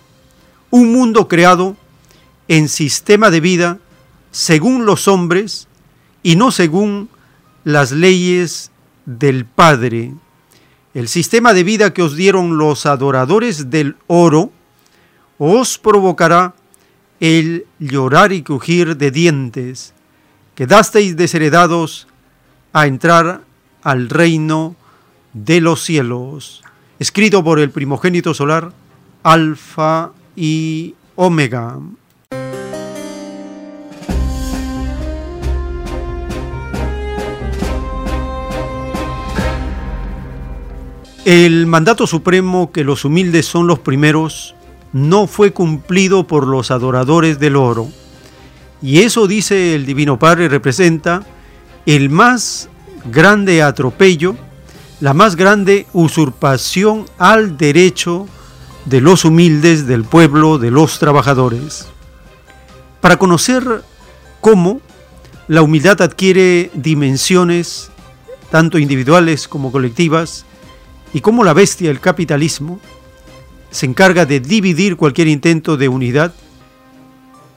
[0.70, 1.76] un mundo creado
[2.48, 3.78] en sistema de vida
[4.30, 5.68] según los hombres
[6.22, 7.08] y no según
[7.64, 8.70] las leyes
[9.06, 10.14] del Padre.
[10.94, 14.50] El sistema de vida que os dieron los adoradores del oro
[15.38, 16.54] os provocará
[17.20, 19.94] el llorar y crujir de dientes.
[20.60, 22.06] Quedasteis desheredados
[22.74, 23.40] a entrar
[23.82, 24.76] al reino
[25.32, 26.62] de los cielos.
[26.98, 28.70] Escrito por el primogénito solar,
[29.22, 31.78] Alfa y Omega.
[41.24, 44.54] El mandato supremo que los humildes son los primeros
[44.92, 47.88] no fue cumplido por los adoradores del oro.
[48.82, 51.22] Y eso, dice el Divino Padre, representa
[51.86, 52.68] el más
[53.10, 54.36] grande atropello,
[55.00, 58.26] la más grande usurpación al derecho
[58.86, 61.86] de los humildes, del pueblo, de los trabajadores.
[63.00, 63.82] Para conocer
[64.40, 64.80] cómo
[65.48, 67.90] la humildad adquiere dimensiones,
[68.50, 70.44] tanto individuales como colectivas,
[71.12, 72.80] y cómo la bestia, el capitalismo,
[73.70, 76.32] se encarga de dividir cualquier intento de unidad,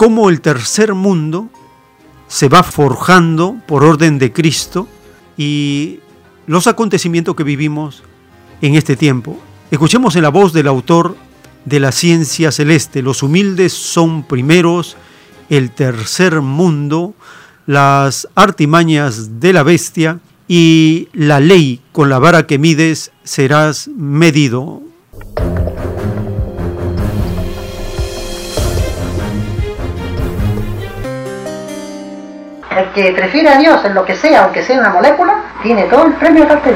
[0.03, 1.49] cómo el tercer mundo
[2.27, 4.85] se va forjando por orden de Cristo
[5.38, 6.01] y
[6.45, 8.03] los acontecimientos que vivimos
[8.61, 9.39] en este tiempo.
[9.71, 11.15] Escuchemos en la voz del autor
[11.63, 14.97] de la ciencia celeste, los humildes son primeros,
[15.49, 17.13] el tercer mundo,
[17.65, 20.19] las artimañas de la bestia,
[20.49, 24.81] y la ley con la vara que mides serás medido.
[32.77, 36.07] El que prefiere a Dios en lo que sea, aunque sea una molécula, tiene todo
[36.07, 36.75] el premio cartel.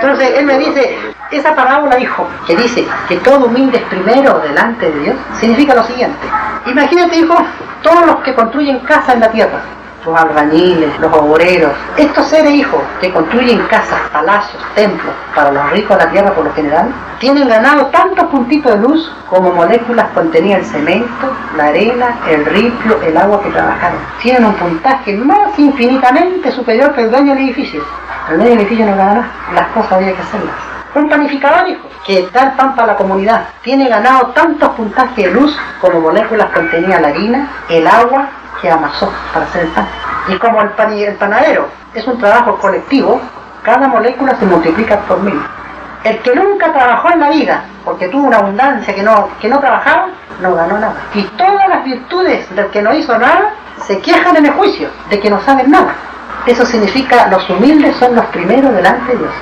[0.00, 0.98] Entonces él me dice,
[1.30, 5.84] esa parábola, hijo, que dice que todo humilde es primero delante de Dios, significa lo
[5.84, 6.26] siguiente.
[6.66, 7.34] Imagínate, hijo,
[7.82, 9.60] todos los que construyen casa en la tierra,
[10.04, 15.96] los albañiles, los obreros, estos seres hijos que construyen casas, palacios, templos para los ricos
[15.98, 20.56] de la tierra por lo general, tienen ganado tantos puntitos de luz como moléculas contenía
[20.58, 23.98] el cemento, la arena, el ripio, el agua que trabajaron.
[24.22, 27.82] Tienen un puntaje más infinitamente superior que el dueño del edificio.
[28.30, 30.54] El dueño del edificio no gana las cosas había que hacerlas.
[30.92, 35.56] Un panificador, hijo, que da pan para la comunidad, tiene ganado tantos puntajes de luz
[35.80, 38.28] como moléculas contenía la harina, el agua
[38.60, 39.86] que amasó para hacer el pan.
[40.28, 43.20] Y como el, pan, el panadero es un trabajo colectivo,
[43.62, 45.40] cada molécula se multiplica por mil.
[46.04, 49.58] El que nunca trabajó en la vida, porque tuvo una abundancia que no, que no
[49.58, 50.08] trabajaba,
[50.40, 50.96] no ganó nada.
[51.14, 53.54] Y todas las virtudes del que no hizo nada
[53.86, 55.94] se quejan en el juicio de que no saben nada.
[56.46, 59.32] Eso significa los humildes son los primeros delante de Dios.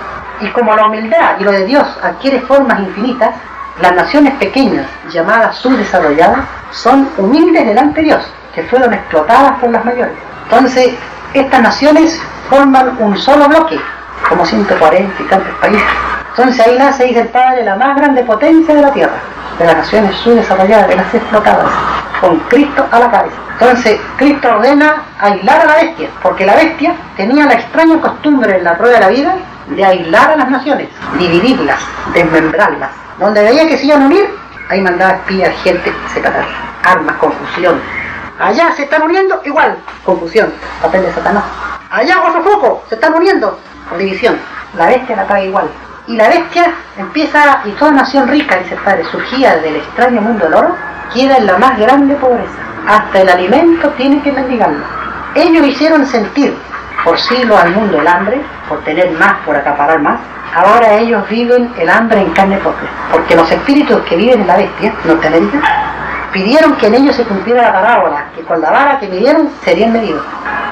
[0.41, 3.35] Y como la humildad y lo de Dios adquiere formas infinitas,
[3.81, 6.41] las naciones pequeñas, llamadas subdesarrolladas,
[6.73, 10.15] son humildes delante de Dios, que fueron explotadas por las mayores.
[10.45, 10.95] Entonces,
[11.33, 12.21] estas naciones
[12.51, 13.79] forman un solo bloque,
[14.29, 15.87] como 140 y tantos países.
[16.31, 19.17] Entonces ahí nace, dice el Padre, la más grande potencia de la Tierra,
[19.59, 21.67] de las naciones subdesarrolladas, de las explotadas,
[22.21, 23.37] con Cristo a la cabeza.
[23.53, 28.65] Entonces Cristo ordena aislar a la bestia, porque la bestia tenía la extraña costumbre en
[28.65, 29.35] la rueda de la vida
[29.69, 31.79] de aislar a las naciones, dividirlas,
[32.13, 32.91] desmembrarlas.
[33.19, 34.29] Donde veía que se iban a unir,
[34.69, 36.47] ahí mandaba espías, gente, separar,
[36.85, 37.81] armas, confusión.
[38.39, 41.45] Allá se están uniendo, igual, confusión, papel de Satanás.
[41.91, 43.59] Allá otro foco, se están uniendo,
[43.99, 44.39] división.
[44.77, 45.69] La bestia la cae igual.
[46.07, 50.45] Y la bestia empieza, y toda nación rica, dice el padre, surgía del extraño mundo
[50.45, 50.77] del oro,
[51.13, 52.59] queda en la más grande pobreza.
[52.87, 54.85] Hasta el alimento tiene que mendigarlo.
[55.35, 56.57] Ellos hicieron sentir
[57.05, 60.21] por siglos al mundo el hambre, por tener más, por acaparar más.
[60.55, 64.57] Ahora ellos viven el hambre en carne propia, porque los espíritus que viven en la
[64.57, 65.88] bestia, Norteamérica,
[66.33, 69.93] pidieron que en ellos se cumpliera la parábola, que con la vara que midieron serían
[69.93, 70.25] medidos.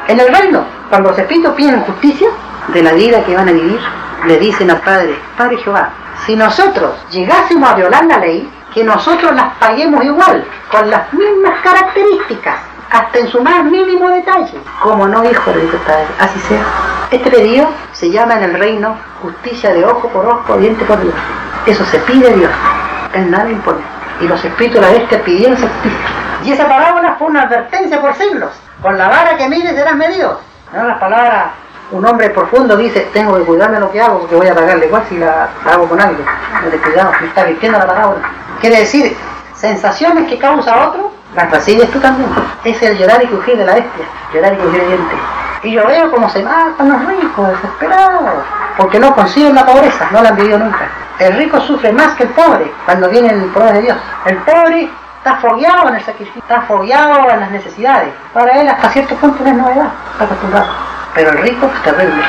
[0.09, 2.29] En el reino, cuando los espíritus piden justicia
[2.69, 3.81] de la vida que van a vivir,
[4.27, 5.91] le dicen al Padre, Padre Jehová,
[6.25, 11.61] si nosotros llegásemos a violar la ley, que nosotros las paguemos igual, con las mismas
[11.63, 12.57] características,
[12.91, 14.59] hasta en su más mínimo detalle.
[14.81, 16.63] Como no, hijo, el Padre, así sea.
[17.11, 21.19] Este pedido se llama en el reino justicia de ojo por ojo, diente por diente.
[21.67, 22.51] Eso se pide Dios,
[23.15, 23.96] Él nada impone.
[24.21, 25.99] Y los espíritus de la bestia pidieron justicia.
[26.45, 28.51] Y esa parábola fue una advertencia por siglos.
[28.83, 30.41] Con la vara que mires serás medido.
[30.73, 31.47] No las palabras
[31.93, 35.05] un hombre profundo dice, tengo que cuidarme lo que hago porque voy a pagarle igual
[35.09, 36.27] si la hago con alguien.
[36.71, 38.19] De cuidado, me está vistiendo la palabra.
[38.61, 39.17] Quiere decir,
[39.55, 42.29] sensaciones que causa otro, las recibes tú también.
[42.65, 45.19] Es el llorar y crujir de la bestia, llorar y crujir de dientes.
[45.63, 48.45] Y yo veo cómo se matan los ricos, desesperados,
[48.77, 50.89] porque no consiguen la pobreza, no la han vivido nunca.
[51.19, 53.97] El rico sufre más que el pobre cuando viene el poder de Dios.
[54.27, 58.13] El pobre está fogueado en el sacrificio, está fogueado en las necesidades.
[58.35, 60.67] Para él hasta cierto punto no es novedad, está acostumbrado.
[61.15, 62.23] Pero el rico es terrible.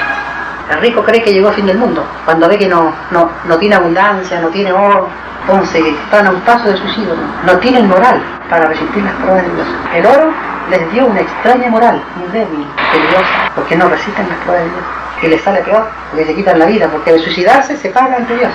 [0.71, 2.05] El rico cree que llegó el fin del mundo.
[2.25, 5.07] Cuando ve que no, no, no tiene abundancia, no tiene oro,
[5.41, 7.13] entonces están a un paso de suicidio.
[7.15, 9.67] No, no tienen moral para resistir las pruebas de Dios.
[9.93, 10.33] El oro
[10.69, 14.85] les dio una extraña moral, muy débil, peligrosa, porque no resisten las pruebas de Dios.
[15.23, 18.35] Y les sale peor, porque se quitan la vida, porque al suicidarse se paga ante
[18.37, 18.51] Dios.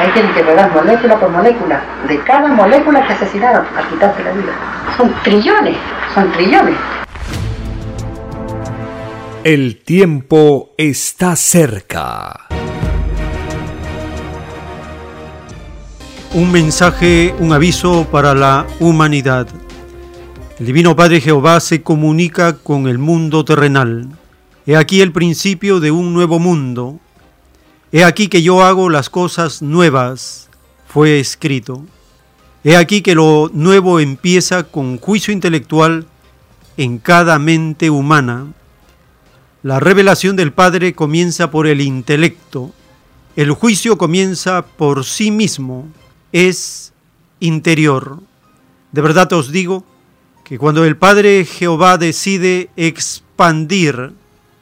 [0.00, 4.32] Ahí tienen que pagar molécula por molécula, de cada molécula que asesinaron al quitarse la
[4.32, 4.52] vida.
[4.96, 5.76] Son trillones,
[6.14, 6.76] son trillones.
[9.44, 12.48] El tiempo está cerca.
[16.32, 19.46] Un mensaje, un aviso para la humanidad.
[20.56, 24.08] El Divino Padre Jehová se comunica con el mundo terrenal.
[24.66, 27.00] He aquí el principio de un nuevo mundo.
[27.90, 30.48] He aquí que yo hago las cosas nuevas,
[30.86, 31.84] fue escrito.
[32.62, 36.06] He aquí que lo nuevo empieza con juicio intelectual
[36.76, 38.46] en cada mente humana.
[39.64, 42.72] La revelación del Padre comienza por el intelecto.
[43.34, 45.88] El juicio comienza por sí mismo.
[46.30, 46.92] Es
[47.40, 48.20] interior.
[48.92, 49.84] De verdad os digo
[50.44, 54.12] que cuando el Padre Jehová decide expandir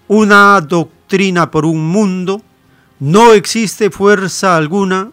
[0.06, 2.40] una doctrina por un mundo,
[3.00, 5.10] no existe fuerza alguna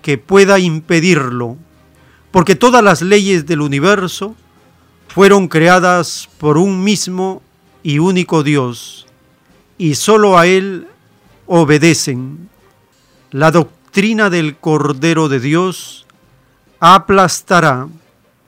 [0.00, 1.58] que pueda impedirlo,
[2.30, 4.34] porque todas las leyes del universo
[5.08, 7.42] fueron creadas por un mismo
[7.82, 9.06] y único Dios,
[9.76, 10.86] y sólo a Él
[11.46, 12.48] obedecen.
[13.32, 16.06] La doctrina del Cordero de Dios
[16.80, 17.88] aplastará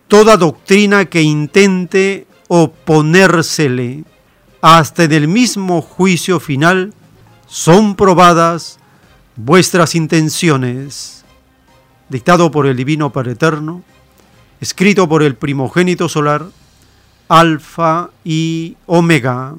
[0.09, 4.05] toda doctrina que intente oponérsele
[4.61, 6.95] hasta en el mismo juicio final
[7.47, 8.79] son probadas
[9.37, 11.25] vuestras intenciones.
[12.09, 13.83] Dictado por el Divino Padre Eterno,
[14.61, 16.47] escrito por el primogénito solar,
[17.29, 19.55] Alfa y Omega.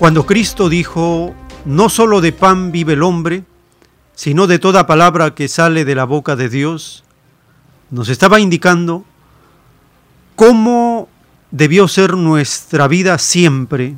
[0.00, 1.34] Cuando Cristo dijo,
[1.66, 3.44] no solo de pan vive el hombre,
[4.14, 7.04] sino de toda palabra que sale de la boca de Dios,
[7.90, 9.04] nos estaba indicando
[10.36, 11.06] cómo
[11.50, 13.94] debió ser nuestra vida siempre.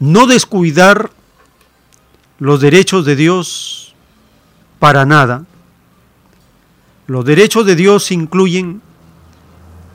[0.00, 1.12] No descuidar
[2.40, 3.94] los derechos de Dios
[4.80, 5.44] para nada.
[7.06, 8.82] Los derechos de Dios incluyen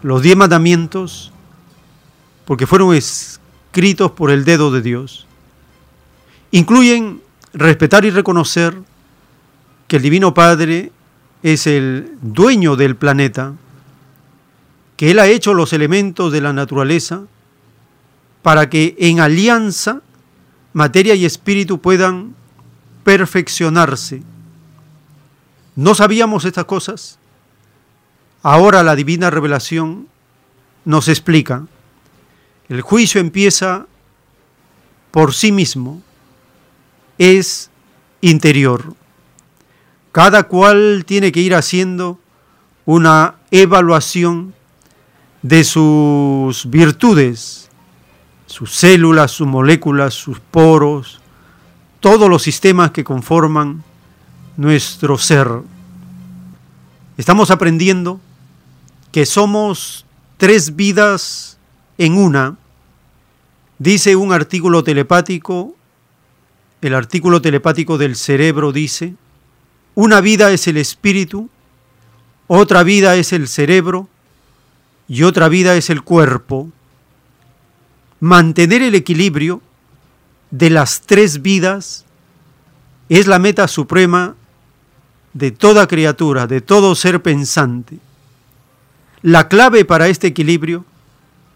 [0.03, 1.33] los diez mandamientos,
[2.45, 2.95] porque fueron
[3.73, 5.25] escritos por el dedo de Dios.
[6.51, 7.23] Incluyen
[7.53, 8.77] respetar y reconocer
[9.87, 10.91] que el Divino Padre
[11.41, 13.53] es el dueño del planeta,
[14.95, 17.23] que Él ha hecho los elementos de la naturaleza
[18.43, 20.01] para que en alianza
[20.73, 22.35] materia y espíritu puedan
[23.03, 24.21] perfeccionarse.
[25.75, 27.17] ¿No sabíamos estas cosas?
[28.43, 30.07] Ahora la divina revelación
[30.85, 31.65] nos explica.
[32.69, 33.87] El juicio empieza
[35.11, 36.01] por sí mismo,
[37.17, 37.69] es
[38.21, 38.95] interior.
[40.11, 42.19] Cada cual tiene que ir haciendo
[42.85, 44.53] una evaluación
[45.41, 47.69] de sus virtudes,
[48.45, 51.19] sus células, sus moléculas, sus poros,
[51.99, 53.83] todos los sistemas que conforman
[54.57, 55.47] nuestro ser.
[57.17, 58.19] Estamos aprendiendo
[59.11, 60.05] que somos
[60.37, 61.52] tres vidas
[61.97, 62.57] en una.
[63.79, 65.75] Dice un artículo telepático,
[66.81, 69.15] el artículo telepático del cerebro dice,
[69.95, 71.49] una vida es el espíritu,
[72.47, 74.07] otra vida es el cerebro
[75.07, 76.69] y otra vida es el cuerpo.
[78.19, 79.61] Mantener el equilibrio
[80.51, 82.05] de las tres vidas
[83.09, 84.35] es la meta suprema
[85.33, 87.97] de toda criatura, de todo ser pensante.
[89.21, 90.85] La clave para este equilibrio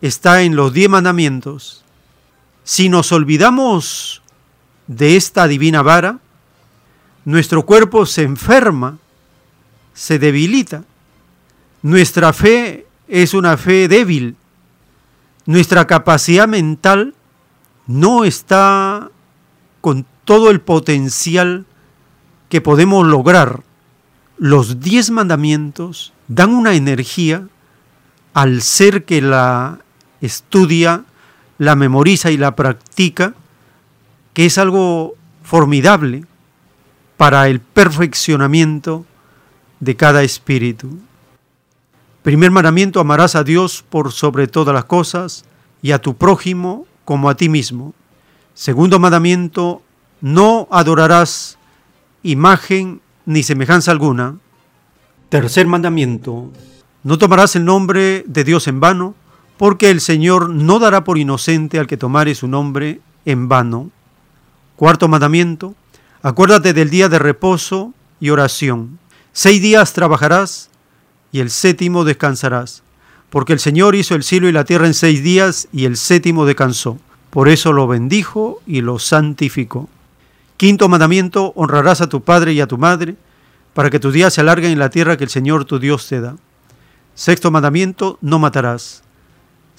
[0.01, 1.83] está en los diez mandamientos.
[2.63, 4.21] Si nos olvidamos
[4.87, 6.19] de esta divina vara,
[7.25, 8.97] nuestro cuerpo se enferma,
[9.93, 10.83] se debilita.
[11.81, 14.35] Nuestra fe es una fe débil.
[15.45, 17.15] Nuestra capacidad mental
[17.85, 19.09] no está
[19.81, 21.65] con todo el potencial
[22.49, 23.63] que podemos lograr.
[24.37, 27.47] Los diez mandamientos dan una energía
[28.33, 29.79] al ser que la
[30.21, 31.03] estudia,
[31.57, 33.33] la memoriza y la practica,
[34.33, 36.25] que es algo formidable
[37.17, 39.05] para el perfeccionamiento
[39.79, 40.99] de cada espíritu.
[42.21, 45.45] Primer mandamiento, amarás a Dios por sobre todas las cosas
[45.81, 47.93] y a tu prójimo como a ti mismo.
[48.53, 49.81] Segundo mandamiento,
[50.19, 51.57] no adorarás
[52.23, 54.37] imagen ni semejanza alguna.
[55.29, 56.51] Tercer mandamiento,
[57.03, 59.15] no tomarás el nombre de Dios en vano,
[59.57, 63.89] porque el Señor no dará por inocente al que tomare su nombre en vano.
[64.75, 65.75] Cuarto mandamiento,
[66.21, 68.99] acuérdate del día de reposo y oración.
[69.33, 70.69] Seis días trabajarás
[71.31, 72.83] y el séptimo descansarás,
[73.29, 76.45] porque el Señor hizo el cielo y la tierra en seis días y el séptimo
[76.45, 76.99] descansó.
[77.31, 79.89] Por eso lo bendijo y lo santificó.
[80.55, 83.15] Quinto mandamiento, honrarás a tu padre y a tu madre,
[83.73, 86.19] para que tus días se alarguen en la tierra que el Señor tu Dios te
[86.19, 86.35] da.
[87.13, 89.03] Sexto mandamiento, no matarás.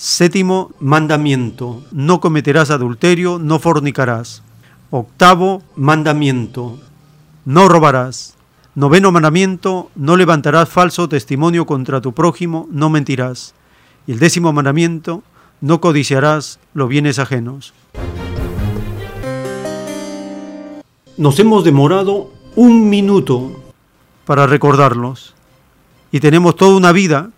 [0.01, 4.45] Séptimo mandamiento, no cometerás adulterio, no fornicarás.
[4.93, 6.79] Octavo mandamiento,
[7.45, 8.37] no robarás.
[8.77, 13.57] Noveno mandamiento, no levantarás falso testimonio contra tu prójimo, no mentirás.
[14.07, 15.25] Y el décimo mandamiento,
[15.61, 17.75] no codiciarás los bienes ajenos.
[21.17, 23.51] Nos hemos demorado un minuto
[24.25, 25.35] para recordarlos
[26.13, 27.31] y tenemos toda una vida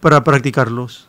[0.00, 1.06] para practicarlos.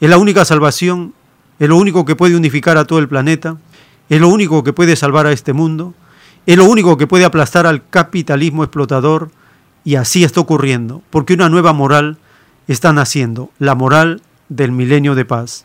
[0.00, 1.14] Es la única salvación,
[1.60, 3.58] es lo único que puede unificar a todo el planeta,
[4.08, 5.94] es lo único que puede salvar a este mundo,
[6.46, 9.30] es lo único que puede aplastar al capitalismo explotador
[9.84, 12.18] y así está ocurriendo, porque una nueva moral
[12.66, 15.64] está naciendo, la moral del milenio de paz.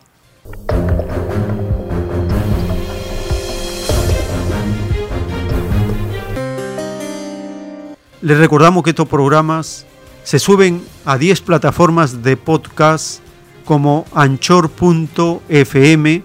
[8.22, 9.88] Les recordamos que estos programas
[10.24, 13.22] se suben a 10 plataformas de podcast
[13.70, 16.24] como anchor.fm,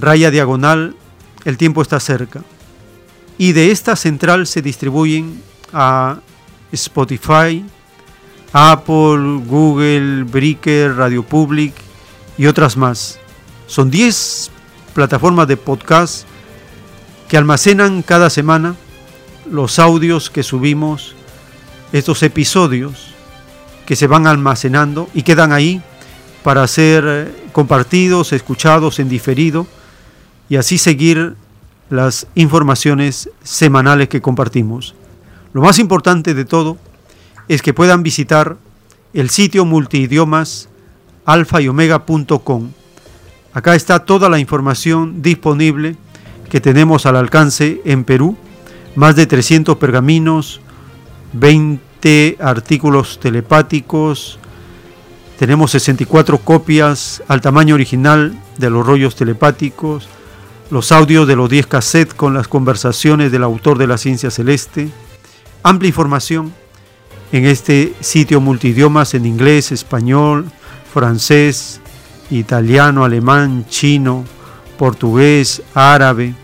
[0.00, 0.96] raya diagonal,
[1.44, 2.42] el tiempo está cerca.
[3.36, 5.42] Y de esta central se distribuyen
[5.74, 6.20] a
[6.72, 7.62] Spotify,
[8.54, 11.74] Apple, Google, Breaker, Radio Public
[12.38, 13.18] y otras más.
[13.66, 14.50] Son 10
[14.94, 16.24] plataformas de podcast
[17.28, 18.76] que almacenan cada semana
[19.44, 21.14] los audios que subimos,
[21.92, 23.08] estos episodios
[23.84, 25.82] que se van almacenando y quedan ahí
[26.42, 29.66] para ser eh, compartidos, escuchados en diferido
[30.48, 31.34] y así seguir
[31.90, 34.94] las informaciones semanales que compartimos.
[35.52, 36.78] Lo más importante de todo
[37.48, 38.56] es que puedan visitar
[39.12, 40.68] el sitio multidiomas
[41.24, 42.70] alfa y omega.com.
[43.52, 45.96] Acá está toda la información disponible
[46.50, 48.36] que tenemos al alcance en Perú
[48.94, 50.60] más de 300 pergaminos,
[51.32, 54.38] 20 artículos telepáticos,
[55.38, 60.08] tenemos 64 copias al tamaño original de los rollos telepáticos,
[60.70, 64.90] los audios de los 10 cassettes con las conversaciones del autor de la ciencia celeste,
[65.62, 66.52] amplia información
[67.32, 70.50] en este sitio multidiomas en inglés, español,
[70.92, 71.80] francés,
[72.30, 74.24] italiano, alemán, chino,
[74.78, 76.34] portugués, árabe,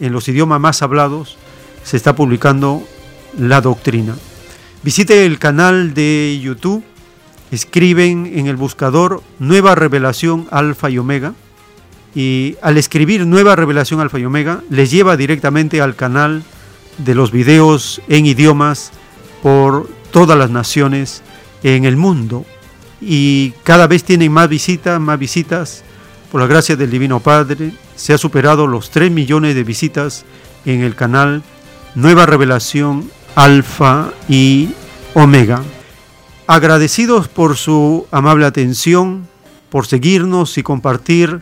[0.00, 1.36] en los idiomas más hablados
[1.82, 2.82] se está publicando
[3.38, 4.14] la doctrina.
[4.82, 6.84] Visite el canal de YouTube,
[7.54, 11.34] escriben en el buscador Nueva Revelación Alfa y Omega
[12.14, 16.42] y al escribir Nueva Revelación Alfa y Omega les lleva directamente al canal
[16.98, 18.92] de los videos en idiomas
[19.42, 21.22] por todas las naciones
[21.62, 22.44] en el mundo
[23.00, 25.84] y cada vez tienen más visitas, más visitas.
[26.30, 30.24] Por la gracia del Divino Padre se ha superado los 3 millones de visitas
[30.64, 31.42] en el canal
[31.94, 34.70] Nueva Revelación Alfa y
[35.14, 35.62] Omega.
[36.46, 39.26] Agradecidos por su amable atención,
[39.70, 41.40] por seguirnos y compartir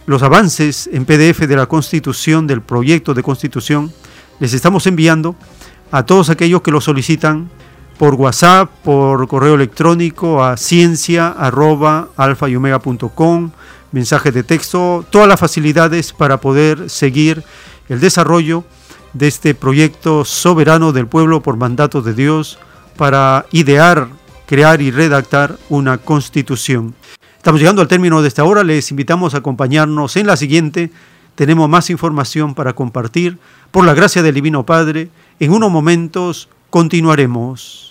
[0.05, 3.91] los avances en PDF de la Constitución, del proyecto de Constitución,
[4.39, 5.35] les estamos enviando
[5.91, 7.49] a todos aquellos que lo solicitan
[7.97, 11.29] por WhatsApp, por correo electrónico a ciencia
[12.47, 12.53] y
[13.91, 17.43] mensaje de texto, todas las facilidades para poder seguir
[17.89, 18.63] el desarrollo
[19.13, 22.57] de este proyecto soberano del pueblo por mandato de Dios
[22.97, 24.07] para idear,
[24.45, 26.95] crear y redactar una constitución.
[27.37, 30.91] Estamos llegando al término de esta hora, les invitamos a acompañarnos en la siguiente.
[31.35, 33.39] Tenemos más información para compartir.
[33.71, 35.09] Por la gracia del Divino Padre,
[35.39, 37.90] en unos momentos continuaremos.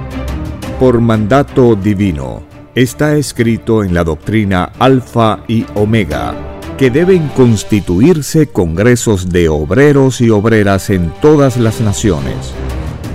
[0.81, 2.41] por mandato divino.
[2.73, 6.33] Está escrito en la doctrina Alfa y Omega
[6.75, 12.33] que deben constituirse congresos de obreros y obreras en todas las naciones.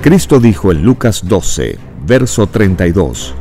[0.01, 1.77] Cristo dijo en Lucas 12,
[2.07, 3.35] verso 32,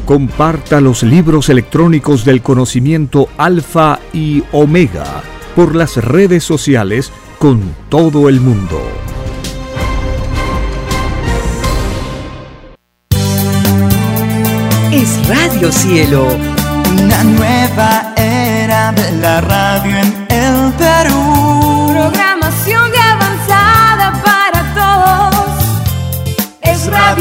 [0.08, 5.22] Comparta los libros electrónicos del conocimiento alfa y omega
[5.56, 8.82] por las redes sociales con todo el mundo.
[14.92, 16.28] Es Radio Cielo.
[17.00, 20.13] Una nueva era de la radio en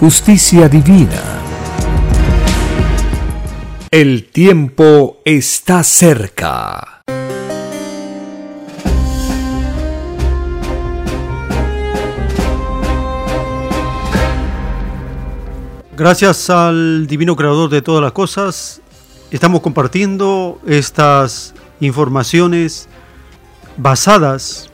[0.00, 1.22] justicia divina.
[3.90, 7.02] El tiempo está cerca.
[15.96, 18.82] Gracias al Divino Creador de todas las cosas,
[19.30, 22.86] estamos compartiendo estas informaciones
[23.78, 24.68] basadas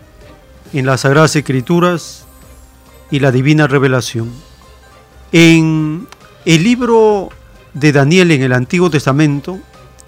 [0.72, 2.26] en las Sagradas Escrituras
[3.12, 4.51] y la Divina Revelación.
[5.32, 6.06] En
[6.44, 7.30] el libro
[7.72, 9.59] de Daniel en el Antiguo Testamento,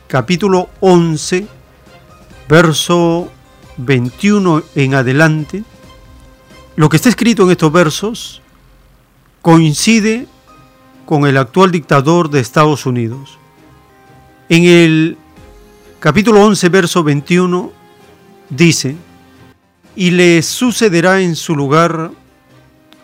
[0.07, 1.47] capítulo 11,
[2.47, 3.33] verso
[3.79, 5.65] 21 en adelante,
[6.77, 8.43] lo que está escrito en estos versos
[9.41, 10.27] coincide
[11.07, 13.39] con el actual dictador de Estados Unidos.
[14.51, 15.17] En el
[16.01, 17.73] capítulo 11, verso 21,
[18.51, 18.95] dice,
[19.97, 22.11] y le sucederá en su lugar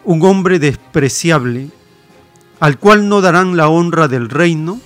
[0.04, 1.70] un hombre despreciable,
[2.60, 4.80] al cual no darán la honra del reino,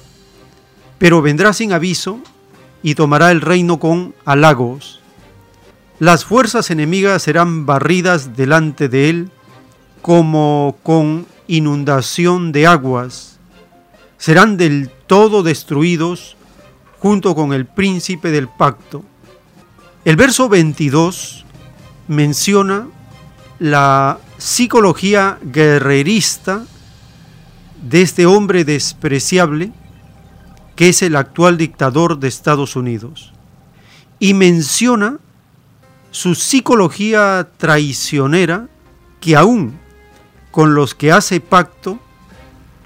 [0.99, 2.21] pero vendrá sin aviso
[2.83, 5.01] y tomará el reino con halagos.
[5.99, 9.31] Las fuerzas enemigas serán barridas delante de él
[10.03, 13.39] como con inundación de aguas,
[14.19, 16.37] serán del todo destruidos
[17.01, 19.05] junto con el príncipe del pacto.
[20.05, 21.45] El verso 22
[22.09, 22.87] menciona
[23.59, 26.65] la psicología guerrerista
[27.85, 29.73] de este hombre despreciable
[30.75, 33.33] que es el actual dictador de Estados Unidos.
[34.19, 35.19] Y menciona
[36.11, 38.69] su psicología traicionera
[39.21, 39.79] que aún
[40.51, 41.99] con los que hace pacto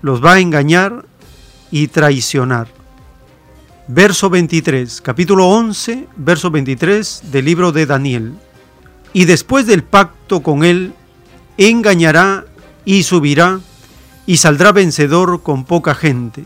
[0.03, 1.05] los va a engañar
[1.71, 2.69] y traicionar.
[3.87, 8.35] Verso 23, capítulo 11, verso 23 del libro de Daniel.
[9.13, 10.93] Y después del pacto con él,
[11.57, 12.45] engañará
[12.85, 13.61] y subirá
[14.29, 16.45] y saldrá vencedor con poca gente.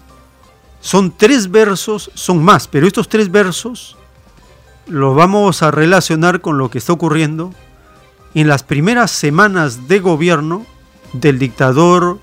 [0.81, 3.97] Son tres versos, son más, pero estos tres versos
[4.87, 7.53] los vamos a relacionar con lo que está ocurriendo
[8.35, 10.65] en las primeras semanas de gobierno
[11.13, 12.21] del dictador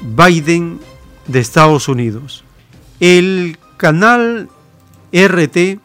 [0.00, 0.78] Biden
[1.26, 2.44] de Estados Unidos.
[3.00, 4.48] El canal
[5.12, 5.80] RT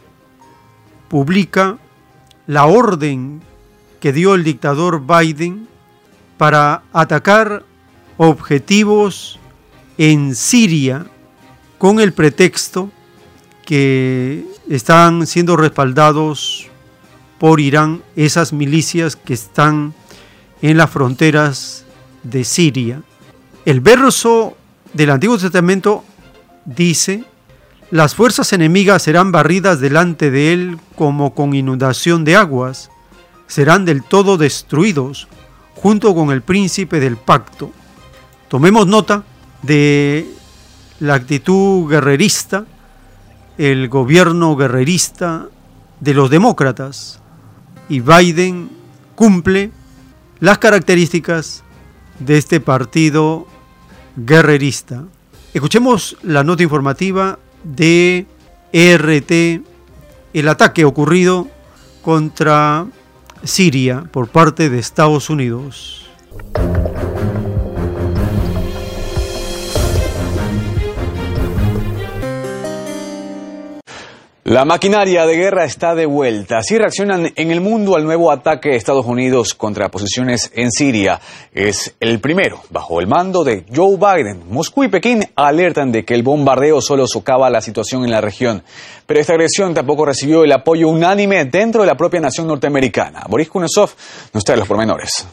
[1.07, 1.79] publica
[2.45, 3.41] la orden
[3.99, 5.67] que dio el dictador Biden
[6.37, 7.63] para atacar
[8.21, 9.39] objetivos
[9.97, 11.05] en Siria
[11.77, 12.91] con el pretexto
[13.65, 16.67] que están siendo respaldados
[17.37, 19.93] por Irán esas milicias que están
[20.61, 21.85] en las fronteras
[22.23, 23.01] de Siria.
[23.63, 24.57] El verso
[24.93, 26.03] del Antiguo Testamento
[26.65, 27.23] dice,
[27.89, 32.91] las fuerzas enemigas serán barridas delante de él como con inundación de aguas,
[33.47, 35.29] serán del todo destruidos
[35.75, 37.71] junto con el príncipe del pacto.
[38.49, 39.23] Tomemos nota
[39.61, 40.27] de
[40.99, 42.65] la actitud guerrerista,
[43.59, 45.47] el gobierno guerrerista
[45.99, 47.19] de los demócratas.
[47.89, 48.71] Y Biden
[49.13, 49.69] cumple
[50.39, 51.63] las características
[52.17, 53.45] de este partido
[54.15, 55.03] guerrerista.
[55.53, 58.25] Escuchemos la nota informativa de
[58.73, 59.63] ERT,
[60.33, 61.47] el ataque ocurrido
[62.01, 62.87] contra
[63.43, 66.07] Siria por parte de Estados Unidos.
[74.49, 76.57] La maquinaria de guerra está de vuelta.
[76.57, 81.21] Así reaccionan en el mundo al nuevo ataque de Estados Unidos contra posiciones en Siria.
[81.53, 84.41] Es el primero, bajo el mando de Joe Biden.
[84.49, 88.63] Moscú y Pekín alertan de que el bombardeo solo socava la situación en la región.
[89.05, 93.27] Pero esta agresión tampoco recibió el apoyo unánime dentro de la propia nación norteamericana.
[93.29, 93.91] Boris Kunesov
[94.33, 95.27] nos trae los pormenores.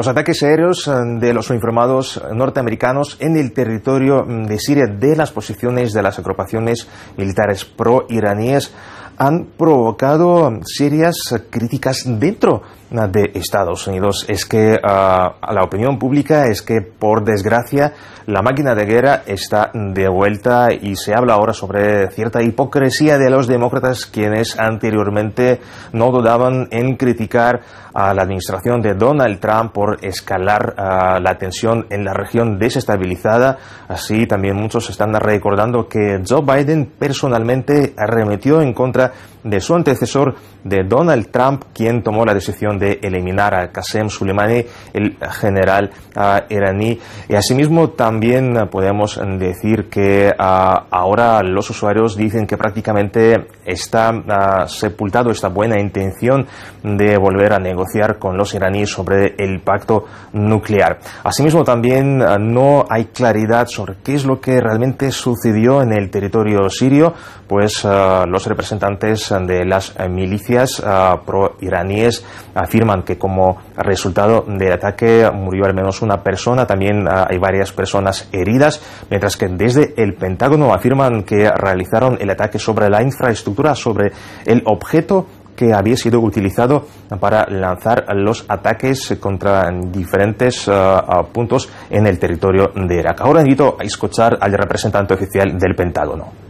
[0.00, 5.14] Los ataques aéreos eh, de los uniformados norteamericanos en el territorio mm, de Siria de
[5.14, 8.72] las posiciones de las agrupaciones militares pro-iraníes
[9.18, 11.16] han provocado mm, serias
[11.50, 14.24] críticas dentro de Estados Unidos.
[14.28, 17.92] Es que ah, la opinión pública es que, por desgracia,
[18.26, 23.30] la máquina de guerra está de vuelta y se habla ahora sobre cierta hipocresía de
[23.30, 25.60] los demócratas quienes anteriormente
[25.92, 27.60] no dudaban en criticar
[27.94, 33.58] a la administración de Donald Trump por escalar ah, la tensión en la región desestabilizada.
[33.88, 39.12] Así también muchos están recordando que Joe Biden personalmente arremetió en contra
[39.42, 40.34] de su antecesor
[40.64, 46.44] de Donald Trump, quien tomó la decisión de eliminar a Qasem Soleimani, el general ah,
[46.48, 46.98] iraní.
[47.28, 54.66] Y asimismo también podemos decir que ah, ahora los usuarios dicen que prácticamente está ah,
[54.66, 56.46] sepultado esta buena intención
[56.82, 60.98] de volver a negociar con los iraníes sobre el pacto nuclear.
[61.24, 66.68] Asimismo también no hay claridad sobre qué es lo que realmente sucedió en el territorio
[66.68, 67.14] sirio,
[67.46, 70.49] pues los representantes de las milicias
[70.84, 72.24] Ah, pro-iraníes
[72.54, 77.72] afirman que como resultado del ataque murió al menos una persona, también ah, hay varias
[77.72, 83.74] personas heridas, mientras que desde el Pentágono afirman que realizaron el ataque sobre la infraestructura,
[83.74, 84.12] sobre
[84.44, 86.86] el objeto que había sido utilizado
[87.20, 93.20] para lanzar los ataques contra diferentes ah, puntos en el territorio de Irak.
[93.20, 96.49] Ahora invito a escuchar al representante oficial del Pentágono.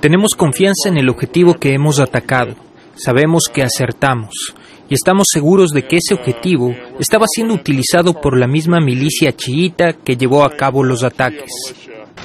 [0.00, 2.54] Tenemos confianza en el objetivo que hemos atacado.
[2.94, 4.54] Sabemos que acertamos
[4.88, 9.92] y estamos seguros de que ese objetivo estaba siendo utilizado por la misma milicia chiita
[9.92, 11.50] que llevó a cabo los ataques.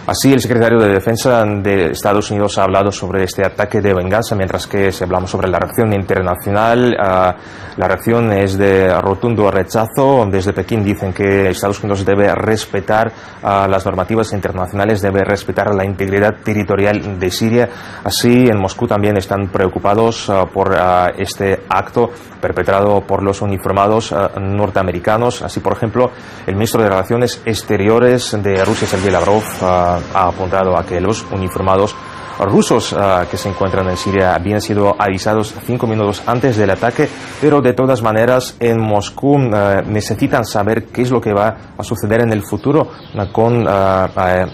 [0.06, 4.36] Así, el secretario de Defensa de Estados Unidos ha hablado sobre este ataque de venganza,
[4.36, 7.34] mientras que si hablamos sobre la reacción internacional, ah,
[7.78, 10.28] la reacción es de rotundo rechazo.
[10.30, 13.14] Desde Pekín dicen que Estados Unidos debe respetar
[13.44, 17.70] ah, las normativas internacionales, debe respetar la integridad territorial de Siria.
[18.04, 20.76] Así, en Moscú también están preocupados ah, por
[21.18, 22.12] este acto
[22.44, 25.42] perpetrado por los uniformados norteamericanos.
[25.42, 26.12] Así, por ejemplo,
[26.46, 31.96] el ministro de Relaciones Exteriores de Rusia, Sergei Lavrov, ha apuntado a que los uniformados
[32.40, 37.08] rusos ah, que se encuentran en Siria habían sido avisados cinco minutos antes del ataque,
[37.40, 42.22] pero de todas maneras en Moscú necesitan saber qué es lo que va a suceder
[42.22, 42.90] en el futuro
[43.32, 43.66] con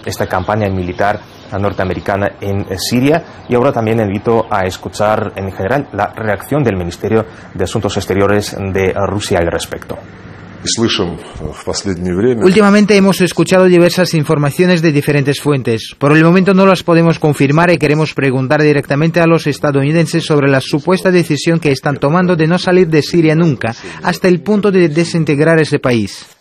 [0.05, 1.19] esta campaña militar
[1.57, 7.25] norteamericana en Siria y ahora también invito a escuchar en general la reacción del Ministerio
[7.53, 9.97] de Asuntos Exteriores de Rusia al respecto.
[12.43, 15.95] Últimamente hemos escuchado diversas informaciones de diferentes fuentes.
[15.97, 20.49] Por el momento no las podemos confirmar y queremos preguntar directamente a los estadounidenses sobre
[20.49, 23.73] la supuesta decisión que están tomando de no salir de Siria nunca,
[24.03, 26.38] hasta el punto de desintegrar ese país.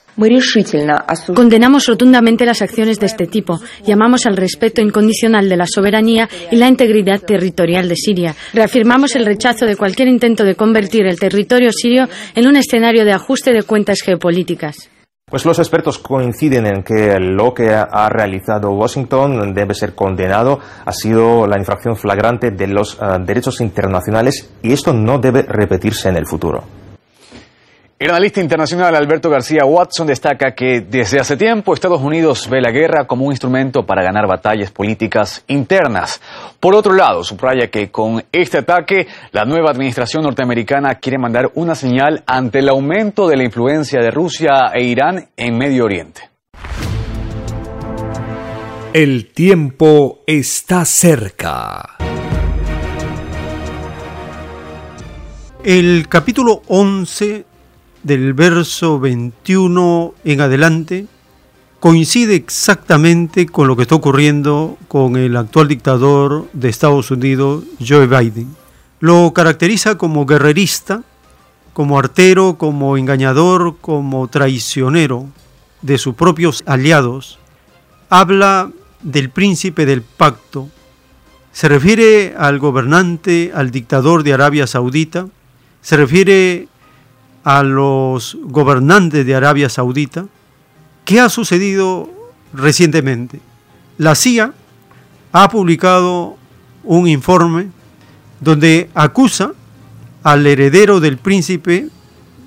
[1.34, 3.60] Condenamos rotundamente las acciones de este tipo.
[3.84, 8.34] Llamamos al respeto incondicional de la soberanía y la integridad territorial de Siria.
[8.52, 13.12] Reafirmamos el rechazo de cualquier intento de convertir el territorio sirio en un escenario de
[13.12, 14.90] ajuste de cuentas geopolíticas.
[15.30, 20.92] Pues los expertos coinciden en que lo que ha realizado Washington debe ser condenado, ha
[20.92, 26.16] sido la infracción flagrante de los eh, derechos internacionales y esto no debe repetirse en
[26.16, 26.77] el futuro.
[28.00, 32.70] El analista internacional Alberto García Watson destaca que desde hace tiempo Estados Unidos ve la
[32.70, 36.20] guerra como un instrumento para ganar batallas políticas internas.
[36.60, 41.74] Por otro lado, subraya que con este ataque la nueva administración norteamericana quiere mandar una
[41.74, 46.30] señal ante el aumento de la influencia de Rusia e Irán en Medio Oriente.
[48.92, 51.96] El tiempo está cerca.
[55.64, 57.47] El capítulo 11
[58.08, 61.06] del verso 21 en adelante
[61.78, 68.06] coincide exactamente con lo que está ocurriendo con el actual dictador de Estados Unidos, Joe
[68.06, 68.56] Biden.
[68.98, 71.02] Lo caracteriza como guerrerista,
[71.74, 75.26] como artero, como engañador, como traicionero
[75.82, 77.38] de sus propios aliados.
[78.08, 78.72] Habla
[79.02, 80.70] del príncipe del pacto.
[81.52, 85.28] Se refiere al gobernante, al dictador de Arabia Saudita.
[85.82, 86.68] Se refiere
[87.48, 90.26] a los gobernantes de Arabia Saudita
[91.06, 92.10] ¿Qué ha sucedido
[92.52, 93.40] recientemente?
[93.96, 94.52] La CIA
[95.32, 96.36] ha publicado
[96.84, 97.68] un informe
[98.40, 99.54] donde acusa
[100.22, 101.88] al heredero del príncipe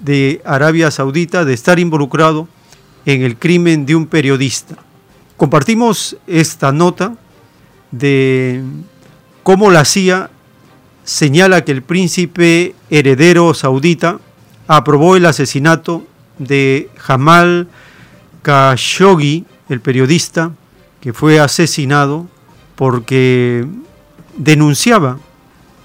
[0.03, 2.47] de Arabia Saudita de estar involucrado
[3.07, 4.75] en el crimen de un periodista.
[5.35, 7.15] Compartimos esta nota
[7.89, 8.61] de
[9.41, 10.29] cómo la CIA
[11.03, 14.19] señala que el príncipe heredero saudita
[14.77, 16.03] aprobó el asesinato
[16.37, 17.67] de Jamal
[18.41, 20.51] Khashoggi, el periodista
[21.01, 22.27] que fue asesinado
[22.75, 23.67] porque
[24.37, 25.19] denunciaba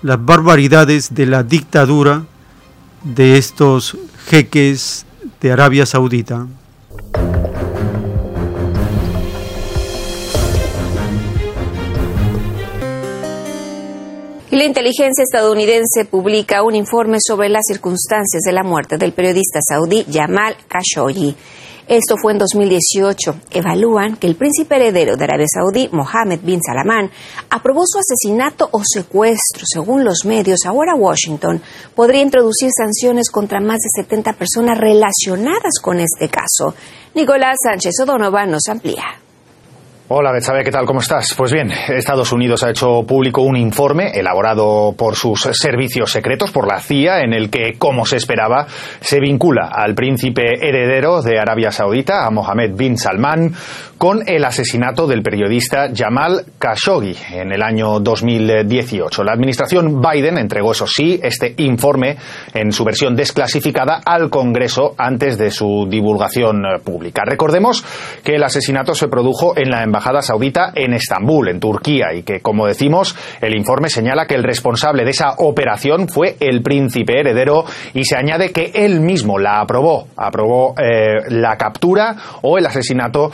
[0.03, 2.25] las barbaridades de la dictadura
[3.03, 3.97] de estos
[4.29, 5.05] jeques
[5.41, 6.47] de Arabia Saudita.
[14.57, 20.07] La inteligencia estadounidense publica un informe sobre las circunstancias de la muerte del periodista saudí
[20.11, 21.37] Jamal Khashoggi.
[21.87, 23.37] Esto fue en 2018.
[23.51, 27.11] Evalúan que el príncipe heredero de Arabia Saudí, Mohammed bin Salman,
[27.51, 29.65] aprobó su asesinato o secuestro.
[29.67, 31.61] Según los medios, ahora Washington
[31.95, 36.75] podría introducir sanciones contra más de 70 personas relacionadas con este caso.
[37.15, 39.26] Nicolás Sánchez O'Donovan nos amplía.
[40.09, 40.87] Hola, Betsabe, ¿qué tal?
[40.87, 41.35] ¿Cómo estás?
[41.37, 46.69] Pues bien, Estados Unidos ha hecho público un informe elaborado por sus servicios secretos, por
[46.69, 48.69] la CIA, en el que, como se esperaba,
[49.01, 53.53] se vincula al príncipe heredero de Arabia Saudita, a Mohammed bin Salman,
[53.99, 59.25] con el asesinato del periodista Jamal Khashoggi en el año 2018.
[59.25, 62.17] La administración Biden entregó, eso sí, este informe
[62.53, 67.23] en su versión desclasificada al Congreso antes de su divulgación pública.
[67.25, 67.85] Recordemos
[68.23, 72.41] que el asesinato se produjo en la embajada saudita en Estambul, en Turquía, y que,
[72.41, 77.65] como decimos, el informe señala que el responsable de esa operación fue el príncipe heredero
[77.95, 83.31] y se añade que él mismo la aprobó, aprobó eh, la captura o el asesinato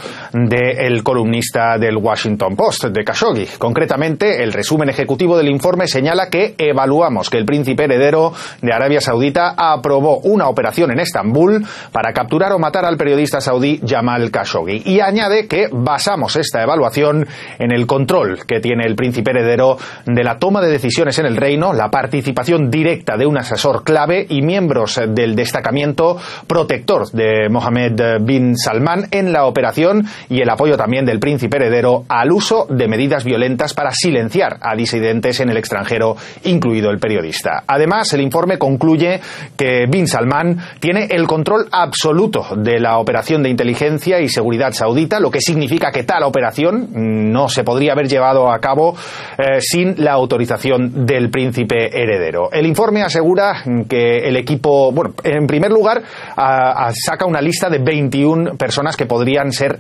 [0.53, 3.47] del columnista del Washington Post, de Khashoggi.
[3.57, 9.01] Concretamente, el resumen ejecutivo del informe señala que evaluamos que el príncipe heredero de Arabia
[9.01, 14.83] Saudita aprobó una operación en Estambul para capturar o matar al periodista saudí Jamal Khashoggi
[14.85, 17.27] y añade que basamos esta evaluación
[17.59, 21.39] en el control que tiene el príncipe heredero de la toma de decisiones en el
[21.39, 28.21] reino, la participación directa de un asesor clave y miembros del destacamento protector de Mohammed
[28.21, 32.89] bin Salman en la operación y el apoyo también del príncipe heredero al uso de
[32.89, 37.63] medidas violentas para silenciar a disidentes en el extranjero, incluido el periodista.
[37.67, 39.21] Además, el informe concluye
[39.57, 45.21] que bin Salman tiene el control absoluto de la operación de inteligencia y seguridad saudita,
[45.21, 46.89] lo que significa que tal operación
[47.33, 48.97] no se podría haber llevado a cabo
[49.39, 52.51] eh, sin la autorización del príncipe heredero.
[52.53, 56.03] El informe asegura que el equipo, bueno, en primer lugar,
[56.35, 59.79] saca una lista de 21 personas que podrían ser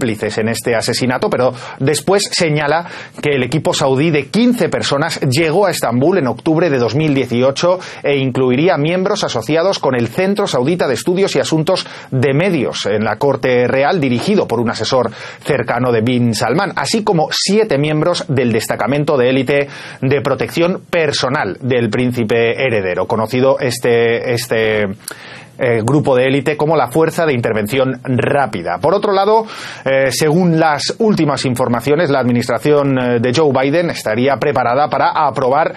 [0.00, 2.86] en este asesinato, pero después señala
[3.20, 8.16] que el equipo saudí de 15 personas llegó a Estambul en octubre de 2018 e
[8.16, 13.16] incluiría miembros asociados con el Centro Saudita de Estudios y Asuntos de Medios en la
[13.16, 15.10] Corte Real, dirigido por un asesor
[15.44, 19.68] cercano de Bin Salman, así como siete miembros del destacamento de élite
[20.00, 24.86] de protección personal del príncipe heredero, conocido este, este
[25.62, 28.78] eh, grupo de élite como la Fuerza de Intervención Rápida.
[28.80, 29.44] Por otro lado,
[29.84, 35.74] eh, según las últimas informaciones, la administración eh, de Joe Biden estaría preparada para aprobar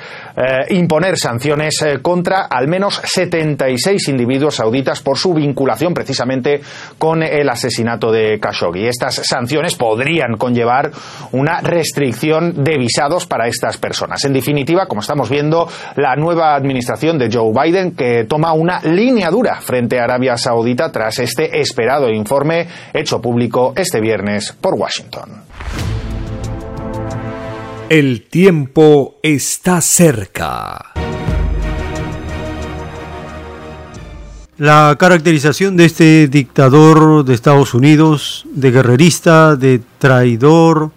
[0.69, 6.61] imponer sanciones contra al menos 76 individuos sauditas por su vinculación precisamente
[6.97, 8.87] con el asesinato de Khashoggi.
[8.87, 10.91] Estas sanciones podrían conllevar
[11.33, 14.23] una restricción de visados para estas personas.
[14.25, 19.29] En definitiva, como estamos viendo, la nueva administración de Joe Biden que toma una línea
[19.29, 25.41] dura frente a Arabia Saudita tras este esperado informe hecho público este viernes por Washington.
[27.89, 30.93] El tiempo está cerca.
[34.59, 40.91] La caracterización de este dictador de Estados Unidos, de guerrerista, de traidor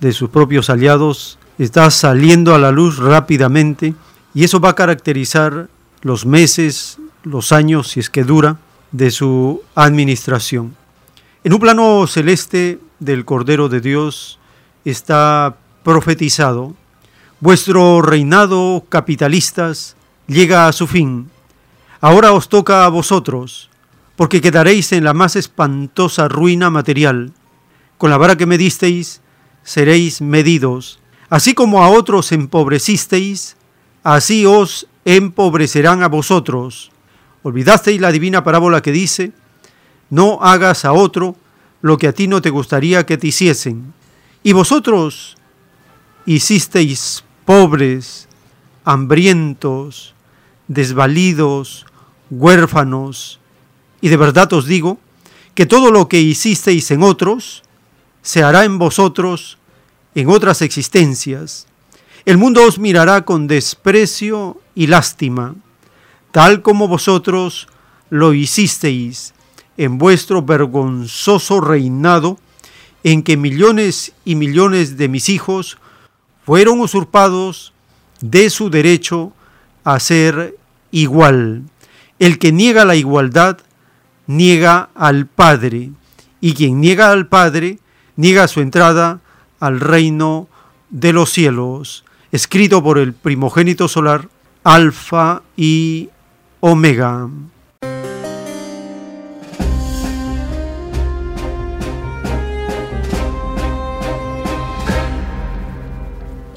[0.00, 3.94] de sus propios aliados, está saliendo a la luz rápidamente
[4.32, 5.68] y eso va a caracterizar
[6.04, 8.58] los meses, los años, si es que dura,
[8.92, 10.76] de su administración.
[11.42, 14.38] En un plano celeste del Cordero de Dios
[14.84, 16.74] está profetizado,
[17.40, 19.96] vuestro reinado capitalistas
[20.26, 21.30] llega a su fin.
[22.00, 23.70] Ahora os toca a vosotros,
[24.16, 27.32] porque quedaréis en la más espantosa ruina material.
[27.98, 29.20] Con la vara que me disteis,
[29.62, 31.00] seréis medidos.
[31.28, 33.56] Así como a otros empobrecisteis,
[34.02, 36.92] así os empobrecerán a vosotros.
[37.44, 39.32] Olvidasteis la divina parábola que dice,
[40.10, 41.36] no hagas a otro
[41.82, 43.92] lo que a ti no te gustaría que te hiciesen.
[44.42, 45.36] Y vosotros
[46.24, 48.28] hicisteis pobres,
[48.84, 50.14] hambrientos,
[50.68, 51.84] desvalidos,
[52.30, 53.40] huérfanos,
[54.00, 54.98] y de verdad os digo
[55.54, 57.62] que todo lo que hicisteis en otros,
[58.22, 59.58] se hará en vosotros
[60.14, 61.66] en otras existencias.
[62.24, 65.54] El mundo os mirará con desprecio y lástima,
[66.34, 67.68] tal como vosotros
[68.10, 69.34] lo hicisteis
[69.76, 72.40] en vuestro vergonzoso reinado,
[73.04, 75.78] en que millones y millones de mis hijos
[76.44, 77.72] fueron usurpados
[78.20, 79.32] de su derecho
[79.84, 80.58] a ser
[80.90, 81.62] igual.
[82.18, 83.58] El que niega la igualdad,
[84.26, 85.92] niega al Padre,
[86.40, 87.78] y quien niega al Padre,
[88.16, 89.20] niega su entrada
[89.60, 90.48] al reino
[90.90, 94.28] de los cielos, escrito por el primogénito solar,
[94.64, 96.08] Alfa y
[96.66, 97.28] Omega.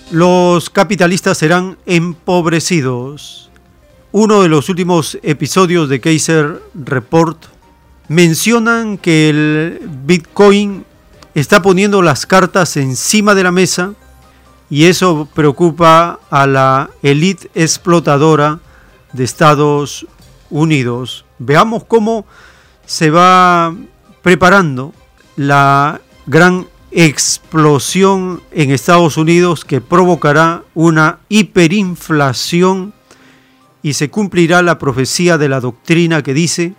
[0.09, 3.49] Los capitalistas serán empobrecidos.
[4.13, 7.43] Uno de los últimos episodios de Kaiser Report
[8.07, 10.85] mencionan que el Bitcoin
[11.35, 13.91] está poniendo las cartas encima de la mesa
[14.69, 18.61] y eso preocupa a la élite explotadora
[19.13, 20.05] de Estados
[20.49, 21.25] Unidos.
[21.39, 22.25] Veamos cómo
[22.85, 23.75] se va
[24.21, 24.93] preparando
[25.35, 32.93] la gran explosión en Estados Unidos que provocará una hiperinflación
[33.83, 36.75] y se cumplirá la profecía de la doctrina que dice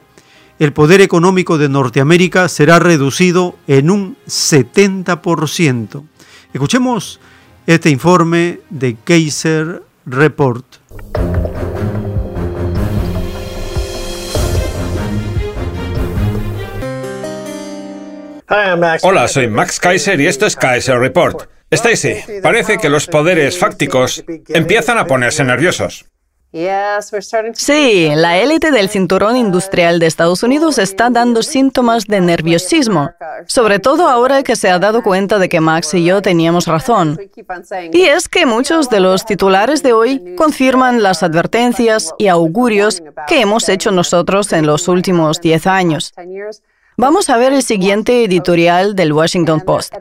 [0.59, 6.03] el poder económico de Norteamérica será reducido en un 70%.
[6.53, 7.21] Escuchemos
[7.67, 10.65] este informe de Kaiser Report.
[19.02, 21.51] Hola, soy Max Kaiser y esto es Kaiser Report.
[21.70, 26.07] Stacy, parece que los poderes fácticos empiezan a ponerse nerviosos.
[27.52, 33.10] Sí, la élite del cinturón industrial de Estados Unidos está dando síntomas de nerviosismo,
[33.47, 37.20] sobre todo ahora que se ha dado cuenta de que Max y yo teníamos razón.
[37.93, 43.43] Y es que muchos de los titulares de hoy confirman las advertencias y augurios que
[43.43, 46.15] hemos hecho nosotros en los últimos 10 años.
[47.01, 49.94] Vamos a ver el siguiente editorial del Washington Post.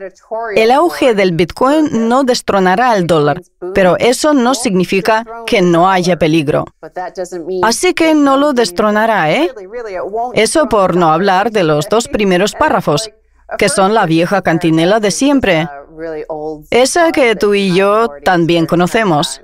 [0.56, 3.40] El auge del Bitcoin no destronará al dólar,
[3.72, 6.64] pero eso no significa que no haya peligro.
[7.62, 9.48] Así que no lo destronará, ¿eh?
[10.34, 13.08] Eso por no hablar de los dos primeros párrafos,
[13.58, 15.68] que son la vieja cantinela de siempre,
[16.70, 19.40] esa que tú y yo también conocemos.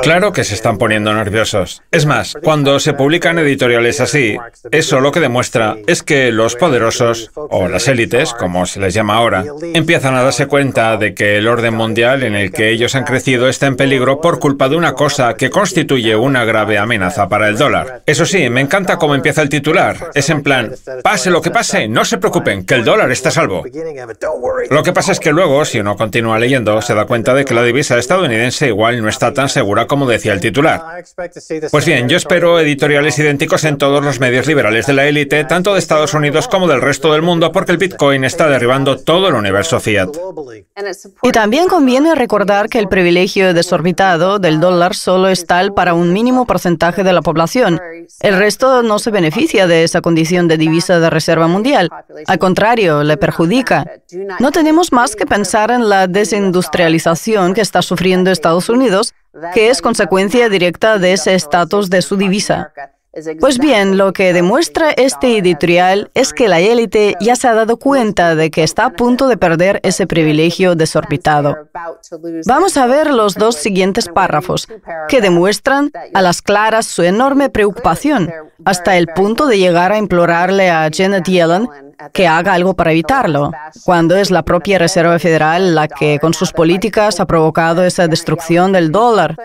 [0.00, 1.82] Claro que se están poniendo nerviosos.
[1.90, 4.38] Es más, cuando se publican editoriales así,
[4.70, 9.16] eso lo que demuestra es que los poderosos, o las élites, como se les llama
[9.16, 13.04] ahora, empiezan a darse cuenta de que el orden mundial en el que ellos han
[13.04, 17.48] crecido está en peligro por culpa de una cosa que constituye una grave amenaza para
[17.48, 18.02] el dólar.
[18.06, 20.10] Eso sí, me encanta cómo empieza el titular.
[20.14, 20.72] Es en plan,
[21.02, 23.64] pase lo que pase, no se preocupen, que el dólar está salvo.
[24.70, 27.54] Lo que pasa es que luego, si uno continúa leyendo, se da cuenta de que
[27.54, 30.80] la divisa estadounidense igual no está tan segura como decía el titular.
[31.70, 35.72] Pues bien, yo espero editoriales idénticos en todos los medios liberales de la élite, tanto
[35.72, 39.34] de Estados Unidos como del resto del mundo, porque el Bitcoin está derribando todo el
[39.34, 40.10] universo fiat.
[41.22, 46.12] Y también conviene recordar que el privilegio desorbitado del dólar solo es tal para un
[46.12, 47.80] mínimo porcentaje de la población.
[48.20, 51.90] El resto no se beneficia de esa condición de divisa de reserva mundial.
[52.26, 53.86] Al contrario, le perjudica.
[54.40, 59.14] No tenemos más que pensar en la desindustrialización que está sufriendo Estados Unidos
[59.54, 62.72] que es consecuencia directa de ese estatus de su divisa.
[63.40, 67.76] Pues bien, lo que demuestra este editorial es que la élite ya se ha dado
[67.76, 71.68] cuenta de que está a punto de perder ese privilegio desorbitado.
[72.46, 74.66] Vamos a ver los dos siguientes párrafos,
[75.08, 78.32] que demuestran a las claras su enorme preocupación,
[78.64, 81.68] hasta el punto de llegar a implorarle a Janet Yellen
[82.14, 83.52] que haga algo para evitarlo,
[83.84, 88.72] cuando es la propia Reserva Federal la que con sus políticas ha provocado esa destrucción
[88.72, 89.36] del dólar.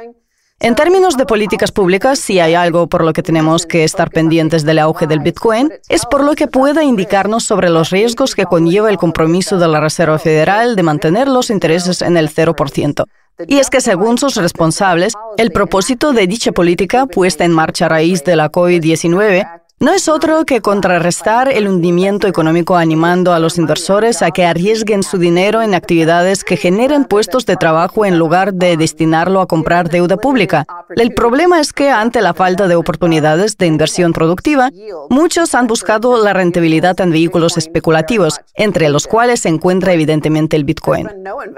[0.60, 4.66] En términos de políticas públicas, si hay algo por lo que tenemos que estar pendientes
[4.66, 8.90] del auge del Bitcoin, es por lo que pueda indicarnos sobre los riesgos que conlleva
[8.90, 13.06] el compromiso de la Reserva Federal de mantener los intereses en el 0%.
[13.46, 17.90] Y es que según sus responsables, el propósito de dicha política puesta en marcha a
[17.90, 19.48] raíz de la COVID-19
[19.80, 25.04] no es otro que contrarrestar el hundimiento económico animando a los inversores a que arriesguen
[25.04, 29.90] su dinero en actividades que generen puestos de trabajo en lugar de destinarlo a comprar
[29.90, 30.66] deuda pública.
[30.96, 34.72] El problema es que ante la falta de oportunidades de inversión productiva,
[35.12, 40.64] muchos han buscado la rentabilidad en vehículos especulativos, entre los cuales se encuentra evidentemente el
[40.64, 41.08] Bitcoin.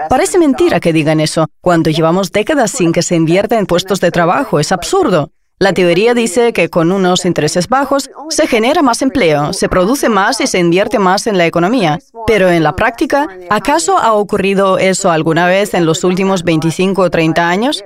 [0.09, 4.11] Parece mentira que digan eso, cuando llevamos décadas sin que se invierta en puestos de
[4.11, 4.59] trabajo.
[4.59, 5.31] Es absurdo.
[5.61, 10.39] La teoría dice que con unos intereses bajos se genera más empleo, se produce más
[10.39, 11.99] y se invierte más en la economía.
[12.25, 17.09] Pero en la práctica, ¿acaso ha ocurrido eso alguna vez en los últimos 25 o
[17.09, 17.83] 30 años?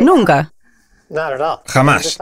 [0.00, 0.54] Nunca.
[1.66, 2.18] Jamás.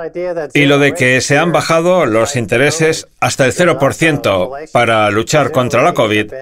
[0.55, 5.83] Y lo de que se han bajado los intereses hasta el 0% para luchar contra
[5.83, 6.33] la COVID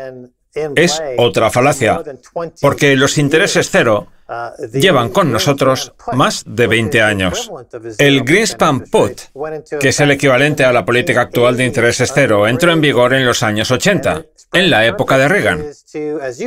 [0.75, 2.02] es otra falacia,
[2.62, 4.09] porque los intereses cero
[4.73, 7.50] llevan con nosotros más de 20 años.
[7.98, 9.20] El Greenspan Put,
[9.81, 13.26] que es el equivalente a la política actual de intereses cero, entró en vigor en
[13.26, 15.65] los años 80, en la época de Reagan,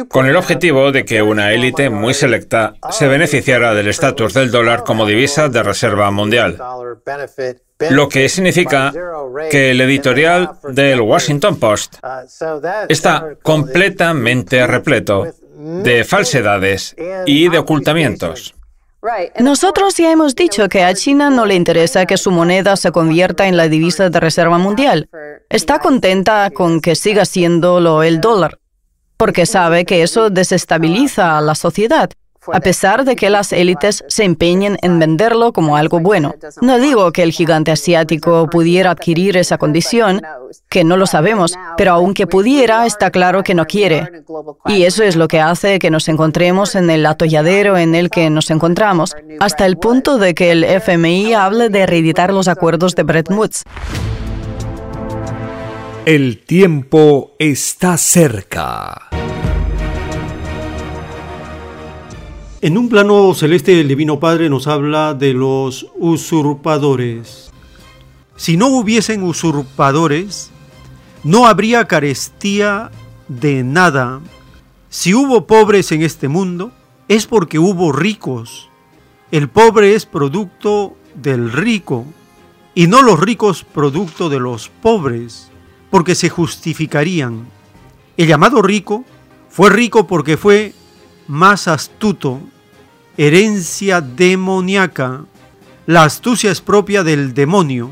[0.07, 4.83] con el objetivo de que una élite muy selecta se beneficiara del estatus del dólar
[4.83, 6.57] como divisa de reserva mundial.
[7.89, 8.93] Lo que significa
[9.49, 11.95] que el editorial del Washington Post
[12.87, 15.25] está completamente repleto
[15.83, 18.55] de falsedades y de ocultamientos.
[19.39, 23.47] Nosotros ya hemos dicho que a China no le interesa que su moneda se convierta
[23.47, 25.09] en la divisa de reserva mundial.
[25.49, 28.59] Está contenta con que siga siendo el dólar,
[29.17, 32.11] porque sabe que eso desestabiliza a la sociedad
[32.51, 36.33] a pesar de que las élites se empeñen en venderlo como algo bueno.
[36.61, 40.21] No digo que el gigante asiático pudiera adquirir esa condición,
[40.69, 44.23] que no lo sabemos, pero aunque pudiera, está claro que no quiere.
[44.65, 48.29] Y eso es lo que hace que nos encontremos en el atolladero en el que
[48.29, 53.03] nos encontramos, hasta el punto de que el FMI hable de reeditar los acuerdos de
[53.03, 53.63] Bretton Woods.
[56.05, 59.10] El tiempo está cerca.
[62.63, 67.49] En un plano celeste, el Divino Padre nos habla de los usurpadores.
[68.35, 70.51] Si no hubiesen usurpadores,
[71.23, 72.91] no habría carestía
[73.27, 74.21] de nada.
[74.89, 76.71] Si hubo pobres en este mundo,
[77.07, 78.69] es porque hubo ricos.
[79.31, 82.05] El pobre es producto del rico
[82.75, 85.49] y no los ricos producto de los pobres,
[85.89, 87.47] porque se justificarían.
[88.17, 89.03] El llamado rico
[89.49, 90.75] fue rico porque fue
[91.31, 92.41] más astuto,
[93.15, 95.23] herencia demoníaca.
[95.85, 97.91] La astucia es propia del demonio.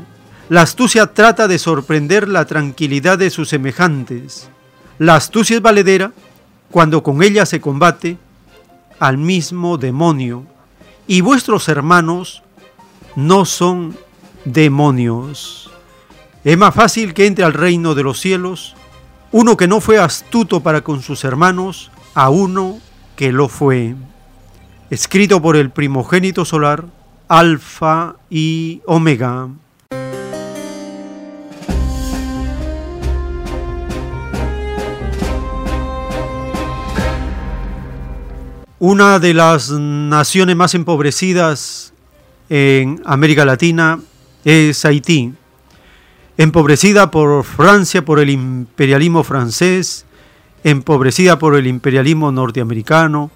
[0.50, 4.50] La astucia trata de sorprender la tranquilidad de sus semejantes.
[4.98, 6.12] La astucia es valedera
[6.70, 8.18] cuando con ella se combate
[8.98, 10.44] al mismo demonio.
[11.06, 12.42] Y vuestros hermanos
[13.16, 13.96] no son
[14.44, 15.70] demonios.
[16.44, 18.76] Es más fácil que entre al reino de los cielos
[19.32, 22.80] uno que no fue astuto para con sus hermanos a uno
[23.20, 23.94] que lo fue,
[24.88, 26.86] escrito por el primogénito solar,
[27.28, 29.50] Alfa y Omega.
[38.78, 41.92] Una de las naciones más empobrecidas
[42.48, 44.00] en América Latina
[44.46, 45.34] es Haití,
[46.38, 50.06] empobrecida por Francia, por el imperialismo francés,
[50.64, 53.30] empobrecida por el imperialismo norteamericano.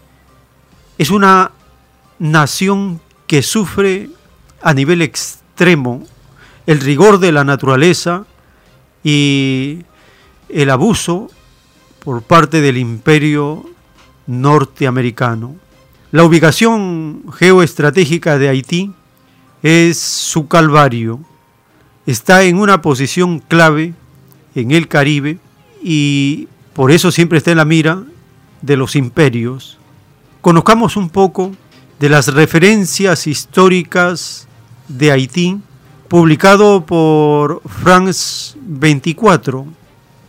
[0.98, 1.52] Es una
[2.18, 4.10] nación que sufre
[4.62, 6.02] a nivel extremo
[6.66, 8.24] el rigor de la naturaleza
[9.02, 9.80] y
[10.48, 11.30] el abuso
[12.02, 13.64] por parte del imperio
[14.26, 15.56] norteamericano.
[16.10, 18.92] La ubicación geoestratégica de Haití
[19.62, 21.20] es su calvario.
[22.06, 23.94] Está en una posición clave
[24.54, 25.38] en el Caribe
[25.82, 28.02] y por eso siempre está en la mira
[28.60, 29.78] de los imperios.
[30.40, 31.52] Conozcamos un poco
[32.00, 34.48] de las referencias históricas
[34.88, 35.60] de Haití,
[36.08, 39.66] publicado por France 24,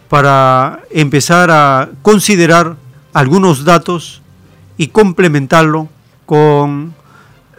[0.07, 2.77] para empezar a considerar
[3.11, 4.22] algunos datos
[4.77, 5.90] y complementarlo
[6.25, 6.93] con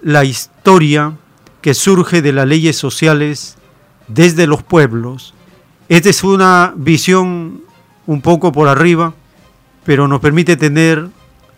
[0.03, 1.15] la historia
[1.61, 3.57] que surge de las leyes sociales
[4.07, 5.35] desde los pueblos.
[5.89, 7.66] Esta es una visión
[8.07, 9.15] un poco por arriba,
[9.85, 11.09] pero nos permite tener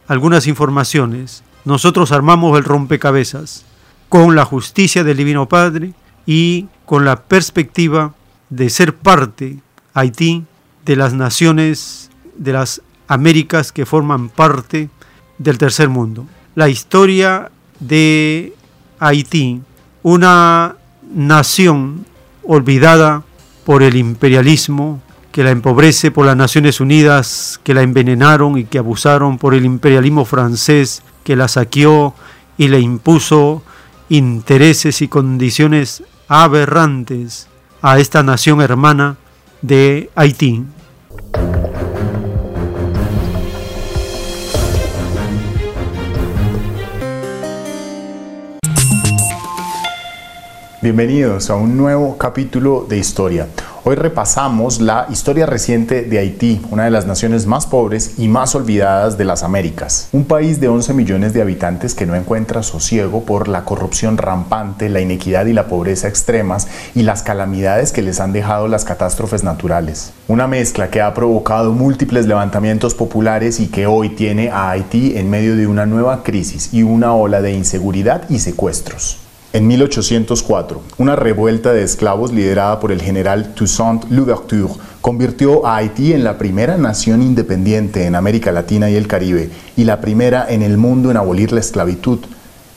[0.07, 1.43] algunas informaciones.
[1.65, 3.65] Nosotros armamos el rompecabezas.
[4.09, 5.93] con la justicia del Divino Padre
[6.25, 8.15] y con la perspectiva
[8.49, 9.59] de ser parte,
[9.93, 10.47] Haití,
[10.87, 14.89] de las naciones de las Américas que forman parte
[15.37, 16.27] del tercer mundo.
[16.55, 18.55] La historia de
[18.99, 19.61] Haití,
[20.03, 20.77] una
[21.13, 22.07] nación
[22.45, 23.25] olvidada
[23.65, 25.03] por el imperialismo,
[25.33, 29.65] que la empobrece por las Naciones Unidas, que la envenenaron y que abusaron por el
[29.65, 32.15] imperialismo francés, que la saqueó
[32.57, 33.63] y le impuso
[34.09, 37.47] intereses y condiciones aberrantes
[37.83, 39.17] a esta nación hermana
[39.63, 40.65] de Haití.
[50.81, 53.49] Bienvenidos a un nuevo capítulo de historia.
[53.91, 58.55] Hoy repasamos la historia reciente de Haití, una de las naciones más pobres y más
[58.55, 60.11] olvidadas de las Américas.
[60.13, 64.91] Un país de 11 millones de habitantes que no encuentra sosiego por la corrupción rampante,
[64.91, 69.43] la inequidad y la pobreza extremas y las calamidades que les han dejado las catástrofes
[69.43, 70.13] naturales.
[70.27, 75.31] Una mezcla que ha provocado múltiples levantamientos populares y que hoy tiene a Haití en
[75.31, 79.28] medio de una nueva crisis y una ola de inseguridad y secuestros.
[79.55, 86.13] En 1804, una revuelta de esclavos liderada por el general Toussaint Louverture convirtió a Haití
[86.13, 90.61] en la primera nación independiente en América Latina y el Caribe y la primera en
[90.61, 92.19] el mundo en abolir la esclavitud.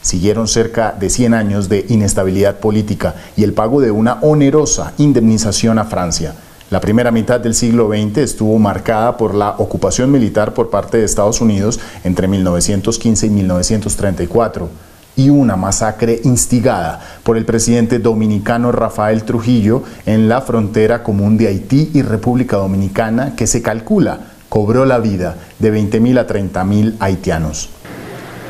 [0.01, 5.77] Siguieron cerca de 100 años de inestabilidad política y el pago de una onerosa indemnización
[5.77, 6.35] a Francia.
[6.69, 11.03] La primera mitad del siglo XX estuvo marcada por la ocupación militar por parte de
[11.03, 19.23] Estados Unidos entre 1915 y 1934 y una masacre instigada por el presidente dominicano Rafael
[19.23, 24.99] Trujillo en la frontera común de Haití y República Dominicana que se calcula cobró la
[24.99, 27.69] vida de 20.000 a 30.000 haitianos.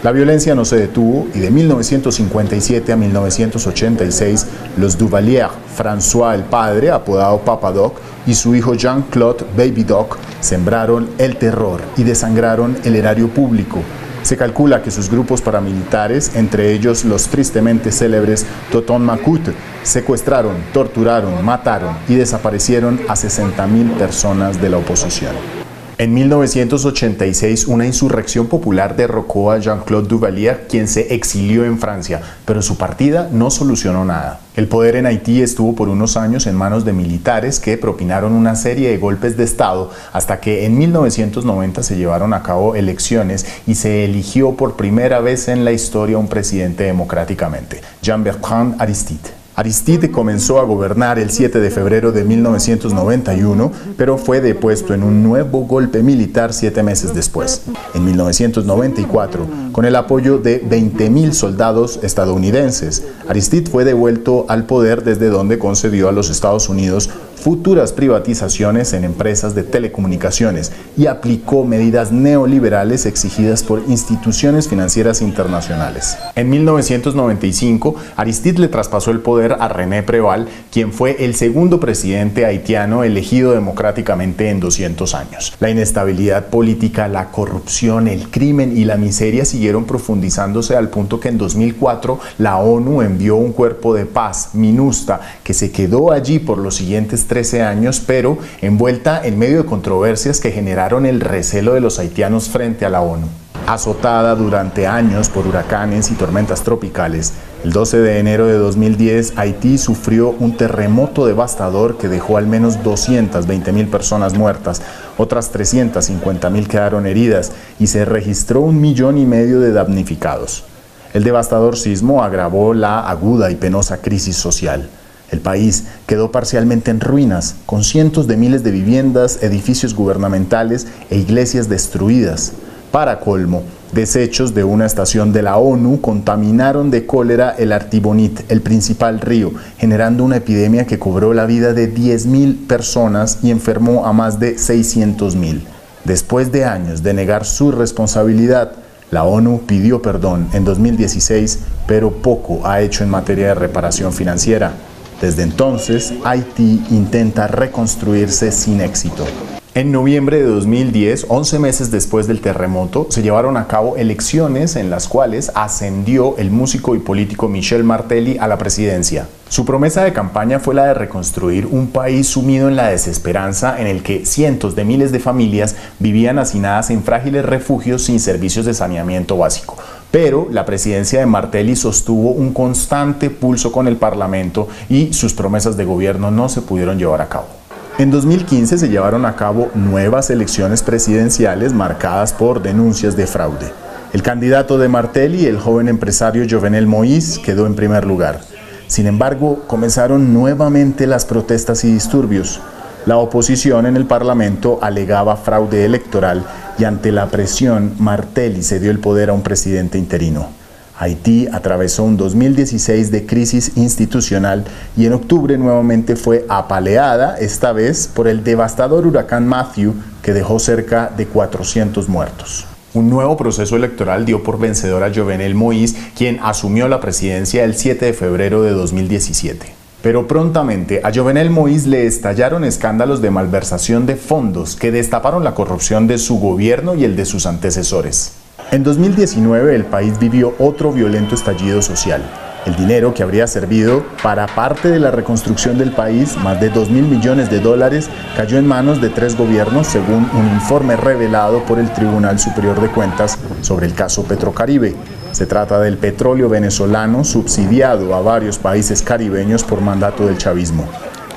[0.03, 6.89] La violencia no se detuvo y de 1957 a 1986 los Duvalier, François el padre,
[6.89, 12.95] apodado Papa Doc, y su hijo Jean-Claude Baby Doc sembraron el terror y desangraron el
[12.95, 13.83] erario público
[14.23, 19.41] se calcula que sus grupos paramilitares, entre ellos los tristemente célebres Toton Makut,
[19.83, 25.60] secuestraron, torturaron, mataron y desaparecieron a 60.000 personas de la oposición.
[26.01, 32.63] En 1986, una insurrección popular derrocó a Jean-Claude Duvalier, quien se exilió en Francia, pero
[32.63, 34.39] su partida no solucionó nada.
[34.55, 38.55] El poder en Haití estuvo por unos años en manos de militares que propinaron una
[38.55, 43.75] serie de golpes de Estado hasta que en 1990 se llevaron a cabo elecciones y
[43.75, 49.40] se eligió por primera vez en la historia un presidente democráticamente, Jean-Bertrand Aristide.
[49.61, 55.21] Aristide comenzó a gobernar el 7 de febrero de 1991, pero fue depuesto en un
[55.21, 57.61] nuevo golpe militar siete meses después.
[57.93, 65.29] En 1994, con el apoyo de 20.000 soldados estadounidenses, Aristide fue devuelto al poder desde
[65.29, 72.11] donde concedió a los Estados Unidos futuras privatizaciones en empresas de telecomunicaciones y aplicó medidas
[72.11, 76.17] neoliberales exigidas por instituciones financieras internacionales.
[76.35, 82.45] En 1995, Aristide le traspasó el poder a René Preval, quien fue el segundo presidente
[82.45, 85.53] haitiano elegido democráticamente en 200 años.
[85.59, 91.29] La inestabilidad política, la corrupción, el crimen y la miseria siguieron profundizándose al punto que
[91.29, 96.57] en 2004 la ONU envió un cuerpo de paz, MINUSTA, que se quedó allí por
[96.57, 101.79] los siguientes 13 años, pero envuelta en medio de controversias que generaron el recelo de
[101.79, 103.25] los haitianos frente a la ONU.
[103.67, 107.31] Azotada durante años por huracanes y tormentas tropicales,
[107.63, 112.83] el 12 de enero de 2010 Haití sufrió un terremoto devastador que dejó al menos
[112.83, 114.81] 220 mil personas muertas,
[115.17, 120.65] otras 350 mil quedaron heridas y se registró un millón y medio de damnificados.
[121.13, 124.89] El devastador sismo agravó la aguda y penosa crisis social.
[125.31, 131.17] El país quedó parcialmente en ruinas, con cientos de miles de viviendas, edificios gubernamentales e
[131.17, 132.51] iglesias destruidas.
[132.91, 138.61] Para colmo, desechos de una estación de la ONU contaminaron de cólera el Artibonit, el
[138.61, 144.11] principal río, generando una epidemia que cobró la vida de 10.000 personas y enfermó a
[144.11, 145.61] más de 600.000.
[146.03, 148.73] Después de años de negar su responsabilidad,
[149.11, 154.73] la ONU pidió perdón en 2016, pero poco ha hecho en materia de reparación financiera.
[155.21, 159.25] Desde entonces, Haití intenta reconstruirse sin éxito.
[159.73, 164.89] En noviembre de 2010, 11 meses después del terremoto, se llevaron a cabo elecciones en
[164.89, 169.29] las cuales ascendió el músico y político Michel Martelly a la presidencia.
[169.47, 173.87] Su promesa de campaña fue la de reconstruir un país sumido en la desesperanza en
[173.87, 178.73] el que cientos de miles de familias vivían hacinadas en frágiles refugios sin servicios de
[178.73, 179.77] saneamiento básico.
[180.11, 185.77] Pero la presidencia de Martelli sostuvo un constante pulso con el Parlamento y sus promesas
[185.77, 187.60] de gobierno no se pudieron llevar a cabo.
[188.01, 193.71] En 2015 se llevaron a cabo nuevas elecciones presidenciales marcadas por denuncias de fraude.
[194.11, 198.39] El candidato de Martelli, el joven empresario Jovenel Moïse, quedó en primer lugar.
[198.87, 202.59] Sin embargo, comenzaron nuevamente las protestas y disturbios.
[203.05, 206.43] La oposición en el Parlamento alegaba fraude electoral
[206.79, 210.60] y ante la presión, Martelli cedió el poder a un presidente interino.
[211.01, 214.65] Haití atravesó un 2016 de crisis institucional
[214.95, 220.59] y en octubre nuevamente fue apaleada, esta vez por el devastador huracán Matthew que dejó
[220.59, 222.67] cerca de 400 muertos.
[222.93, 227.73] Un nuevo proceso electoral dio por vencedor a Jovenel Moïse, quien asumió la presidencia el
[227.73, 229.73] 7 de febrero de 2017.
[230.03, 235.55] Pero prontamente a Jovenel Moïse le estallaron escándalos de malversación de fondos que destaparon la
[235.55, 238.40] corrupción de su gobierno y el de sus antecesores.
[238.71, 242.21] En 2019 el país vivió otro violento estallido social.
[242.65, 246.89] El dinero que habría servido para parte de la reconstrucción del país, más de 2
[246.89, 251.79] mil millones de dólares, cayó en manos de tres gobiernos según un informe revelado por
[251.79, 254.95] el Tribunal Superior de Cuentas sobre el caso Petrocaribe.
[255.33, 260.87] Se trata del petróleo venezolano subsidiado a varios países caribeños por mandato del chavismo.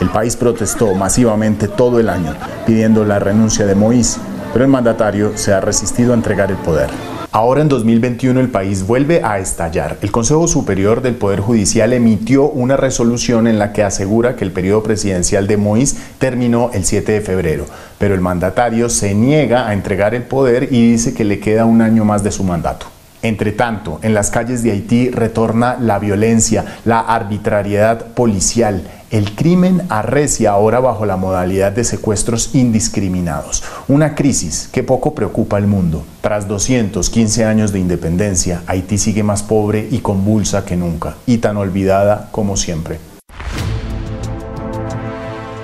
[0.00, 2.32] El país protestó masivamente todo el año
[2.64, 4.18] pidiendo la renuncia de Moïse,
[4.52, 6.90] pero el mandatario se ha resistido a entregar el poder.
[7.36, 9.98] Ahora en 2021 el país vuelve a estallar.
[10.02, 14.52] El Consejo Superior del Poder Judicial emitió una resolución en la que asegura que el
[14.52, 17.66] periodo presidencial de Moïse terminó el 7 de febrero,
[17.98, 21.82] pero el mandatario se niega a entregar el poder y dice que le queda un
[21.82, 22.93] año más de su mandato.
[23.24, 28.82] Entre tanto, en las calles de Haití retorna la violencia, la arbitrariedad policial.
[29.10, 33.64] El crimen arrecia ahora bajo la modalidad de secuestros indiscriminados.
[33.88, 36.04] Una crisis que poco preocupa al mundo.
[36.20, 41.56] Tras 215 años de independencia, Haití sigue más pobre y convulsa que nunca, y tan
[41.56, 42.98] olvidada como siempre.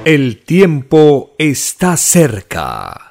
[0.07, 3.11] El tiempo está cerca.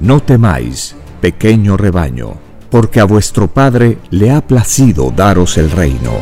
[0.00, 2.34] no temáis, pequeño rebaño,
[2.70, 6.12] porque a vuestro Padre le ha placido daros el reino.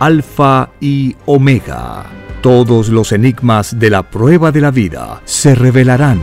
[0.00, 2.06] Alfa y Omega.
[2.42, 6.20] Todos los enigmas de la prueba de la vida se revelarán.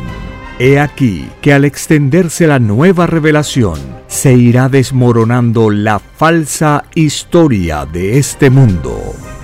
[0.59, 8.17] He aquí que al extenderse la nueva revelación, se irá desmoronando la falsa historia de
[8.17, 9.10] este mundo.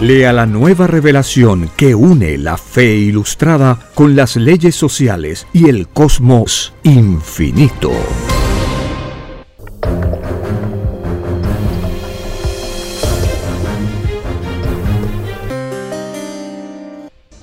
[0.00, 5.88] Lea la nueva revelación que une la fe ilustrada con las leyes sociales y el
[5.88, 7.90] cosmos infinito.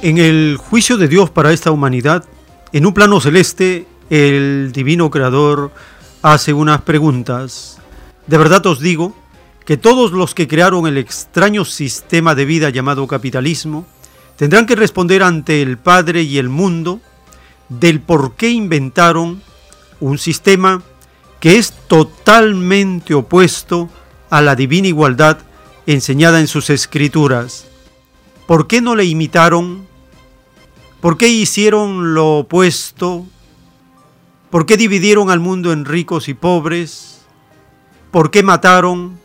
[0.01, 2.23] En el juicio de Dios para esta humanidad,
[2.71, 5.71] en un plano celeste, el divino creador
[6.21, 7.79] hace unas preguntas.
[8.27, 9.13] De verdad os digo
[9.65, 13.85] que todos los que crearon el extraño sistema de vida llamado capitalismo
[14.37, 17.01] tendrán que responder ante el Padre y el mundo
[17.67, 19.41] del por qué inventaron
[19.99, 20.83] un sistema
[21.39, 23.89] que es totalmente opuesto
[24.29, 25.39] a la divina igualdad
[25.87, 27.67] enseñada en sus escrituras.
[28.45, 29.87] ¿Por qué no le imitaron?
[31.01, 33.25] ¿Por qué hicieron lo opuesto?
[34.51, 37.21] ¿Por qué dividieron al mundo en ricos y pobres?
[38.11, 39.24] ¿Por qué mataron?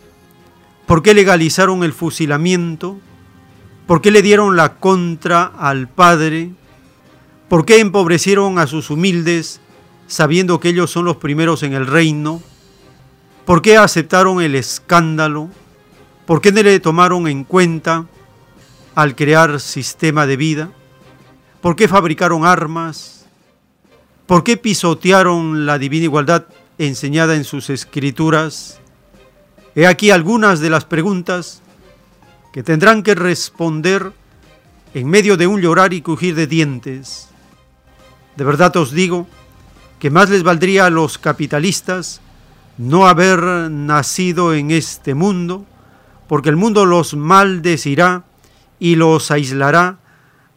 [0.86, 2.98] ¿Por qué legalizaron el fusilamiento?
[3.86, 6.50] ¿Por qué le dieron la contra al Padre?
[7.48, 9.60] ¿Por qué empobrecieron a sus humildes
[10.06, 12.42] sabiendo que ellos son los primeros en el reino?
[13.44, 15.48] ¿Por qué aceptaron el escándalo?
[16.26, 18.06] ¿Por qué no le tomaron en cuenta
[18.94, 20.70] al crear sistema de vida?
[21.60, 23.26] ¿Por qué fabricaron armas?
[24.26, 26.46] ¿Por qué pisotearon la divina igualdad
[26.78, 28.79] enseñada en sus escrituras?
[29.74, 31.62] He aquí algunas de las preguntas
[32.52, 34.12] que tendrán que responder
[34.94, 37.28] en medio de un llorar y crujir de dientes.
[38.36, 39.28] De verdad os digo
[40.00, 42.20] que más les valdría a los capitalistas
[42.78, 45.66] no haber nacido en este mundo,
[46.26, 48.24] porque el mundo los maldecirá
[48.78, 49.98] y los aislará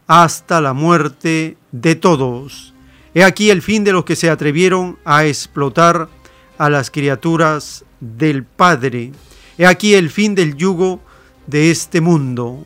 [0.07, 2.73] hasta la muerte de todos.
[3.13, 6.09] He aquí el fin de los que se atrevieron a explotar
[6.57, 9.11] a las criaturas del Padre.
[9.57, 10.99] He aquí el fin del yugo
[11.47, 12.65] de este mundo,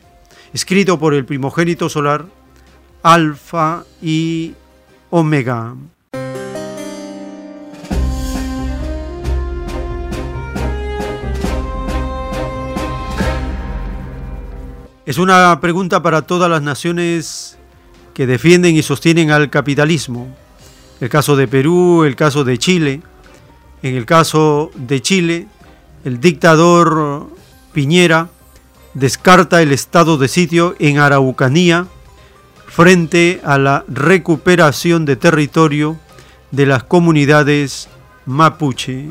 [0.52, 2.26] escrito por el primogénito solar,
[3.02, 4.54] Alfa y
[5.10, 5.74] Omega.
[15.06, 17.56] Es una pregunta para todas las naciones
[18.12, 20.36] que defienden y sostienen al capitalismo.
[21.00, 23.00] El caso de Perú, el caso de Chile.
[23.82, 25.46] En el caso de Chile,
[26.04, 27.26] el dictador
[27.72, 28.28] Piñera
[28.94, 31.86] descarta el estado de sitio en Araucanía
[32.66, 35.96] frente a la recuperación de territorio
[36.50, 37.88] de las comunidades
[38.26, 39.10] mapuche.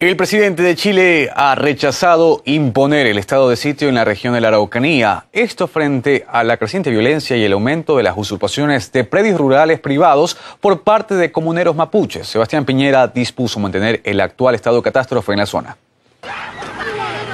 [0.00, 4.40] El presidente de Chile ha rechazado imponer el estado de sitio en la región de
[4.40, 9.02] la Araucanía, esto frente a la creciente violencia y el aumento de las usurpaciones de
[9.02, 12.28] predios rurales privados por parte de comuneros mapuches.
[12.28, 15.76] Sebastián Piñera dispuso mantener el actual estado de catástrofe en la zona.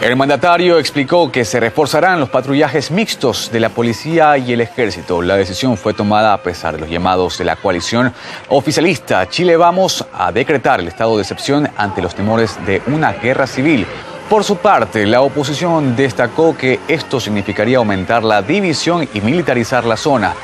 [0.05, 5.23] El mandatario explicó que se reforzarán los patrullajes mixtos de la policía y el ejército.
[5.23, 8.13] La decisión fue tomada a pesar de los llamados de la coalición
[8.51, 9.27] oficialista.
[9.31, 13.87] Chile vamos a decretar el estado de excepción ante los temores de una guerra civil.
[14.29, 19.97] Por su parte, la oposición destacó que esto significaría aumentar la división y militarizar la
[19.97, 20.35] zona.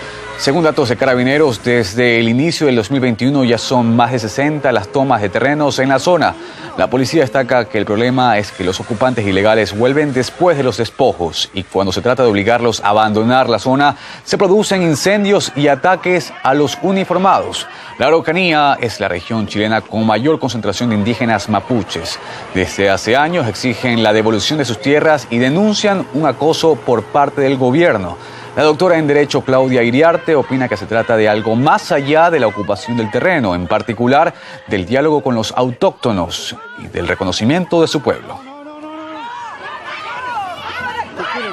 [0.41, 4.89] Según datos de carabineros, desde el inicio del 2021 ya son más de 60 las
[4.89, 6.35] tomas de terrenos en la zona.
[6.79, 10.79] La policía destaca que el problema es que los ocupantes ilegales vuelven después de los
[10.79, 15.69] despojos y cuando se trata de obligarlos a abandonar la zona, se producen incendios y
[15.69, 17.67] ataques a los uniformados.
[17.99, 22.19] La Araucanía es la región chilena con mayor concentración de indígenas mapuches.
[22.55, 27.43] Desde hace años exigen la devolución de sus tierras y denuncian un acoso por parte
[27.43, 28.17] del gobierno.
[28.57, 32.41] La doctora en Derecho Claudia Iriarte opina que se trata de algo más allá de
[32.41, 34.35] la ocupación del terreno, en particular
[34.67, 38.41] del diálogo con los autóctonos y del reconocimiento de su pueblo.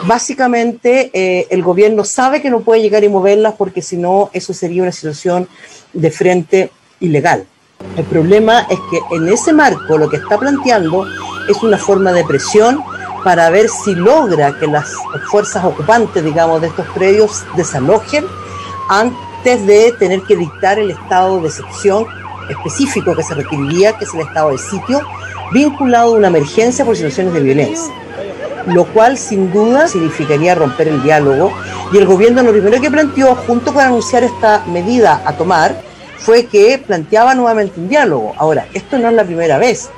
[0.05, 4.53] Básicamente, eh, el gobierno sabe que no puede llegar y moverlas porque si no, eso
[4.53, 5.47] sería una situación
[5.93, 7.45] de frente ilegal.
[7.95, 11.05] El problema es que en ese marco lo que está planteando
[11.47, 12.83] es una forma de presión
[13.27, 14.89] para ver si logra que las
[15.29, 18.23] fuerzas ocupantes, digamos, de estos predios desalojen
[18.87, 22.05] antes de tener que dictar el estado de excepción
[22.49, 25.01] específico que se requeriría, que es el estado de sitio,
[25.51, 27.93] vinculado a una emergencia por situaciones de violencia.
[28.65, 31.51] Lo cual sin duda significaría romper el diálogo
[31.91, 35.81] y el gobierno lo primero que planteó, junto con anunciar esta medida a tomar,
[36.17, 38.33] fue que planteaba nuevamente un diálogo.
[38.37, 39.89] Ahora, esto no es la primera vez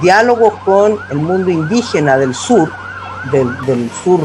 [0.00, 2.70] diálogos con el mundo indígena del sur,
[3.30, 4.20] del, sur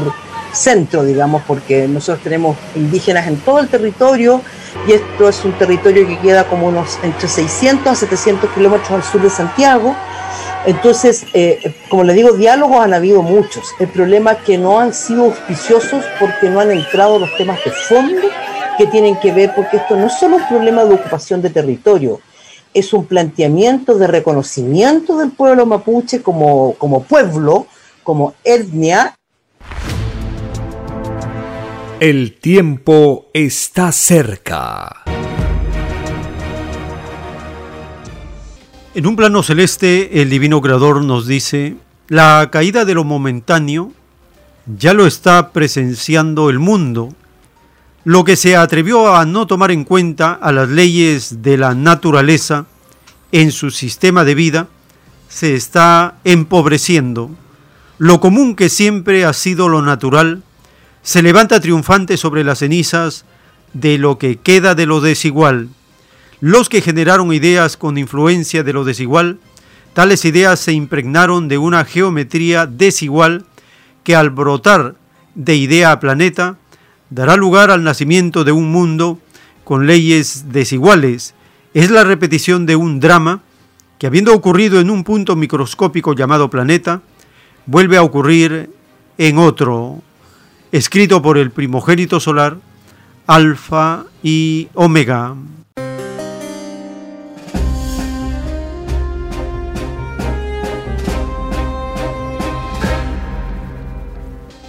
[0.52, 4.42] centro, digamos, porque nosotros tenemos indígenas en todo el territorio
[4.86, 9.02] y esto es un territorio que queda como unos entre 600 a 700 kilómetros al
[9.02, 9.94] sur de Santiago.
[10.66, 13.64] Entonces, eh, como le digo, diálogos han habido muchos.
[13.78, 17.70] El problema es que no han sido auspiciosos porque no han entrado los temas de
[17.70, 18.28] fondo
[18.76, 22.20] que tienen que ver, porque esto no es solo un problema de ocupación de territorio,
[22.72, 27.66] es un planteamiento de reconocimiento del pueblo mapuche como, como pueblo,
[28.02, 29.16] como etnia.
[31.98, 35.02] El tiempo está cerca.
[38.94, 41.76] En un plano celeste, el divino creador nos dice,
[42.08, 43.92] la caída de lo momentáneo
[44.66, 47.10] ya lo está presenciando el mundo.
[48.04, 52.66] Lo que se atrevió a no tomar en cuenta a las leyes de la naturaleza
[53.30, 54.68] en su sistema de vida,
[55.28, 57.30] se está empobreciendo.
[57.98, 60.42] Lo común que siempre ha sido lo natural,
[61.02, 63.26] se levanta triunfante sobre las cenizas
[63.74, 65.68] de lo que queda de lo desigual.
[66.40, 69.38] Los que generaron ideas con influencia de lo desigual,
[69.92, 73.44] tales ideas se impregnaron de una geometría desigual
[74.04, 74.94] que al brotar
[75.34, 76.56] de idea a planeta,
[77.10, 79.18] dará lugar al nacimiento de un mundo
[79.64, 81.34] con leyes desiguales.
[81.74, 83.42] Es la repetición de un drama
[83.98, 87.02] que habiendo ocurrido en un punto microscópico llamado planeta,
[87.66, 88.70] vuelve a ocurrir
[89.18, 90.02] en otro,
[90.72, 92.56] escrito por el primogénito solar,
[93.26, 95.36] Alfa y Omega.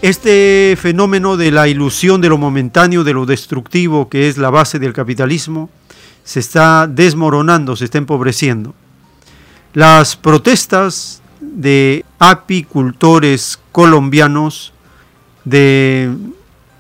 [0.02, 4.80] Este fenómeno de la ilusión de lo momentáneo, de lo destructivo que es la base
[4.80, 5.70] del capitalismo,
[6.24, 8.74] se está desmoronando, se está empobreciendo.
[9.76, 14.74] Las protestas de apicultores colombianos
[15.46, 16.12] de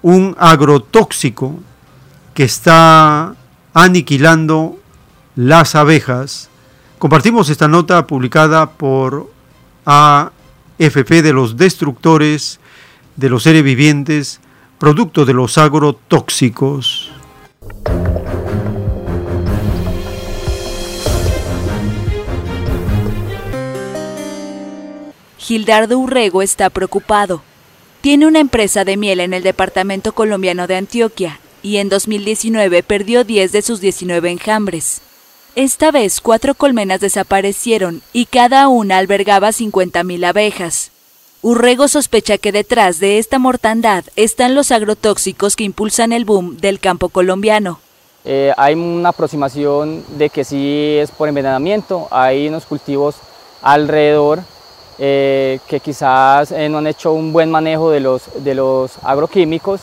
[0.01, 1.59] un agrotóxico
[2.33, 3.35] que está
[3.75, 4.79] aniquilando
[5.35, 6.49] las abejas.
[6.97, 9.31] Compartimos esta nota publicada por
[9.85, 12.59] AFP de los destructores
[13.15, 14.41] de los seres vivientes,
[14.79, 17.11] producto de los agrotóxicos.
[25.37, 27.41] Gildardo Urrego está preocupado.
[28.01, 33.23] Tiene una empresa de miel en el departamento colombiano de Antioquia y en 2019 perdió
[33.23, 35.01] 10 de sus 19 enjambres.
[35.55, 40.91] Esta vez cuatro colmenas desaparecieron y cada una albergaba 50.000 abejas.
[41.43, 46.79] Urrego sospecha que detrás de esta mortandad están los agrotóxicos que impulsan el boom del
[46.79, 47.79] campo colombiano.
[48.23, 53.15] Eh, hay una aproximación de que sí es por envenenamiento, hay unos cultivos
[53.63, 54.41] alrededor
[54.99, 59.81] eh, que quizás eh, no han hecho un buen manejo de los, de los agroquímicos,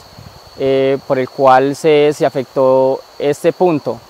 [1.07, 4.01] por el cual se, se afectó este punto.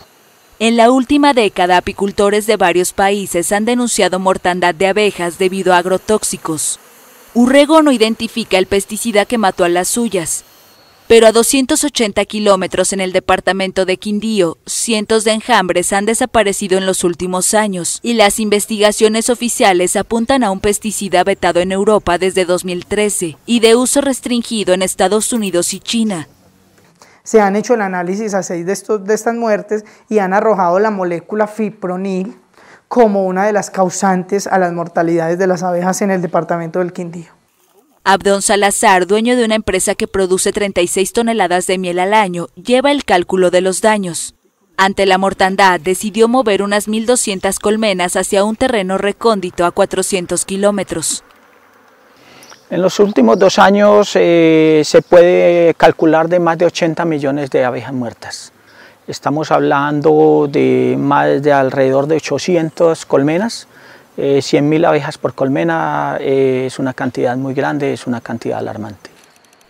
[0.59, 5.79] En la última década, apicultores de varios países han denunciado mortandad de abejas debido a
[5.79, 6.81] agrotóxicos.
[7.35, 10.45] Urrego no identifica el pesticida que mató a las suyas,
[11.09, 16.85] pero a 280 kilómetros en el departamento de Quindío, cientos de enjambres han desaparecido en
[16.85, 22.45] los últimos años y las investigaciones oficiales apuntan a un pesticida vetado en Europa desde
[22.45, 26.29] 2013 y de uso restringido en Estados Unidos y China.
[27.23, 30.79] Se han hecho el análisis a seis de, estos, de estas muertes y han arrojado
[30.79, 32.37] la molécula fipronil,
[32.89, 36.93] como una de las causantes a las mortalidades de las abejas en el departamento del
[36.93, 37.39] Quindío.
[38.05, 42.91] Abdón Salazar, dueño de una empresa que produce 36 toneladas de miel al año, lleva
[42.91, 44.35] el cálculo de los daños.
[44.79, 51.23] Ante la mortandad, decidió mover unas 1.200 colmenas hacia un terreno recóndito a 400 kilómetros.
[52.71, 57.65] En los últimos dos años eh, se puede calcular de más de 80 millones de
[57.65, 58.53] abejas muertas.
[59.09, 63.67] Estamos hablando de más de alrededor de 800 colmenas.
[64.19, 69.09] Eh, 100.000 abejas por colmena eh, es una cantidad muy grande, es una cantidad alarmante.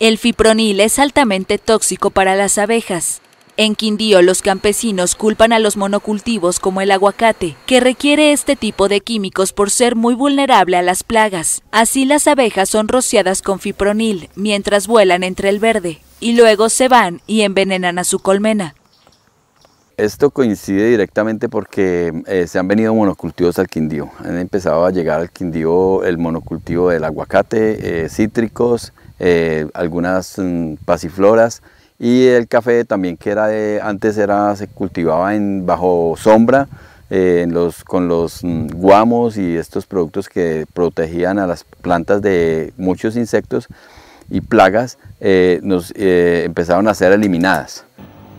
[0.00, 3.20] El fipronil es altamente tóxico para las abejas.
[3.56, 8.88] En Quindío los campesinos culpan a los monocultivos como el aguacate, que requiere este tipo
[8.88, 11.62] de químicos por ser muy vulnerable a las plagas.
[11.70, 16.88] Así las abejas son rociadas con fipronil mientras vuelan entre el verde, y luego se
[16.88, 18.74] van y envenenan a su colmena.
[19.98, 24.12] Esto coincide directamente porque eh, se han venido monocultivos al Quindío.
[24.20, 30.74] Han empezado a llegar al Quindío el monocultivo del aguacate, eh, cítricos, eh, algunas mm,
[30.84, 31.62] pasifloras
[31.98, 36.68] y el café también que era de, antes era, se cultivaba en, bajo sombra
[37.10, 42.72] en los, con los mm, guamos y estos productos que protegían a las plantas de
[42.76, 43.66] muchos insectos
[44.30, 44.96] y plagas
[45.62, 47.84] nos empezaron a ser eliminadas.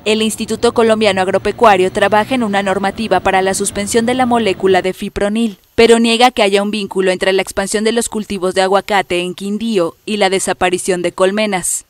[0.05, 4.93] El Instituto Colombiano Agropecuario trabaja en una normativa para la suspensión de la molécula de
[4.93, 9.19] fipronil, pero niega que haya un vínculo entre la expansión de los cultivos de aguacate
[9.19, 11.85] en Quindío y la desaparición de colmenas.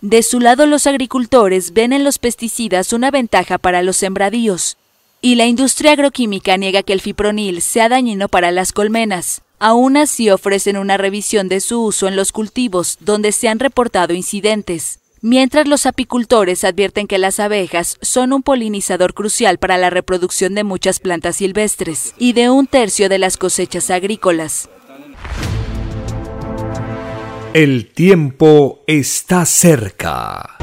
[0.00, 4.76] De su lado, los agricultores ven en los pesticidas una ventaja para los sembradíos,
[5.22, 9.40] y la industria agroquímica niega que el fipronil sea dañino para las colmenas.
[9.60, 14.12] Aún así ofrecen una revisión de su uso en los cultivos donde se han reportado
[14.12, 14.98] incidentes.
[15.24, 20.64] Mientras los apicultores advierten que las abejas son un polinizador crucial para la reproducción de
[20.64, 24.68] muchas plantas silvestres y de un tercio de las cosechas agrícolas.
[27.54, 30.58] El tiempo está cerca.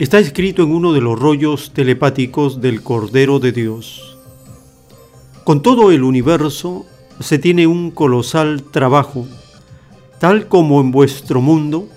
[0.00, 4.18] Está escrito en uno de los rollos telepáticos del Cordero de Dios.
[5.44, 6.84] Con todo el universo
[7.20, 9.28] se tiene un colosal trabajo,
[10.18, 11.88] tal como en vuestro mundo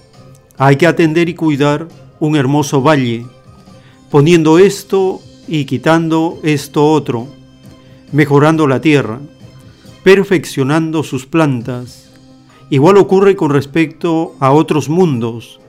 [0.58, 1.88] hay que atender y cuidar
[2.20, 3.26] un hermoso valle,
[4.12, 7.28] poniendo esto y quitando esto otro,
[8.12, 9.20] mejorando la tierra,
[10.04, 12.12] perfeccionando sus plantas.
[12.70, 15.60] Igual ocurre con respecto a otros mundos.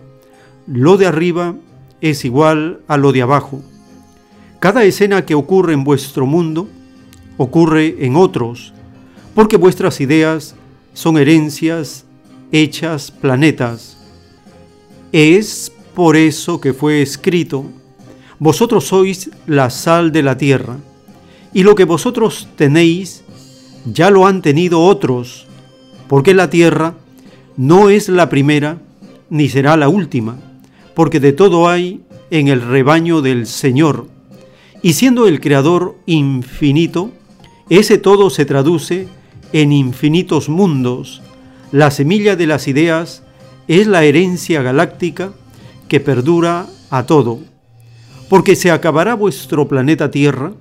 [0.67, 1.57] Lo de arriba
[2.01, 3.63] es igual a lo de abajo.
[4.61, 6.69] Cada escena que ocurre en vuestro mundo
[7.39, 8.73] ocurre en otros,
[9.35, 10.55] porque vuestras ideas
[10.93, 12.05] son herencias
[12.53, 13.97] hechas planetas.
[15.11, 17.65] Es por eso que fue escrito,
[18.39, 20.77] vosotros sois la sal de la tierra,
[21.55, 23.25] y lo que vosotros tenéis
[23.85, 25.47] ya lo han tenido otros,
[26.09, 26.95] porque la tierra
[27.57, 28.79] no es la primera
[29.31, 30.39] ni será la última,
[30.95, 34.07] porque de todo hay en el rebaño del Señor,
[34.83, 37.11] y siendo el Creador infinito,
[37.71, 39.09] ese todo se traduce
[39.53, 41.23] en infinitos mundos.
[41.73, 43.23] La semilla de las ideas
[43.67, 45.33] es la herencia galáctica
[45.89, 47.39] que perdura a todo.
[48.29, 50.53] Porque se acabará vuestro planeta Tierra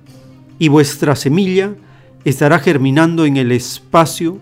[0.58, 1.74] y vuestra semilla
[2.24, 4.38] estará germinando en el espacio,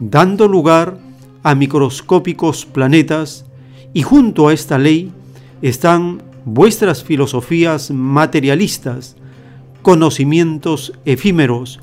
[0.00, 0.96] dando lugar
[1.42, 3.44] a microscópicos planetas
[3.92, 5.12] y junto a esta ley
[5.60, 9.16] están vuestras filosofías materialistas,
[9.82, 11.80] conocimientos efímeros,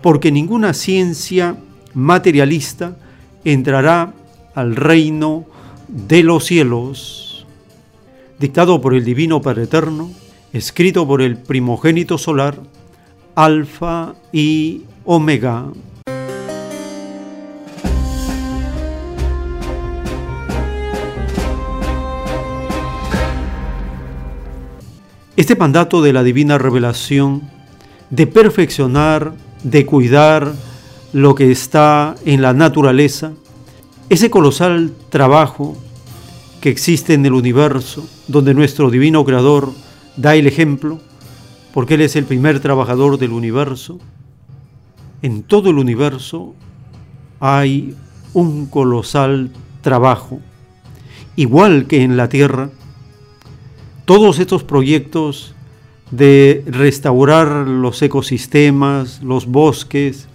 [0.00, 1.56] porque ninguna ciencia
[1.92, 2.96] materialista
[3.44, 4.12] entrará
[4.54, 5.44] al reino
[5.88, 7.46] de los cielos.
[8.38, 10.10] Dictado por el Divino Padre Eterno,
[10.52, 12.58] escrito por el primogénito solar,
[13.34, 15.66] Alfa y Omega.
[25.36, 27.48] Este mandato de la divina revelación
[28.10, 30.52] de perfeccionar de cuidar
[31.12, 33.32] lo que está en la naturaleza,
[34.08, 35.76] ese colosal trabajo
[36.60, 39.72] que existe en el universo, donde nuestro divino creador
[40.16, 41.00] da el ejemplo,
[41.72, 43.98] porque Él es el primer trabajador del universo,
[45.22, 46.54] en todo el universo
[47.40, 47.94] hay
[48.32, 50.40] un colosal trabajo,
[51.36, 52.70] igual que en la Tierra,
[54.04, 55.54] todos estos proyectos
[56.10, 60.26] de restaurar los ecosistemas, los bosques,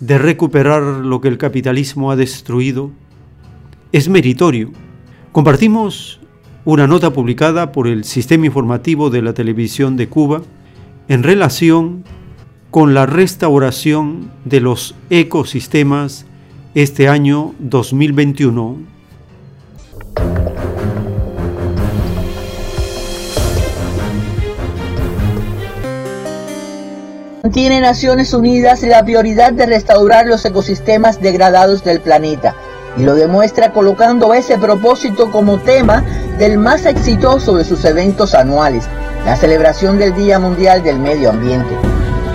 [0.00, 2.90] de recuperar lo que el capitalismo ha destruido,
[3.92, 4.70] es meritorio.
[5.32, 6.20] Compartimos
[6.64, 10.42] una nota publicada por el Sistema Informativo de la Televisión de Cuba
[11.08, 12.04] en relación
[12.70, 16.26] con la restauración de los ecosistemas
[16.74, 18.78] este año 2021.
[27.52, 32.54] Tiene Naciones Unidas la prioridad de restaurar los ecosistemas degradados del planeta
[32.96, 36.02] y lo demuestra colocando ese propósito como tema
[36.38, 38.84] del más exitoso de sus eventos anuales,
[39.26, 41.76] la celebración del Día Mundial del Medio Ambiente.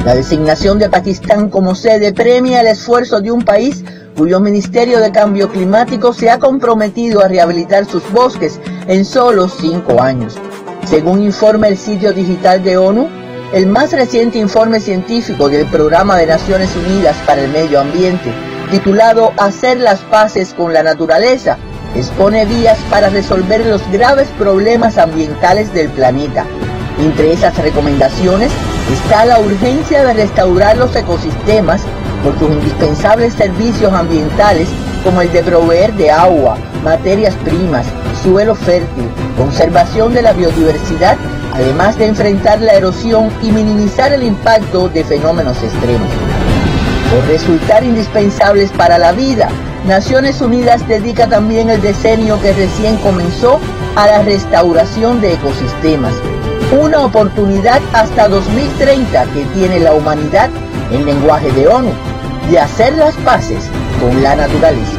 [0.05, 3.83] La designación de Pakistán como sede premia el esfuerzo de un país
[4.15, 10.03] cuyo Ministerio de Cambio Climático se ha comprometido a rehabilitar sus bosques en solo cinco
[10.03, 10.37] años.
[10.85, 13.18] Según informa el sitio digital de ONU,
[13.53, 18.31] el más reciente informe científico del Programa de Naciones Unidas para el Medio Ambiente,
[18.69, 21.57] titulado Hacer las paces con la naturaleza,
[21.95, 26.45] expone vías para resolver los graves problemas ambientales del planeta.
[26.99, 28.51] Entre esas recomendaciones
[28.93, 31.81] está la urgencia de restaurar los ecosistemas
[32.23, 34.67] por sus indispensables servicios ambientales
[35.03, 37.85] como el de proveer de agua, materias primas,
[38.23, 41.17] suelo fértil, conservación de la biodiversidad
[41.53, 46.09] además de enfrentar la erosión y minimizar el impacto de fenómenos extremos.
[47.11, 49.49] Por resultar indispensables para la vida,
[49.85, 53.59] Naciones Unidas dedica también el decenio que recién comenzó
[53.95, 56.13] a la restauración de ecosistemas,
[56.79, 60.49] una oportunidad hasta 2030 que tiene la humanidad
[60.91, 61.91] en lenguaje de ONU
[62.51, 63.63] de hacer las paces
[63.99, 64.97] con la naturaleza.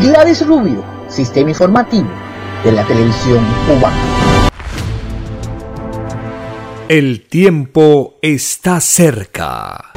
[0.00, 2.08] Gladys Rubio, Sistema Informativo
[2.64, 4.02] de la Televisión Cubana.
[6.88, 9.92] El tiempo está cerca.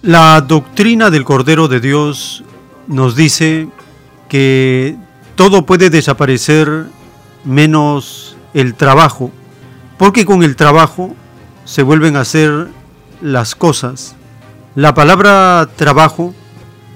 [0.00, 2.44] La doctrina del Cordero de Dios
[2.86, 3.68] nos dice
[4.30, 4.96] que
[5.34, 6.86] todo puede desaparecer
[7.44, 9.30] menos el trabajo,
[9.98, 11.14] porque con el trabajo
[11.66, 12.68] se vuelven a hacer
[13.20, 14.16] las cosas.
[14.74, 16.34] La palabra trabajo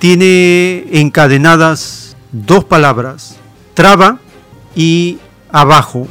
[0.05, 3.37] tiene encadenadas dos palabras,
[3.73, 4.19] traba
[4.77, 5.17] y
[5.51, 6.07] abajo.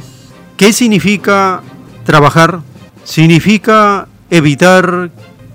[0.56, 1.62] ¿Qué significa
[2.02, 2.62] trabajar?
[3.04, 5.12] Significa evitar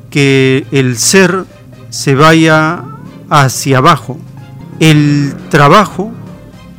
[0.10, 1.44] que el ser
[1.90, 2.86] se vaya
[3.30, 4.18] hacia abajo.
[4.80, 6.14] El trabajo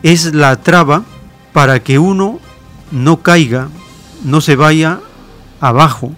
[0.02, 1.02] es la traba
[1.52, 2.40] para que uno
[2.90, 3.68] no caiga,
[4.24, 5.00] no se vaya
[5.60, 6.12] abajo.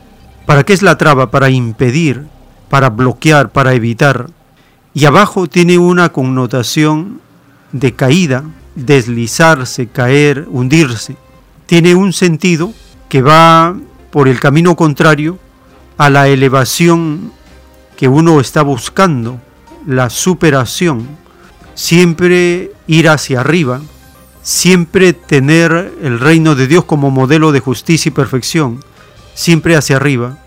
[0.47, 1.33] ¿Para qué es la traba?
[1.33, 2.29] Para impedir,
[2.71, 4.29] para bloquear, para evitar.
[4.95, 7.21] Y abajo tiene una connotación
[7.73, 11.17] de caída, deslizarse, caer, hundirse.
[11.67, 12.73] Tiene un sentido
[13.09, 13.75] que va
[14.11, 15.39] por el camino contrario
[15.97, 17.33] a la elevación
[17.97, 19.41] que uno está buscando,
[19.87, 21.07] la superación,
[21.75, 23.81] siempre ir hacia arriba,
[24.43, 28.85] siempre tener el reino de Dios como modelo de justicia y perfección,
[29.35, 30.39] siempre hacia arriba.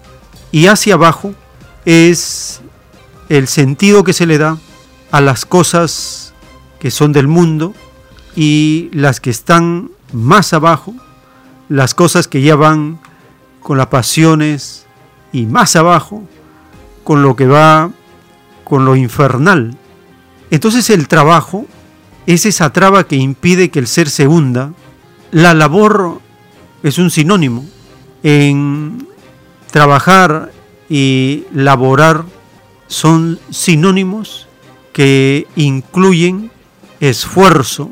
[0.52, 1.34] Y hacia abajo
[1.86, 2.62] es
[3.30, 4.58] el sentido que se le da
[5.12, 6.34] a las cosas
[6.80, 7.74] que son del mundo
[8.36, 10.94] y las que están más abajo,
[11.70, 13.00] las cosas que ya van
[13.62, 14.86] con las pasiones
[15.32, 16.24] y más abajo
[17.04, 17.92] con lo que va
[18.64, 19.78] con lo infernal.
[20.52, 21.66] Entonces el trabajo
[22.26, 24.74] es esa traba que impide que el ser se hunda.
[25.32, 26.20] La labor
[26.84, 27.66] es un sinónimo.
[28.24, 29.08] En
[29.72, 30.52] trabajar
[30.90, 32.26] y laborar
[32.88, 34.48] son sinónimos
[34.94, 36.52] que incluyen
[37.00, 37.92] esfuerzo,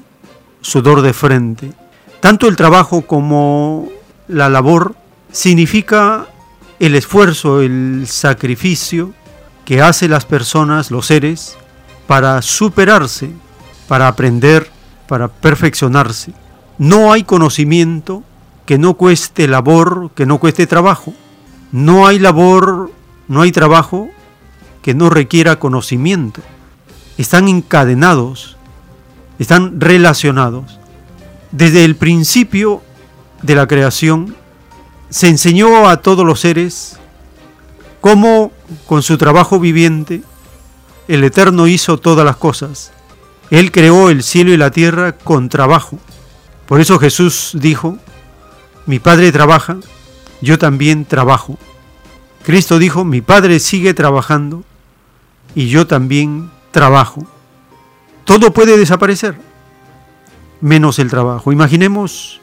[0.61, 1.73] sudor de frente.
[2.19, 3.89] Tanto el trabajo como
[4.27, 4.95] la labor
[5.31, 6.27] significa
[6.80, 9.13] el esfuerzo, el sacrificio
[9.65, 11.57] que hacen las personas, los seres,
[12.07, 13.31] para superarse,
[13.88, 14.69] para aprender,
[15.07, 16.33] para perfeccionarse.
[16.77, 18.23] No hay conocimiento
[18.65, 21.13] que no cueste labor, que no cueste trabajo.
[21.72, 22.91] No hay labor,
[23.27, 24.09] no hay trabajo
[24.84, 26.42] que no requiera conocimiento.
[27.18, 28.58] Están encadenados,
[29.40, 30.80] están relacionados.
[31.52, 32.84] Desde el principio
[33.42, 34.36] de la creación
[35.10, 37.00] se enseñó a todos los seres
[38.02, 38.52] cómo
[38.86, 40.22] con su trabajo viviente
[41.08, 42.92] el Eterno hizo todas las cosas.
[43.50, 45.98] Él creó el cielo y la tierra con trabajo.
[46.68, 47.98] Por eso Jesús dijo,
[48.86, 49.78] mi Padre trabaja,
[50.42, 51.58] yo también trabajo.
[52.44, 54.64] Cristo dijo, mi Padre sigue trabajando
[55.56, 57.25] y yo también trabajo.
[58.25, 59.38] Todo puede desaparecer,
[60.61, 61.51] menos el trabajo.
[61.51, 62.41] Imaginemos,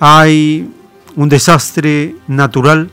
[0.00, 0.70] hay
[1.16, 2.90] un desastre natural,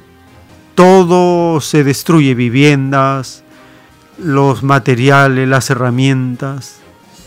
[0.75, 3.43] todo se destruye, viviendas,
[4.17, 6.77] los materiales, las herramientas,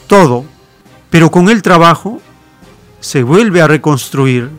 [0.07, 0.45] todo.
[1.11, 2.21] Pero con el trabajo
[3.01, 4.51] se vuelve a reconstruir,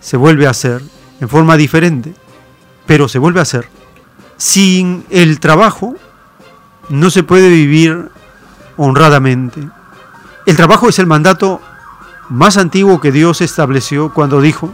[0.00, 0.82] se vuelve a hacer
[1.20, 2.14] en forma diferente,
[2.86, 3.68] pero se vuelve a hacer.
[4.36, 5.96] Sin el trabajo
[6.88, 8.10] no se puede vivir
[8.76, 9.68] honradamente.
[10.46, 11.60] El trabajo es el mandato
[12.28, 14.72] más antiguo que Dios estableció cuando dijo,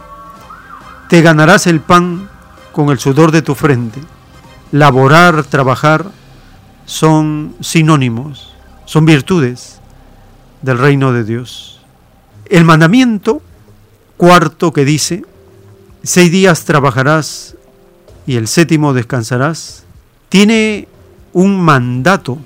[1.09, 2.29] te ganarás el pan
[2.71, 4.01] con el sudor de tu frente.
[4.71, 6.05] Laborar, trabajar
[6.85, 8.53] son sinónimos,
[8.85, 9.79] son virtudes
[10.61, 11.81] del reino de Dios.
[12.45, 13.41] El mandamiento
[14.17, 15.25] cuarto que dice,
[16.03, 17.55] seis días trabajarás
[18.25, 19.83] y el séptimo descansarás,
[20.29, 20.87] tiene
[21.33, 22.37] un mandato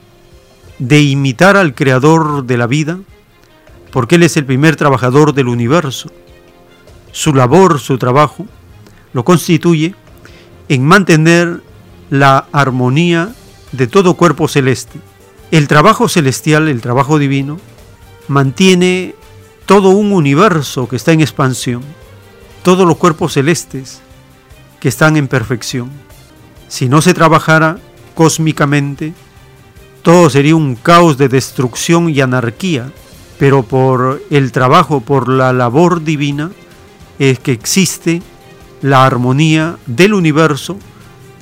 [0.80, 3.00] de imitar al creador de la vida,
[3.92, 6.10] porque Él es el primer trabajador del universo.
[7.12, 8.46] Su labor, su trabajo,
[9.14, 9.96] lo constituye
[10.70, 11.62] en mantener
[12.10, 13.34] la armonía
[13.72, 15.00] de todo cuerpo celeste.
[15.52, 17.60] El trabajo celestial, el trabajo divino,
[18.28, 19.16] mantiene
[19.66, 21.82] todo un universo que está en expansión,
[22.64, 24.02] todos los cuerpos celestes
[24.80, 25.90] que están en perfección.
[26.68, 27.80] Si no se trabajara
[28.18, 29.14] cósmicamente,
[30.02, 32.92] todo sería un caos de destrucción y anarquía,
[33.38, 36.50] pero por el trabajo, por la labor divina,
[37.20, 38.24] es que existe
[38.82, 40.80] la armonía del universo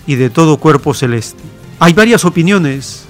[0.05, 1.41] y de todo cuerpo celeste.
[1.79, 3.05] Hay varias opiniones,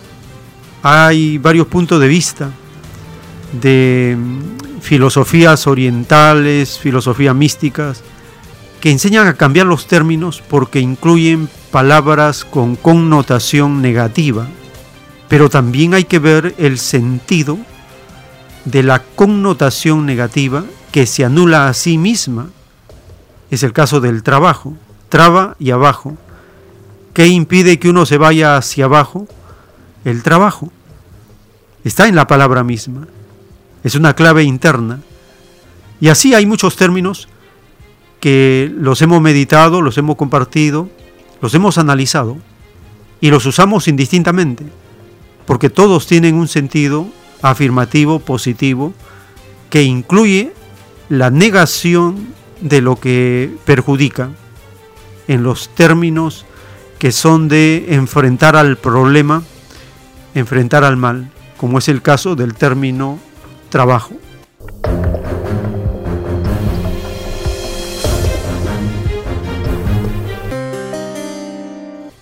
[0.83, 2.51] hay varios puntos de vista
[3.51, 8.03] de mm, filosofías orientales, filosofías místicas,
[8.79, 14.47] que enseñan a cambiar los términos porque incluyen palabras con connotación negativa,
[15.27, 17.57] pero también hay que ver el sentido
[18.63, 20.63] de la connotación negativa
[20.93, 22.47] que se anula a sí misma
[23.51, 24.73] es el caso del trabajo,
[25.09, 26.15] traba y abajo.
[27.13, 29.27] ¿Qué impide que uno se vaya hacia abajo?
[30.05, 30.71] El trabajo.
[31.83, 33.05] Está en la palabra misma.
[33.83, 35.01] Es una clave interna.
[35.99, 37.27] Y así hay muchos términos
[38.21, 40.89] que los hemos meditado, los hemos compartido,
[41.41, 42.37] los hemos analizado
[43.21, 44.65] y los usamos indistintamente,
[45.45, 47.07] porque todos tienen un sentido
[47.41, 48.93] afirmativo, positivo,
[49.69, 50.53] que incluye
[51.09, 52.27] la negación
[52.61, 54.29] de lo que perjudica
[55.27, 56.45] en los términos
[56.99, 59.43] que son de enfrentar al problema,
[60.33, 63.19] enfrentar al mal, como es el caso del término
[63.69, 64.15] trabajo.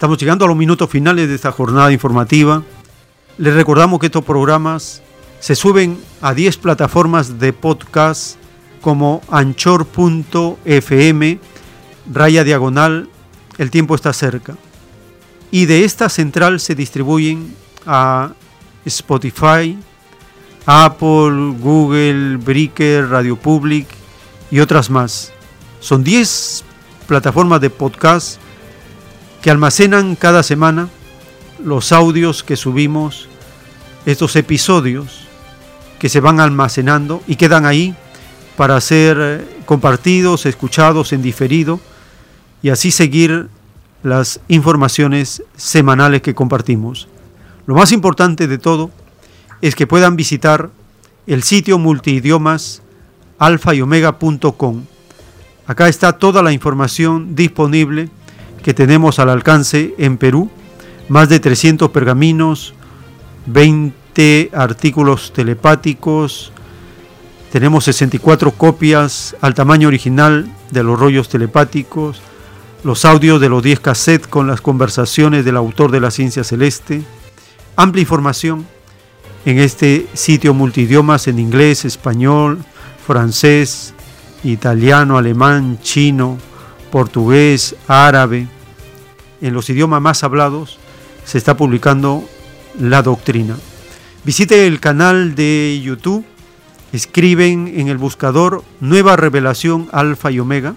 [0.03, 2.61] Estamos llegando a los minutos finales de esta jornada informativa.
[3.37, 5.01] Les recordamos que estos programas
[5.39, 8.35] se suben a 10 plataformas de podcast
[8.81, 9.79] como anchor.fm,
[12.11, 13.07] raya diagonal,
[13.57, 14.57] el tiempo está cerca.
[15.51, 18.33] Y de esta central se distribuyen a
[18.83, 19.79] Spotify,
[20.65, 23.87] Apple, Google, Breaker, Radio Public
[24.51, 25.31] y otras más.
[25.79, 26.65] Son 10
[27.07, 28.42] plataformas de podcast
[29.43, 30.87] que almacenan cada semana
[31.63, 33.27] los audios que subimos,
[34.05, 35.27] estos episodios
[35.99, 37.93] que se van almacenando y quedan ahí
[38.55, 41.81] para ser eh, compartidos, escuchados en diferido
[42.61, 43.49] y así seguir
[44.01, 47.09] las informaciones semanales que compartimos.
[47.65, 48.91] Lo más importante de todo
[49.61, 50.69] es que puedan visitar
[51.27, 52.81] el sitio multidiomas
[53.39, 54.85] alfa y omega.com.
[55.67, 58.09] Acá está toda la información disponible
[58.63, 60.49] que tenemos al alcance en Perú,
[61.09, 62.73] más de 300 pergaminos,
[63.45, 66.51] 20 artículos telepáticos,
[67.51, 72.21] tenemos 64 copias al tamaño original de los rollos telepáticos,
[72.83, 77.03] los audios de los 10 cassettes con las conversaciones del autor de la ciencia celeste,
[77.75, 78.65] amplia información
[79.45, 82.57] en este sitio multidiomas en inglés, español,
[83.05, 83.93] francés,
[84.43, 86.37] italiano, alemán, chino,
[86.93, 88.47] portugués, árabe.
[89.41, 90.77] En los idiomas más hablados
[91.25, 92.23] se está publicando
[92.79, 93.57] la doctrina.
[94.23, 96.23] Visite el canal de YouTube
[96.91, 100.75] escriben en el buscador Nueva Revelación Alfa y Omega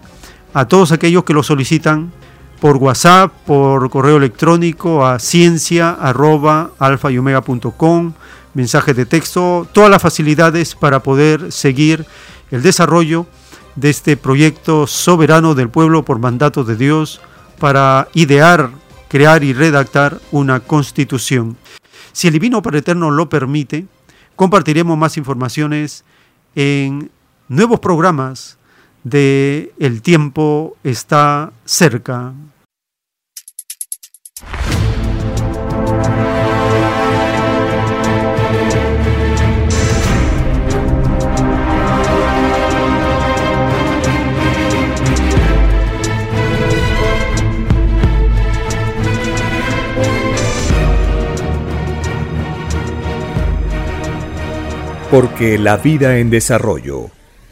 [0.53, 2.11] a todos aquellos que lo solicitan
[2.59, 5.97] por WhatsApp, por correo electrónico a ciencia
[8.53, 12.05] mensajes de texto, todas las facilidades para poder seguir
[12.51, 13.25] el desarrollo
[13.75, 17.21] de este proyecto soberano del pueblo por mandato de Dios
[17.57, 18.69] para idear,
[19.07, 21.57] crear y redactar una constitución.
[22.11, 23.87] Si el Divino Padre Eterno lo permite,
[24.35, 26.03] compartiremos más informaciones
[26.55, 27.09] en
[27.47, 28.57] nuevos programas
[29.03, 32.33] de El tiempo está cerca.
[55.09, 57.09] Porque la vida en desarrollo